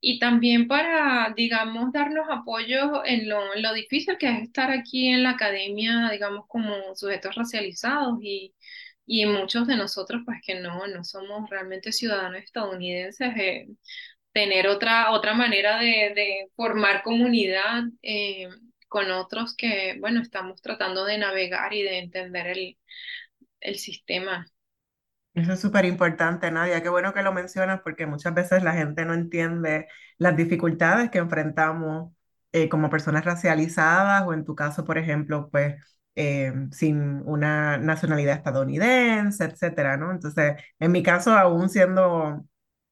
y 0.00 0.18
también 0.18 0.68
para, 0.68 1.32
digamos, 1.36 1.92
darnos 1.92 2.26
apoyo 2.30 3.04
en 3.04 3.28
lo, 3.28 3.54
lo, 3.56 3.72
difícil 3.74 4.16
que 4.18 4.28
es 4.28 4.42
estar 4.42 4.70
aquí 4.70 5.08
en 5.08 5.22
la 5.24 5.30
academia, 5.30 6.10
digamos, 6.12 6.46
como 6.48 6.94
sujetos 6.94 7.34
racializados 7.34 8.18
y, 8.22 8.54
y 9.06 9.26
muchos 9.26 9.66
de 9.66 9.76
nosotros, 9.76 10.22
pues 10.24 10.38
que 10.44 10.60
no, 10.60 10.86
no 10.86 11.04
somos 11.04 11.50
realmente 11.50 11.92
ciudadanos 11.92 12.42
estadounidenses, 12.42 13.36
eh, 13.36 13.68
tener 14.36 14.68
otra, 14.68 15.12
otra 15.12 15.32
manera 15.32 15.78
de, 15.78 16.12
de 16.14 16.50
formar 16.54 17.02
comunidad. 17.02 17.84
Eh, 18.02 18.48
con 18.88 19.10
otros 19.10 19.54
que, 19.56 19.96
bueno, 20.00 20.22
estamos 20.22 20.62
tratando 20.62 21.04
de 21.04 21.18
navegar 21.18 21.74
y 21.74 21.82
de 21.82 21.98
entender 21.98 22.46
el, 22.46 22.78
el 23.60 23.78
sistema. 23.78 24.46
Eso 25.34 25.52
es 25.52 25.60
súper 25.60 25.84
importante, 25.84 26.50
Nadia. 26.50 26.82
Qué 26.82 26.88
bueno 26.88 27.12
que 27.12 27.22
lo 27.22 27.32
mencionas 27.32 27.80
porque 27.82 28.06
muchas 28.06 28.32
veces 28.32 28.62
la 28.62 28.72
gente 28.72 29.04
no 29.04 29.12
entiende 29.12 29.86
las 30.18 30.36
dificultades 30.36 31.10
que 31.10 31.18
enfrentamos 31.18 32.12
eh, 32.52 32.68
como 32.70 32.88
personas 32.88 33.24
racializadas 33.24 34.22
o 34.26 34.32
en 34.32 34.44
tu 34.44 34.54
caso, 34.54 34.84
por 34.84 34.96
ejemplo, 34.98 35.48
pues 35.50 35.74
eh, 36.14 36.52
sin 36.72 37.22
una 37.26 37.76
nacionalidad 37.76 38.36
estadounidense, 38.36 39.44
etcétera, 39.44 39.98
¿no? 39.98 40.10
Entonces, 40.12 40.54
en 40.78 40.92
mi 40.92 41.02
caso, 41.02 41.32
aún 41.32 41.68
siendo 41.68 42.46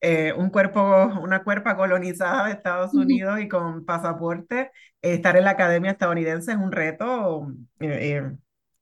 eh, 0.05 0.33
un 0.35 0.51
cuerpo, 0.51 0.81
una 1.23 1.43
cuerpa 1.43 1.77
colonizada 1.77 2.47
de 2.47 2.53
Estados 2.53 2.95
Unidos 2.95 3.41
y 3.41 3.49
con 3.49 3.85
pasaporte, 3.85 4.71
estar 5.03 5.37
en 5.37 5.45
la 5.45 5.51
academia 5.51 5.93
estadounidense 5.93 6.53
es 6.53 6.59
un 6.59 6.73
reto 6.73 7.47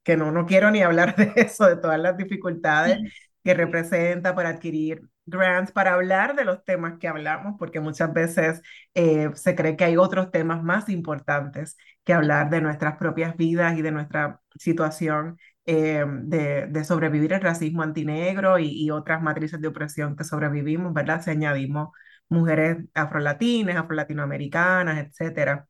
que 0.03 0.17
no, 0.17 0.31
no 0.31 0.45
quiero 0.45 0.71
ni 0.71 0.81
hablar 0.81 1.15
de 1.15 1.33
eso, 1.35 1.65
de 1.65 1.77
todas 1.77 1.99
las 1.99 2.17
dificultades 2.17 2.99
que 3.43 3.53
representa 3.53 4.35
para 4.35 4.49
adquirir 4.49 5.01
grants, 5.25 5.71
para 5.71 5.93
hablar 5.93 6.35
de 6.35 6.45
los 6.45 6.63
temas 6.63 6.97
que 6.99 7.07
hablamos, 7.07 7.55
porque 7.57 7.79
muchas 7.79 8.13
veces 8.13 8.61
eh, 8.93 9.29
se 9.35 9.55
cree 9.55 9.75
que 9.77 9.85
hay 9.85 9.97
otros 9.97 10.31
temas 10.31 10.63
más 10.63 10.89
importantes 10.89 11.77
que 12.03 12.13
hablar 12.13 12.49
de 12.49 12.61
nuestras 12.61 12.97
propias 12.97 13.35
vidas 13.37 13.77
y 13.77 13.81
de 13.81 13.91
nuestra 13.91 14.41
situación 14.55 15.37
eh, 15.65 16.05
de, 16.07 16.67
de, 16.67 16.83
sobrevivir 16.85 17.33
el 17.33 17.41
racismo 17.41 17.83
antinegro 17.83 18.59
y, 18.59 18.67
y 18.85 18.91
otras 18.91 19.21
matrices 19.21 19.61
de 19.61 19.67
opresión 19.69 20.15
que 20.15 20.23
sobrevivimos, 20.23 20.93
¿verdad? 20.93 21.21
Si 21.21 21.29
añadimos 21.31 21.89
mujeres 22.29 22.77
afrolatinas, 22.93 23.77
afrolatinoamericanas, 23.77 24.99
etcétera. 25.07 25.67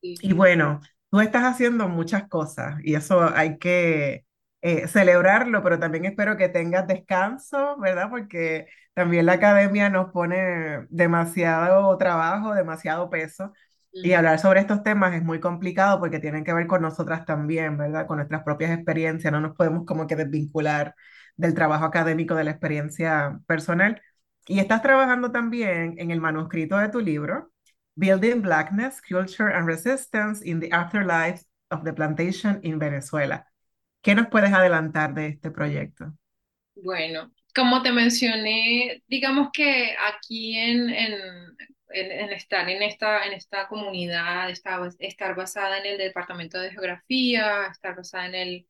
Y 0.00 0.32
bueno, 0.32 0.80
tú 1.10 1.20
estás 1.20 1.44
haciendo 1.44 1.88
muchas 1.88 2.28
cosas 2.28 2.76
y 2.82 2.94
eso 2.94 3.20
hay 3.34 3.58
que 3.58 4.24
eh, 4.62 4.88
celebrarlo, 4.88 5.62
pero 5.62 5.78
también 5.78 6.04
espero 6.06 6.36
que 6.36 6.48
tengas 6.48 6.86
descanso, 6.86 7.76
¿verdad? 7.78 8.08
Porque 8.10 8.66
también 8.94 9.26
la 9.26 9.34
academia 9.34 9.90
nos 9.90 10.10
pone 10.12 10.86
demasiado 10.88 11.96
trabajo, 11.98 12.54
demasiado 12.54 13.10
peso. 13.10 13.52
Y 13.92 14.12
hablar 14.12 14.38
sobre 14.38 14.60
estos 14.60 14.82
temas 14.82 15.14
es 15.14 15.22
muy 15.22 15.40
complicado 15.40 15.98
porque 15.98 16.20
tienen 16.20 16.44
que 16.44 16.52
ver 16.52 16.66
con 16.66 16.82
nosotras 16.82 17.24
también, 17.24 17.76
¿verdad? 17.76 18.06
Con 18.06 18.18
nuestras 18.18 18.42
propias 18.44 18.70
experiencias. 18.70 19.32
No 19.32 19.40
nos 19.40 19.56
podemos 19.56 19.84
como 19.84 20.06
que 20.06 20.16
desvincular 20.16 20.94
del 21.36 21.54
trabajo 21.54 21.84
académico, 21.84 22.34
de 22.34 22.44
la 22.44 22.52
experiencia 22.52 23.40
personal. 23.46 24.00
Y 24.46 24.60
estás 24.60 24.82
trabajando 24.82 25.32
también 25.32 25.94
en 25.98 26.10
el 26.10 26.20
manuscrito 26.20 26.78
de 26.78 26.88
tu 26.88 27.00
libro, 27.00 27.52
Building 27.96 28.42
Blackness, 28.42 29.02
Culture 29.02 29.54
and 29.54 29.66
Resistance 29.66 30.48
in 30.48 30.60
the 30.60 30.68
Afterlife 30.72 31.44
of 31.70 31.82
the 31.84 31.92
Plantation 31.92 32.60
in 32.62 32.78
Venezuela. 32.78 33.46
¿Qué 34.02 34.14
nos 34.14 34.28
puedes 34.28 34.52
adelantar 34.52 35.14
de 35.14 35.28
este 35.28 35.50
proyecto? 35.50 36.12
Bueno, 36.74 37.32
como 37.54 37.82
te 37.82 37.92
mencioné, 37.92 39.02
digamos 39.08 39.50
que 39.52 39.94
aquí 40.08 40.56
en, 40.56 40.88
en, 40.90 41.18
en, 41.92 42.32
estar 42.32 42.68
en 42.68 42.82
esta, 42.82 43.26
en 43.26 43.32
esta 43.34 43.68
comunidad, 43.68 44.50
estar, 44.50 44.80
estar 44.98 45.34
basada 45.36 45.78
en 45.78 45.86
el 45.86 45.98
Departamento 45.98 46.58
de 46.58 46.70
Geografía, 46.70 47.66
estar 47.70 47.96
basada 47.96 48.26
en 48.26 48.34
el, 48.34 48.66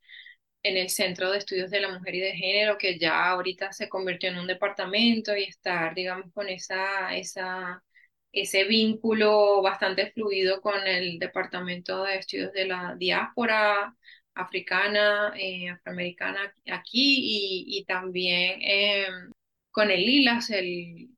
en 0.63 0.77
el 0.77 0.89
Centro 0.89 1.31
de 1.31 1.39
Estudios 1.39 1.71
de 1.71 1.81
la 1.81 1.89
Mujer 1.89 2.15
y 2.15 2.19
de 2.21 2.33
Género, 2.33 2.77
que 2.77 2.99
ya 2.99 3.29
ahorita 3.29 3.73
se 3.73 3.89
convirtió 3.89 4.29
en 4.29 4.39
un 4.39 4.47
departamento, 4.47 5.35
y 5.35 5.43
estar, 5.43 5.95
digamos, 5.95 6.31
con 6.33 6.49
esa, 6.49 7.15
esa, 7.15 7.83
ese 8.31 8.63
vínculo 8.65 9.61
bastante 9.61 10.11
fluido 10.11 10.61
con 10.61 10.87
el 10.87 11.19
Departamento 11.19 12.03
de 12.03 12.17
Estudios 12.17 12.53
de 12.53 12.65
la 12.67 12.95
Diáspora, 12.97 13.95
africana, 14.35 15.33
eh, 15.37 15.69
afroamericana 15.69 16.53
aquí 16.71 17.65
y, 17.77 17.85
también 17.85 18.59
em, 18.61 19.31
con 19.71 19.91
el 19.91 20.01
ILAS, 20.07 20.49
el, 20.51 21.09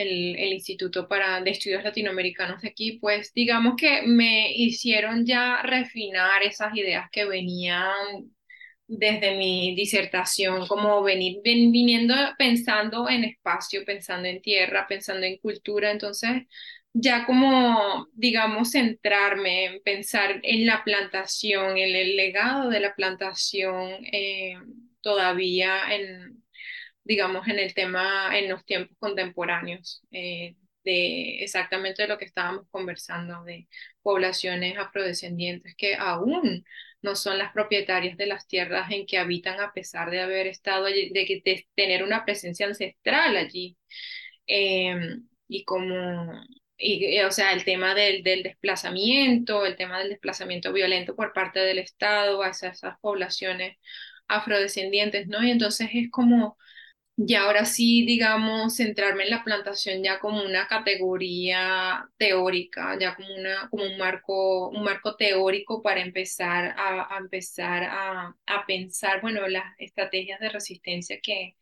el, 0.00 0.52
Instituto 0.52 1.08
para, 1.08 1.40
de 1.40 1.50
Estudios 1.50 1.84
Latinoamericanos 1.84 2.62
de 2.62 2.68
aquí, 2.68 2.98
pues 3.00 3.32
digamos 3.34 3.74
que 3.76 4.02
me 4.02 4.52
hicieron 4.52 5.24
ya 5.26 5.62
refinar 5.62 6.42
esas 6.42 6.74
ideas 6.76 7.08
que 7.10 7.24
venían 7.24 8.30
desde 8.86 9.36
mi 9.36 9.74
disertación, 9.76 10.66
como 10.66 11.02
venir 11.02 11.40
viniendo 11.44 12.14
pensando 12.36 13.08
en 13.08 13.24
espacio, 13.24 13.84
pensando 13.84 14.28
en 14.28 14.42
tierra, 14.42 14.86
pensando 14.88 15.26
en 15.26 15.38
cultura, 15.38 15.92
entonces 15.92 16.42
ya 16.92 17.24
como, 17.24 18.08
digamos, 18.14 18.72
centrarme 18.72 19.66
en 19.66 19.82
pensar 19.82 20.40
en 20.42 20.66
la 20.66 20.82
plantación, 20.84 21.78
en 21.78 21.94
el 21.94 22.16
legado 22.16 22.68
de 22.68 22.80
la 22.80 22.94
plantación, 22.94 24.04
eh, 24.12 24.54
todavía 25.00 25.94
en, 25.94 26.39
digamos, 27.04 27.48
en 27.48 27.58
el 27.58 27.74
tema, 27.74 28.36
en 28.38 28.48
los 28.50 28.64
tiempos 28.64 28.96
contemporáneos, 28.98 30.02
eh, 30.10 30.56
de 30.84 31.42
exactamente 31.42 32.06
lo 32.08 32.18
que 32.18 32.24
estábamos 32.24 32.66
conversando, 32.70 33.44
de 33.44 33.68
poblaciones 34.02 34.78
afrodescendientes 34.78 35.74
que 35.76 35.94
aún 35.96 36.64
no 37.02 37.14
son 37.16 37.38
las 37.38 37.52
propietarias 37.52 38.16
de 38.16 38.26
las 38.26 38.46
tierras 38.46 38.90
en 38.90 39.06
que 39.06 39.18
habitan 39.18 39.60
a 39.60 39.72
pesar 39.72 40.10
de 40.10 40.20
haber 40.20 40.46
estado 40.46 40.86
allí, 40.86 41.10
de, 41.10 41.66
tener 41.74 42.02
una 42.02 42.24
presencia 42.24 42.66
ancestral 42.66 43.36
allí. 43.36 43.76
Eh, 44.46 44.96
y 45.48 45.64
como 45.64 46.32
y, 46.80 47.20
o 47.20 47.30
sea, 47.30 47.52
el 47.52 47.64
tema 47.64 47.94
del, 47.94 48.22
del, 48.22 48.42
desplazamiento, 48.42 49.66
el 49.66 49.76
tema 49.76 49.98
del 50.00 50.10
desplazamiento 50.10 50.72
violento 50.72 51.14
por 51.14 51.32
parte 51.32 51.60
del 51.60 51.78
Estado 51.78 52.42
hacia 52.42 52.70
esas 52.70 52.98
poblaciones 53.00 53.76
afrodescendientes, 54.28 55.28
¿no? 55.28 55.42
Y 55.44 55.50
entonces 55.50 55.90
es 55.92 56.10
como, 56.10 56.56
ya 57.22 57.42
ahora 57.44 57.66
sí, 57.66 58.06
digamos, 58.06 58.76
centrarme 58.76 59.24
en 59.24 59.30
la 59.30 59.44
plantación 59.44 60.02
ya 60.02 60.18
como 60.18 60.42
una 60.42 60.66
categoría 60.66 62.08
teórica, 62.16 62.96
ya 62.98 63.14
como, 63.14 63.34
una, 63.34 63.68
como 63.70 63.84
un, 63.84 63.98
marco, 63.98 64.70
un 64.70 64.82
marco 64.84 65.16
teórico 65.16 65.82
para 65.82 66.00
empezar 66.00 66.74
a, 66.78 67.18
empezar 67.18 67.84
a, 67.84 68.34
a, 68.46 68.66
pensar, 68.66 69.20
bueno, 69.20 69.46
las 69.48 69.64
estrategias 69.78 70.40
de 70.40 70.48
resistencia 70.48 71.20
que, 71.22 71.56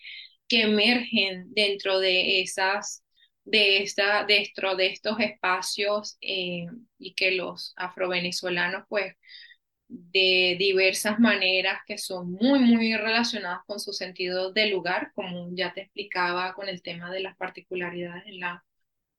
que 0.49 0.63
emergen 0.63 1.53
dentro 1.55 1.99
de 1.99 2.41
esas 2.43 3.03
de, 3.45 3.83
esta, 3.83 4.25
de, 4.25 4.43
esto, 4.43 4.77
de 4.77 4.87
estos 4.89 5.19
espacios 5.21 6.19
eh, 6.21 6.67
y 6.99 7.15
que 7.15 7.33
los 7.33 7.73
afrovenezolanos, 7.77 8.85
pues, 8.89 9.15
de 9.89 10.57
diversas 10.59 11.19
maneras 11.19 11.81
que 11.87 11.99
son 11.99 12.33
muy, 12.33 12.61
muy 12.61 12.95
relacionadas 12.97 13.61
con 13.67 13.81
su 13.81 13.93
sentido 13.93 14.53
de 14.53 14.67
lugar, 14.71 15.13
como 15.15 15.49
ya 15.53 15.73
te 15.73 15.83
explicaba 15.83 16.55
con 16.55 16.69
el 16.69 16.83
tema 16.83 17.11
de 17.11 17.21
las 17.21 17.37
particularidades 17.37 18.25
en, 18.27 18.41
la, 18.41 18.65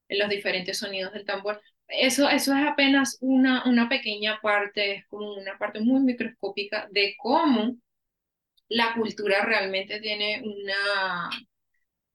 en 0.08 0.20
los 0.20 0.30
diferentes 0.30 0.78
sonidos 0.78 1.14
del 1.14 1.26
tambor. 1.26 1.62
Eso, 1.88 2.30
eso 2.30 2.56
es 2.56 2.68
apenas 2.68 3.18
una, 3.22 3.64
una 3.66 3.90
pequeña 3.90 4.40
parte, 4.42 4.96
es 4.96 5.08
como 5.08 5.34
una 5.34 5.58
parte 5.58 5.80
muy 5.82 6.02
microscópica 6.02 6.88
de 6.92 7.16
cómo 7.18 7.78
la 8.70 8.94
cultura 8.94 9.44
realmente 9.44 10.00
tiene 10.00 10.42
una, 10.44 11.30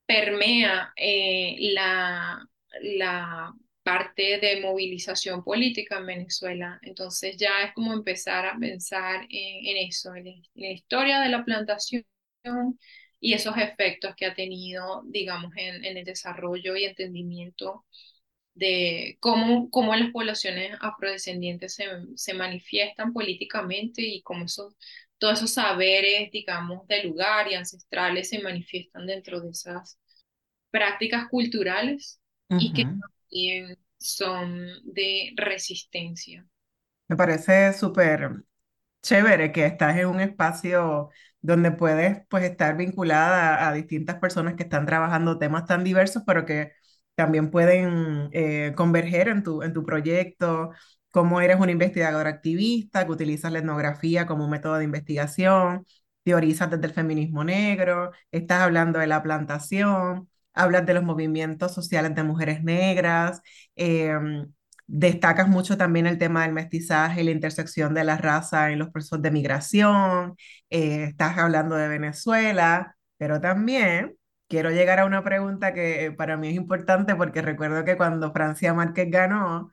permea 0.07 0.92
eh, 0.96 1.57
la, 1.72 2.46
la 2.82 3.55
parte 3.85 4.39
de 4.41 4.61
movilización 4.61 5.45
política 5.45 5.99
en 5.99 6.07
Venezuela. 6.07 6.80
Entonces 6.82 7.37
ya 7.37 7.62
es 7.64 7.74
como 7.74 7.93
empezar 7.93 8.47
a 8.47 8.59
pensar 8.59 9.26
en, 9.30 9.76
eso, 9.89 10.14
en, 10.16 10.43
la 10.55 10.70
historia 10.70 11.20
de 11.20 11.28
la 11.28 11.45
plantación 11.45 12.05
y 13.20 13.35
esos 13.35 13.57
efectos 13.57 14.14
que 14.16 14.26
ha 14.26 14.35
tenido, 14.35 15.03
digamos, 15.07 15.53
en, 15.57 15.85
el 15.85 16.05
desarrollo 16.05 16.76
y 16.76 16.85
entendimiento 16.85 17.85
de 18.55 19.16
cómo, 19.20 19.70
cómo 19.70 19.95
las 19.97 20.11
poblaciones 20.11 20.76
afrodescendientes 20.80 21.74
se, 21.74 21.87
se 22.16 22.35
manifiestan 22.35 23.12
políticamente 23.12 24.03
y 24.03 24.22
cómo 24.22 24.47
esos 24.47 24.74
todos 25.18 25.39
esos 25.39 25.53
saberes, 25.53 26.30
digamos, 26.30 26.87
de 26.87 27.05
lugar 27.05 27.51
y 27.51 27.55
ancestrales 27.55 28.28
se 28.28 28.43
manifiestan 28.43 29.07
dentro 29.07 29.41
de 29.41 29.51
esas 29.51 29.99
prácticas 30.70 31.28
culturales 31.30 32.20
y 32.51 32.72
que 32.72 32.87
son 33.99 34.66
de 34.85 35.32
resistencia. 35.37 36.47
Me 37.09 37.16
parece 37.16 37.72
súper 37.72 38.45
chévere 39.03 39.53
que 39.53 39.66
estás 39.66 39.97
en 39.99 40.07
un 40.09 40.20
espacio 40.20 41.11
donde 41.41 41.72
puedes 41.72 42.26
pues 42.28 42.45
estar 42.45 42.76
vinculada 42.76 43.68
a, 43.68 43.72
distintas 43.74 44.16
personas 44.18 44.55
que 44.55 44.64
están 44.64 44.87
trabajando 44.87 45.39
temas 45.39 45.66
tan 45.66 45.85
diversos, 45.85 46.22
pero 46.26 46.47
que 46.47 46.72
también 47.14 47.51
pueden 47.51 48.30
eh, 48.32 48.72
converger 48.76 49.28
en 49.28 49.43
tu, 49.43 49.62
en 49.62 49.72
tu 49.72 49.85
proyecto, 49.85 50.70
como 51.11 51.41
eres 51.41 51.61
una 51.61 51.72
investigadora 51.72 52.30
activista, 52.30 53.05
que 53.07 53.12
utilizas 53.12 53.53
la 53.53 53.61
etnografía 53.61 54.26
como 54.26 54.45
un 54.45 54.51
método 54.51 54.76
de 54.78 54.85
investigación, 54.85 55.87
teorizas 56.24 56.70
desde 56.70 56.87
el 56.87 56.93
feminismo 56.93 57.45
negro, 57.45 58.12
estás 58.32 58.62
hablando 58.62 58.99
de 58.99 59.07
la 59.07 59.22
plantación, 59.22 60.28
hablas 60.55 60.86
de 60.86 60.94
los 60.94 61.02
movimientos 61.05 61.74
sociales 61.74 62.14
de 62.14 62.22
mujeres 62.22 62.62
negras, 62.64 63.42
em, 63.76 64.46
destacas 64.86 65.48
mucho 65.48 65.76
también 65.76 66.07
el 66.07 66.18
tema 66.18 66.42
del 66.42 66.52
mestizaje 66.52 67.22
y 67.22 67.24
la 67.24 67.30
intersección 67.30 67.94
de 67.94 68.05
la 68.05 68.16
raza 68.18 68.70
en 68.70 68.78
los 68.78 68.90
procesos 68.90 69.22
de 69.22 69.30
migración, 69.30 70.36
eh, 70.70 71.05
estás 71.05 71.38
hablando 71.38 71.76
de 71.76 71.88
Venezuela, 71.88 72.96
pero 73.16 73.40
también 73.40 74.16
quiero 74.48 74.70
llegar 74.70 75.00
a 75.00 75.07
una 75.07 75.24
pregunta 75.24 75.72
que 75.74 76.12
para 76.16 76.36
mí 76.36 76.48
es 76.48 76.55
importante 76.57 77.14
porque 77.16 77.42
recuerdo 77.42 77.84
que 77.84 77.96
cuando 77.96 78.32
Francia 78.32 78.74
Márquez 78.74 79.11
ganó, 79.11 79.72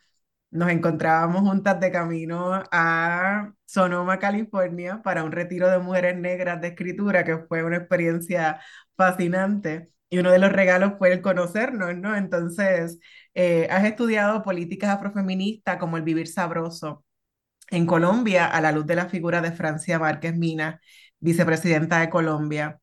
nos 0.52 0.70
encontrábamos 0.70 1.42
juntas 1.42 1.80
de 1.80 1.92
camino 1.92 2.64
a 2.72 3.54
Sonoma, 3.66 4.20
California, 4.20 5.02
para 5.04 5.24
un 5.24 5.32
retiro 5.32 5.70
de 5.70 5.80
mujeres 5.80 6.18
negras 6.18 6.60
de 6.62 6.70
escritura, 6.70 7.24
que 7.24 7.38
fue 7.48 7.64
una 7.64 7.78
experiencia 7.78 8.60
fascinante. 8.98 9.90
Y 10.12 10.20
uno 10.20 10.32
de 10.32 10.40
los 10.40 10.54
regalos 10.54 10.94
fue 11.00 11.14
el 11.14 11.22
conocernos, 11.24 11.96
¿no? 11.98 12.16
Entonces, 12.18 13.00
eh, 13.36 13.68
has 13.72 13.86
estudiado 13.86 14.44
políticas 14.44 14.92
afrofeministas 14.92 15.78
como 15.80 15.98
el 15.98 16.04
vivir 16.04 16.28
sabroso 16.28 17.06
en 17.72 17.86
Colombia 17.86 18.48
a 18.48 18.62
la 18.62 18.72
luz 18.72 18.86
de 18.88 18.96
la 18.96 19.08
figura 19.10 19.42
de 19.42 19.52
Francia 19.54 20.00
Márquez 20.00 20.36
Mina, 20.38 20.82
vicepresidenta 21.20 22.00
de 22.02 22.10
Colombia. 22.10 22.80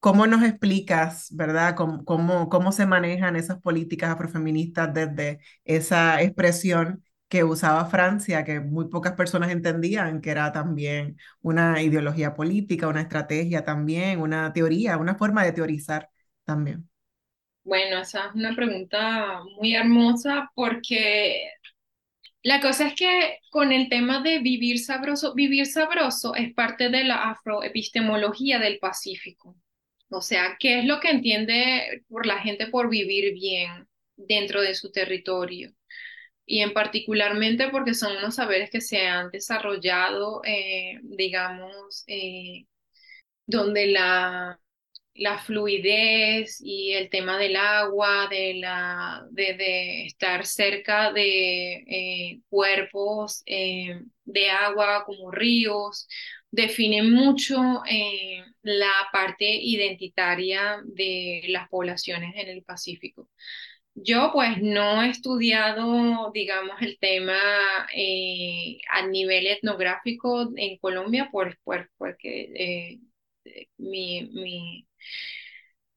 ¿Cómo 0.00 0.26
nos 0.28 0.44
explicas, 0.44 1.28
verdad, 1.34 1.74
cómo, 1.76 2.04
cómo, 2.04 2.48
cómo 2.48 2.72
se 2.72 2.86
manejan 2.86 3.36
esas 3.36 3.60
políticas 3.60 4.10
afrofeministas 4.10 4.94
desde 4.94 5.40
esa 5.64 6.22
expresión 6.22 7.04
que 7.28 7.44
usaba 7.44 7.86
Francia, 7.86 8.44
que 8.44 8.60
muy 8.60 8.88
pocas 8.88 9.14
personas 9.14 9.50
entendían 9.50 10.20
que 10.20 10.30
era 10.30 10.52
también 10.52 11.16
una 11.42 11.82
ideología 11.82 12.34
política, 12.34 12.88
una 12.88 13.02
estrategia 13.02 13.64
también, 13.64 14.20
una 14.20 14.52
teoría, 14.52 14.96
una 14.98 15.16
forma 15.16 15.44
de 15.44 15.52
teorizar 15.52 16.08
también? 16.48 16.88
Bueno, 17.62 18.00
esa 18.00 18.28
es 18.28 18.34
una 18.34 18.56
pregunta 18.56 19.42
muy 19.58 19.74
hermosa 19.74 20.50
porque 20.54 21.50
la 22.42 22.60
cosa 22.62 22.88
es 22.88 22.94
que 22.94 23.38
con 23.50 23.72
el 23.72 23.90
tema 23.90 24.22
de 24.22 24.38
vivir 24.38 24.78
sabroso, 24.78 25.34
vivir 25.34 25.66
sabroso 25.66 26.34
es 26.34 26.54
parte 26.54 26.88
de 26.88 27.04
la 27.04 27.30
afroepistemología 27.30 28.58
del 28.58 28.78
Pacífico. 28.78 29.54
O 30.08 30.22
sea, 30.22 30.56
¿qué 30.58 30.78
es 30.78 30.86
lo 30.86 31.00
que 31.00 31.10
entiende 31.10 32.02
por 32.08 32.24
la 32.26 32.38
gente 32.38 32.68
por 32.68 32.88
vivir 32.88 33.34
bien 33.34 33.86
dentro 34.16 34.62
de 34.62 34.74
su 34.74 34.90
territorio? 34.90 35.70
Y 36.46 36.60
en 36.60 36.72
particularmente 36.72 37.68
porque 37.68 37.92
son 37.94 38.16
unos 38.16 38.36
saberes 38.36 38.70
que 38.70 38.80
se 38.80 39.06
han 39.06 39.30
desarrollado, 39.30 40.40
eh, 40.46 40.98
digamos, 41.02 42.04
eh, 42.06 42.66
donde 43.46 43.88
la, 43.88 44.58
la 45.18 45.38
fluidez 45.38 46.60
y 46.62 46.92
el 46.92 47.10
tema 47.10 47.38
del 47.38 47.56
agua, 47.56 48.28
de, 48.30 48.54
la, 48.54 49.26
de, 49.30 50.06
estar 50.06 50.46
cerca 50.46 51.12
de 51.12 51.74
eh, 51.86 52.40
cuerpos 52.48 53.42
de 53.44 54.50
agua 54.50 55.04
como 55.06 55.30
ríos, 55.30 56.06
define 56.50 57.02
mucho 57.02 57.82
eh, 57.90 58.42
la 58.62 58.92
parte 59.12 59.44
identitaria 59.46 60.80
de 60.84 61.42
las 61.48 61.68
poblaciones 61.68 62.34
en 62.36 62.48
el 62.48 62.62
Pacífico. 62.62 63.28
Yo 63.94 64.30
pues 64.32 64.58
no 64.62 65.02
he 65.02 65.10
estudiado, 65.10 66.30
digamos, 66.32 66.80
el 66.82 66.98
tema 67.00 67.38
eh, 67.94 68.78
a 68.90 69.06
nivel 69.06 69.46
etnográfico 69.48 70.50
en 70.56 70.78
Colombia 70.78 71.28
por, 71.32 71.58
porque 71.98 73.00
eh, 73.44 73.64
mi, 73.78 74.30
mi, 74.32 74.87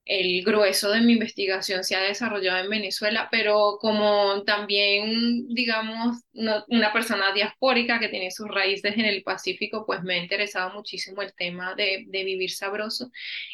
el 0.06 0.44
grueso 0.44 0.92
de 0.92 1.02
mi 1.02 1.14
investigación 1.14 1.84
se 1.84 1.96
ha 1.96 2.02
desarrollado 2.02 2.64
en 2.64 2.70
Venezuela, 2.70 3.30
pero 3.32 3.78
como 3.80 4.44
también, 4.44 5.48
digamos, 5.50 6.18
una 6.34 6.92
persona 6.92 7.32
diaspórica 7.34 8.00
que 8.00 8.10
tiene 8.10 8.32
sus 8.32 8.48
raíces 8.50 8.96
en 8.98 9.06
el 9.06 9.24
Pacífico, 9.24 9.86
pues 9.86 10.04
me 10.04 10.16
ha 10.16 10.18
interesado 10.18 10.74
muchísimo 10.74 11.22
el 11.22 11.34
tema 11.34 11.76
de, 11.76 12.06
vivir 12.10 12.52
sabroso 12.52 13.12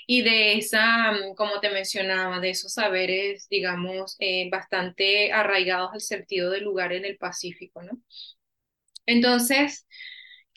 y 0.07 0.21
de 0.23 0.57
esa, 0.57 1.13
como 1.35 1.59
te 1.59 1.69
mencionaba, 1.69 2.39
de 2.39 2.49
esos 2.51 2.73
saberes, 2.73 3.47
digamos, 3.49 4.15
eh, 4.19 4.49
bastante 4.49 5.31
arraigados 5.33 5.91
al 5.93 6.01
sentido 6.01 6.49
del 6.49 6.63
lugar 6.63 6.93
en 6.93 7.05
el 7.05 7.17
Pacífico, 7.17 7.83
¿no? 7.83 7.99
Entonces, 9.05 9.87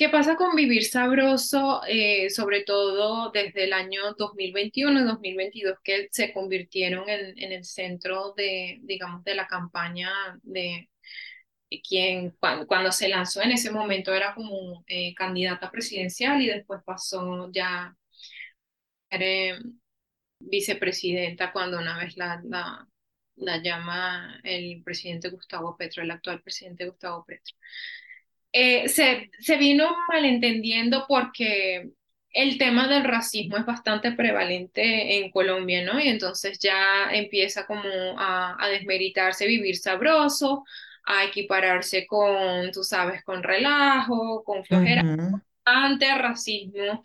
¿Qué 0.01 0.09
pasa 0.09 0.35
con 0.37 0.57
Vivir 0.57 0.87
Sabroso, 0.87 1.83
eh, 1.87 2.31
sobre 2.31 2.63
todo 2.65 3.31
desde 3.33 3.65
el 3.65 3.75
año 3.75 4.15
2021 4.17 4.99
y 4.99 5.05
2022, 5.05 5.79
que 5.85 6.09
se 6.11 6.33
convirtieron 6.33 7.07
en, 7.07 7.53
el 7.53 7.65
centro 7.67 8.33
de, 8.35 8.79
digamos, 8.81 9.23
de 9.25 9.35
la 9.35 9.47
campaña 9.47 10.11
de 10.43 10.89
quien 11.87 12.31
cuando, 12.67 12.93
se 12.93 13.11
lanzó 13.11 13.43
en 13.43 13.53
ese 13.53 13.71
momento 13.71 14.15
era 14.15 14.35
como 14.35 14.83
eh, 14.87 15.15
candidata 15.15 15.71
presidencial 15.71 16.41
y 16.41 16.47
después 16.47 16.81
pasó 16.83 17.51
ya 17.53 17.95
eh, 19.11 19.59
vicepresidenta 20.39 21.53
cuando 21.53 21.79
una 21.79 21.99
vez 21.99 22.17
la, 22.17 22.41
la 23.37 23.63
llama 23.63 24.41
el 24.45 24.83
presidente 24.83 25.29
Gustavo 25.29 25.77
Petro, 25.77 26.03
el 26.03 26.11
actual 26.11 26.41
presidente 26.43 26.87
Gustavo 26.87 27.23
Petro. 27.27 27.55
Eh, 28.53 28.89
se, 28.89 29.31
se 29.39 29.57
vino 29.57 29.97
malentendiendo 30.09 31.05
porque 31.09 31.91
el 32.33 32.59
tema 32.59 32.89
del 32.89 33.05
racismo 33.05 33.57
es 33.57 33.67
bastante 33.67 34.13
prevalente 34.13 35.19
en 35.19 35.31
Colombia, 35.31 35.85
¿no? 35.85 36.01
Y 36.01 36.09
entonces 36.09 36.59
ya 36.61 37.11
empieza 37.13 37.67
como 37.67 37.89
a, 38.19 38.57
a 38.63 38.69
desmeritarse 38.69 39.47
vivir 39.47 39.77
sabroso, 39.77 40.65
a 41.07 41.25
equipararse 41.25 42.07
con, 42.07 42.71
tú 42.73 42.83
sabes, 42.85 43.23
con 43.25 43.43
relajo, 43.43 44.43
con 44.45 44.65
flojera, 44.65 45.05
ante 45.65 46.13
racismo, 46.17 47.05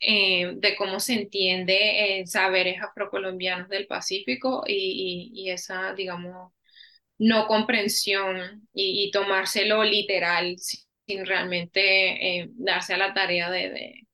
eh, 0.00 0.52
de 0.56 0.76
cómo 0.76 1.00
se 1.00 1.14
entiende 1.14 2.18
en 2.18 2.26
saberes 2.26 2.80
afrocolombianos 2.82 3.68
del 3.68 3.86
Pacífico 3.86 4.64
y, 4.66 5.32
y, 5.34 5.42
y 5.48 5.50
esa, 5.50 5.94
digamos, 5.94 6.52
no 7.18 7.46
comprensión 7.46 8.68
y, 8.74 9.04
y 9.06 9.10
tomárselo 9.10 9.84
literal 9.84 10.56
sin 11.06 11.26
realmente 11.26 12.40
eh, 12.40 12.48
darse 12.54 12.94
a 12.94 12.98
la 12.98 13.14
tarea 13.14 13.50
de, 13.50 14.06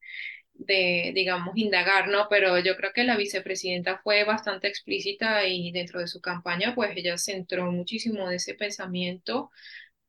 de, 0.55 1.13
digamos, 1.15 1.57
indagar, 1.57 2.09
¿no? 2.09 2.27
Pero 2.29 2.59
yo 2.59 2.77
creo 2.77 2.93
que 2.93 3.05
la 3.05 3.17
vicepresidenta 3.17 3.99
fue 3.99 4.25
bastante 4.25 4.69
explícita 4.69 5.47
y 5.47 5.73
dentro 5.73 6.01
de 6.01 6.07
su 6.07 6.21
campaña, 6.21 6.75
pues 6.75 6.97
ella 6.97 7.17
centró 7.19 7.71
muchísimo 7.71 8.29
de 8.29 8.37
ese 8.37 8.55
pensamiento 8.55 9.51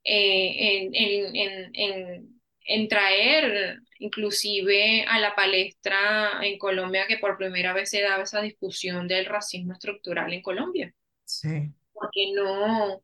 eh, 0.04 0.90
en, 0.92 0.96
en, 0.96 1.76
en, 1.76 2.42
en, 2.66 2.88
traer 2.90 3.80
inclusive 4.00 5.06
a 5.08 5.20
la 5.20 5.34
palestra 5.36 6.40
en 6.42 6.58
Colombia 6.58 7.06
que 7.08 7.18
por 7.18 7.38
primera 7.38 7.74
vez 7.74 7.90
se 7.90 8.02
daba 8.02 8.24
esa 8.24 8.42
discusión 8.42 9.08
del 9.08 9.26
racismo 9.26 9.74
estructural 9.74 10.34
en 10.34 10.42
Colombia. 10.42 10.94
Sí. 11.24 11.72
Porque 11.94 12.34
no, 12.34 13.02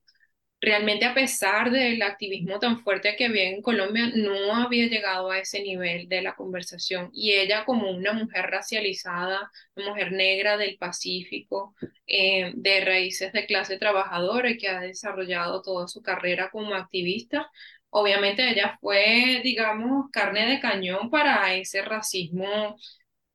realmente 0.61 1.05
a 1.05 1.13
pesar 1.13 1.71
del 1.71 2.01
activismo 2.01 2.59
tan 2.59 2.79
fuerte 2.83 3.15
que 3.17 3.25
había 3.25 3.49
en 3.49 3.61
Colombia, 3.61 4.11
no 4.15 4.55
había 4.55 4.87
llegado 4.87 5.31
a 5.31 5.39
ese 5.39 5.61
nivel 5.61 6.09
de 6.09 6.21
la 6.21 6.35
conversación. 6.35 7.09
Y 7.13 7.31
ella 7.33 7.65
como 7.65 7.89
una 7.91 8.13
mujer 8.13 8.45
racializada, 8.49 9.51
una 9.75 9.89
mujer 9.89 10.11
negra 10.11 10.57
del 10.57 10.77
Pacífico, 10.77 11.75
eh, 12.07 12.51
de 12.55 12.85
raíces 12.85 13.31
de 13.33 13.45
clase 13.45 13.77
trabajadora 13.77 14.49
y 14.49 14.57
que 14.57 14.67
ha 14.69 14.81
desarrollado 14.81 15.61
toda 15.61 15.87
su 15.87 16.01
carrera 16.01 16.49
como 16.51 16.75
activista, 16.75 17.49
obviamente 17.89 18.49
ella 18.49 18.77
fue, 18.81 19.41
digamos, 19.43 20.09
carne 20.11 20.47
de 20.47 20.59
cañón 20.59 21.09
para 21.09 21.53
ese 21.55 21.81
racismo 21.81 22.75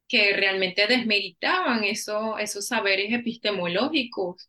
que 0.09 0.35
realmente 0.35 0.87
desmeritaban 0.87 1.85
eso, 1.85 2.39
esos 2.39 2.67
saberes 2.67 3.13
epistemológicos. 3.13 4.49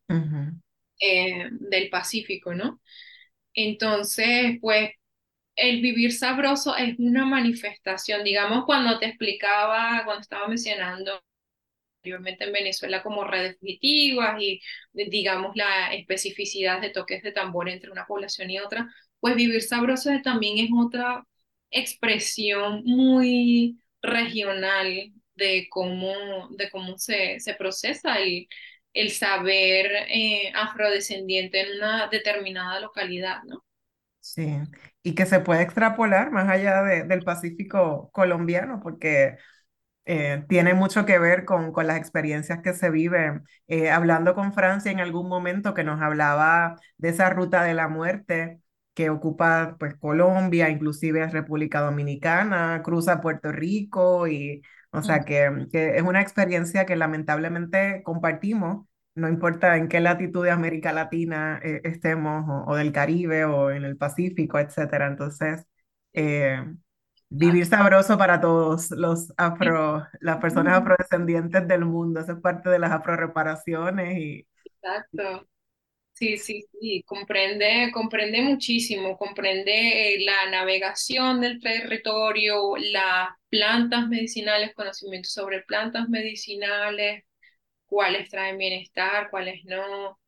Eh, 1.00 1.50
del 1.52 1.90
Pacífico, 1.90 2.54
¿no? 2.54 2.82
Entonces, 3.54 4.58
pues 4.62 4.92
el 5.56 5.82
vivir 5.82 6.14
sabroso 6.14 6.76
es 6.78 6.98
una 7.00 7.26
manifestación, 7.26 8.24
digamos, 8.24 8.66
cuando 8.66 9.00
te 9.00 9.08
explicaba, 9.08 10.04
cuando 10.06 10.22
estaba 10.22 10.48
mencionando 10.48 11.24
anteriormente 12.00 12.46
en 12.46 12.54
Venezuela 12.54 13.04
como 13.04 13.24
redes 13.26 13.58
fugitivas 13.60 14.42
y 14.42 14.62
digamos 14.94 15.56
la 15.56 15.94
especificidad 15.94 16.82
de 16.82 16.90
toques 16.92 17.24
de 17.24 17.32
tambor 17.32 17.70
entre 17.70 17.92
una 17.92 18.06
población 18.06 18.50
y 18.52 18.60
otra, 18.60 18.90
pues 19.20 19.36
vivir 19.36 19.62
sabroso 19.64 20.12
también 20.24 20.60
es 20.60 20.70
otra 20.78 21.26
expresión 21.72 22.84
muy 22.86 23.80
regional 24.02 25.12
de 25.36 25.68
cómo, 25.70 26.14
de 26.52 26.70
cómo 26.70 26.98
se, 26.98 27.40
se 27.40 27.56
procesa 27.56 28.18
el, 28.20 28.48
el 28.96 29.12
saber 29.12 29.92
eh, 30.08 30.52
afrodescendiente 30.56 31.62
en 31.62 31.78
una 31.78 32.08
determinada 32.08 32.80
localidad, 32.80 33.44
¿no? 33.44 33.64
Sí, 34.22 34.58
y 35.04 35.14
que 35.14 35.28
se 35.28 35.42
puede 35.42 35.62
extrapolar 35.62 36.32
más 36.32 36.50
allá 36.50 36.82
del 36.82 37.24
Pacífico 37.24 38.10
colombiano, 38.12 38.80
porque 38.82 39.38
eh, 40.06 40.44
tiene 40.50 40.74
mucho 40.74 41.06
que 41.06 41.20
ver 41.20 41.46
con, 41.46 41.72
con, 41.74 41.88
las 41.88 41.98
experiencias 41.98 42.62
que 42.64 42.74
se 42.74 42.90
viven. 42.90 43.44
Eh, 43.68 43.92
hablando 43.92 44.34
con 44.34 44.54
Francia 44.54 44.92
en 44.92 45.00
algún 45.00 45.30
momento 45.30 45.74
que 45.74 45.84
nos 45.84 46.02
hablaba 46.02 46.76
de 46.98 47.10
esa 47.10 47.30
ruta 47.30 47.64
de 47.64 47.74
la 47.76 47.88
muerte 47.88 48.60
que 48.96 49.10
ocupa 49.10 49.76
pues 49.80 49.96
Colombia, 49.96 50.70
inclusive 50.70 51.28
República 51.28 51.82
Dominicana, 51.82 52.82
cruza 52.84 53.22
Puerto 53.22 53.52
Rico 53.52 54.28
y 54.28 54.62
o 54.98 55.04
sea 55.04 55.22
que, 55.22 55.68
que, 55.72 55.98
es 55.98 56.02
una 56.04 56.22
experiencia 56.22 56.86
que 56.86 56.96
lamentablemente 56.96 58.02
compartimos 58.04 58.86
no 59.16 59.30
importa 59.30 59.78
en 59.78 59.88
qué 59.88 60.02
latitud 60.02 60.44
de 60.44 60.52
América 60.52 60.92
Latina 60.92 61.60
eh, 61.64 61.82
estemos, 61.86 62.46
o, 62.68 62.76
del 62.76 62.92
Caribe, 62.92 63.46
o 63.46 63.72
en 63.72 63.86
el 63.86 63.98
Pacífico, 63.98 64.60
etcétera. 64.60 65.08
Entonces, 65.08 65.66
eh, 66.14 66.62
vivir 67.30 67.66
sabroso 67.66 68.18
para 68.18 68.42
todos 68.42 68.92
los 68.92 69.34
afro, 69.38 70.06
las 70.20 70.38
personas 70.38 70.80
afrodescendientes 70.80 71.68
del 71.68 71.86
mundo. 71.86 72.20
Eso 72.20 72.34
es 72.34 72.40
parte 72.40 72.70
de 72.70 72.80
las 72.80 72.92
afroreparaciones 72.92 74.18
y... 74.18 74.48
Exacto. 74.66 75.48
Sí, 76.18 76.38
sí, 76.38 76.64
sí, 76.80 77.04
comprende, 77.06 77.92
comprende 77.94 78.42
muchísimo, 78.42 79.18
comprende 79.18 80.16
la 80.22 80.50
navegación 80.50 81.42
del 81.42 81.60
territorio, 81.60 82.76
las 82.78 83.30
plantas 83.50 84.08
medicinales, 84.08 84.74
conocimientos 84.74 85.34
sobre 85.34 85.64
plantas 85.64 86.08
medicinales, 86.08 87.26
cuáles 87.88 88.30
traen 88.30 88.58
bienestar, 88.58 89.30
cuáles 89.32 89.66
no. 89.66 90.20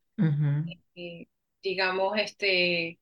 Eh, 0.95 1.27
digamos, 1.61 2.17
este, 2.17 2.99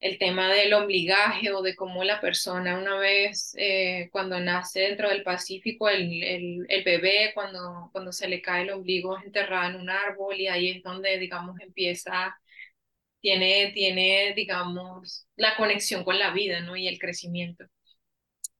el 0.00 0.18
tema 0.18 0.52
del 0.52 0.74
ombligaje 0.74 1.52
o 1.52 1.62
de 1.62 1.74
cómo 1.74 2.04
la 2.04 2.20
persona 2.20 2.78
una 2.78 2.96
vez 2.98 3.54
eh, 3.58 4.08
cuando 4.12 4.38
nace 4.40 4.80
dentro 4.80 5.08
del 5.08 5.22
Pacífico, 5.22 5.88
el, 5.88 6.66
el, 6.68 6.84
bebé 6.84 7.32
cuando, 7.34 7.88
cuando 7.92 8.12
se 8.12 8.28
le 8.28 8.42
cae 8.42 8.62
el 8.62 8.70
ombligo 8.70 9.16
es 9.16 9.24
enterrado 9.24 9.70
en 9.70 9.80
un 9.80 9.90
árbol 9.90 10.36
y 10.38 10.48
ahí 10.48 10.70
es 10.70 10.82
donde, 10.82 11.18
digamos, 11.18 11.58
empieza, 11.60 12.38
tiene, 13.20 13.72
tiene, 13.72 14.34
digamos, 14.36 15.26
la 15.36 15.56
conexión 15.56 16.04
con 16.04 16.18
la 16.18 16.30
vida, 16.30 16.60
¿no? 16.60 16.76
Y 16.76 16.88
el 16.88 16.98
crecimiento. 16.98 17.64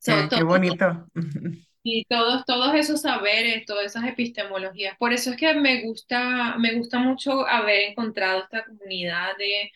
qué 0.05 0.43
bonito. 0.43 1.07
Y 1.89 2.05
todos, 2.07 2.45
todos 2.45 2.75
esos 2.75 3.03
saberes, 3.03 3.65
todas 3.65 3.87
esas 3.87 4.05
epistemologías. 4.09 4.97
Por 4.99 5.13
eso 5.13 5.31
es 5.31 5.37
que 5.37 5.55
me 5.55 5.83
gusta, 5.83 6.57
me 6.59 6.75
gusta 6.75 6.99
mucho 6.99 7.47
haber 7.47 7.91
encontrado 7.91 8.43
esta 8.43 8.65
comunidad 8.65 9.37
de 9.39 9.71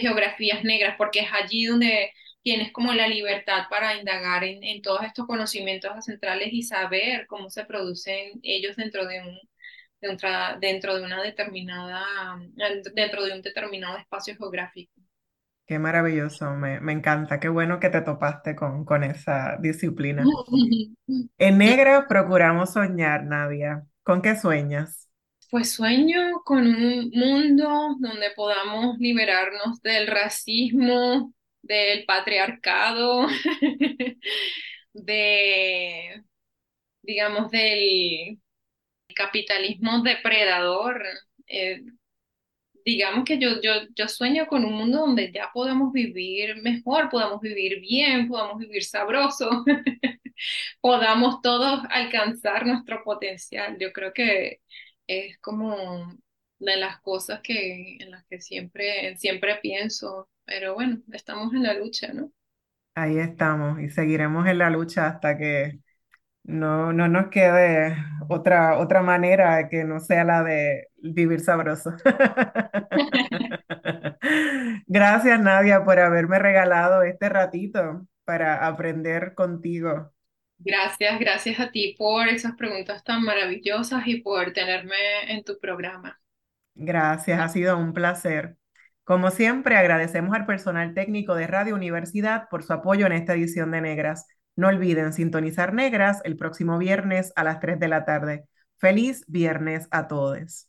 geografías 0.00 0.64
negras, 0.64 0.96
porque 0.96 1.20
es 1.20 1.28
allí 1.32 1.66
donde 1.66 2.12
tienes 2.42 2.72
como 2.72 2.92
la 2.92 3.06
libertad 3.06 3.64
para 3.70 3.96
indagar 3.96 4.44
en, 4.44 4.64
en 4.64 4.82
todos 4.82 5.04
estos 5.04 5.26
conocimientos 5.26 5.92
ancestrales 5.92 6.48
y 6.52 6.62
saber 6.62 7.26
cómo 7.26 7.50
se 7.50 7.64
producen 7.64 8.40
ellos 8.42 8.76
dentro 8.76 9.06
de 9.06 9.20
un, 9.20 9.38
dentro 10.60 10.96
de 10.96 11.04
una 11.04 11.22
determinada, 11.22 12.04
dentro 12.94 13.24
de 13.24 13.34
un 13.34 13.42
determinado 13.42 13.96
espacio 13.96 14.36
geográfico. 14.36 14.92
Qué 15.64 15.78
maravilloso, 15.78 16.50
me, 16.50 16.80
me, 16.80 16.92
encanta, 16.92 17.38
qué 17.38 17.48
bueno 17.48 17.78
que 17.78 17.88
te 17.88 18.02
topaste 18.02 18.56
con, 18.56 18.84
con 18.84 19.04
esa 19.04 19.56
disciplina. 19.60 20.24
En 21.38 21.58
negra 21.58 22.06
procuramos 22.08 22.72
soñar, 22.72 23.24
Nadia. 23.24 23.84
¿Con 24.02 24.22
qué 24.22 24.36
sueñas? 24.36 25.08
Pues 25.52 25.72
sueño 25.74 26.42
con 26.46 26.66
un 26.66 27.10
mundo 27.12 27.96
donde 28.00 28.30
podamos 28.34 28.98
liberarnos 28.98 29.82
del 29.82 30.06
racismo, 30.08 31.34
del 31.62 32.06
patriarcado, 32.06 33.26
de, 34.94 36.24
digamos, 37.02 37.50
del 37.50 38.40
capitalismo 39.16 40.02
depredador. 40.02 41.02
Eh, 41.48 41.82
digamos 42.84 43.24
que 43.24 43.38
yo, 43.38 43.60
yo, 43.62 43.72
yo 43.94 44.08
sueño 44.08 44.46
con 44.46 44.64
un 44.64 44.74
mundo 44.74 44.98
donde 45.00 45.32
ya 45.32 45.50
podamos 45.52 45.92
vivir 45.92 46.56
mejor, 46.62 47.08
podamos 47.10 47.40
vivir 47.40 47.80
bien, 47.80 48.28
podamos 48.28 48.58
vivir 48.58 48.84
sabroso, 48.84 49.48
podamos 50.80 51.40
todos 51.42 51.80
alcanzar 51.90 52.66
nuestro 52.66 53.02
potencial. 53.04 53.76
Yo 53.80 53.92
creo 53.92 54.12
que 54.12 54.60
es 55.18 55.38
como 55.38 56.16
de 56.58 56.76
las 56.76 57.00
cosas 57.00 57.40
que, 57.42 57.96
en 58.00 58.10
las 58.10 58.24
que 58.26 58.40
siempre, 58.40 59.16
siempre 59.16 59.56
pienso, 59.60 60.28
pero 60.44 60.74
bueno, 60.74 60.98
estamos 61.12 61.52
en 61.54 61.64
la 61.64 61.74
lucha, 61.74 62.12
¿no? 62.12 62.32
Ahí 62.94 63.18
estamos 63.18 63.80
y 63.80 63.90
seguiremos 63.90 64.46
en 64.46 64.58
la 64.58 64.70
lucha 64.70 65.06
hasta 65.06 65.38
que 65.38 65.80
no, 66.44 66.92
no 66.92 67.08
nos 67.08 67.28
quede 67.28 67.96
otra, 68.28 68.78
otra 68.78 69.02
manera 69.02 69.68
que 69.68 69.84
no 69.84 70.00
sea 70.00 70.24
la 70.24 70.42
de 70.42 70.88
vivir 70.96 71.40
sabroso. 71.40 71.92
Gracias, 74.86 75.40
Nadia, 75.40 75.84
por 75.84 75.98
haberme 75.98 76.38
regalado 76.38 77.02
este 77.02 77.28
ratito 77.28 78.06
para 78.24 78.66
aprender 78.66 79.34
contigo. 79.34 80.12
Gracias, 80.64 81.18
gracias 81.18 81.60
a 81.60 81.70
ti 81.70 81.94
por 81.98 82.28
esas 82.28 82.54
preguntas 82.56 83.02
tan 83.04 83.22
maravillosas 83.22 84.06
y 84.06 84.20
por 84.20 84.52
tenerme 84.52 84.96
en 85.28 85.42
tu 85.44 85.58
programa. 85.58 86.20
Gracias, 86.74 87.40
ha 87.40 87.48
sido 87.48 87.76
un 87.78 87.92
placer. 87.92 88.56
Como 89.04 89.30
siempre, 89.30 89.76
agradecemos 89.76 90.34
al 90.34 90.46
personal 90.46 90.94
técnico 90.94 91.34
de 91.34 91.48
Radio 91.48 91.74
Universidad 91.74 92.48
por 92.48 92.62
su 92.62 92.72
apoyo 92.72 93.06
en 93.06 93.12
esta 93.12 93.34
edición 93.34 93.72
de 93.72 93.80
Negras. 93.80 94.26
No 94.54 94.68
olviden 94.68 95.12
sintonizar 95.12 95.74
Negras 95.74 96.20
el 96.24 96.36
próximo 96.36 96.78
viernes 96.78 97.32
a 97.34 97.42
las 97.42 97.58
3 97.58 97.80
de 97.80 97.88
la 97.88 98.04
tarde. 98.04 98.44
Feliz 98.78 99.24
viernes 99.26 99.88
a 99.90 100.06
todos. 100.06 100.68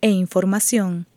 e 0.00 0.10
información. 0.10 1.07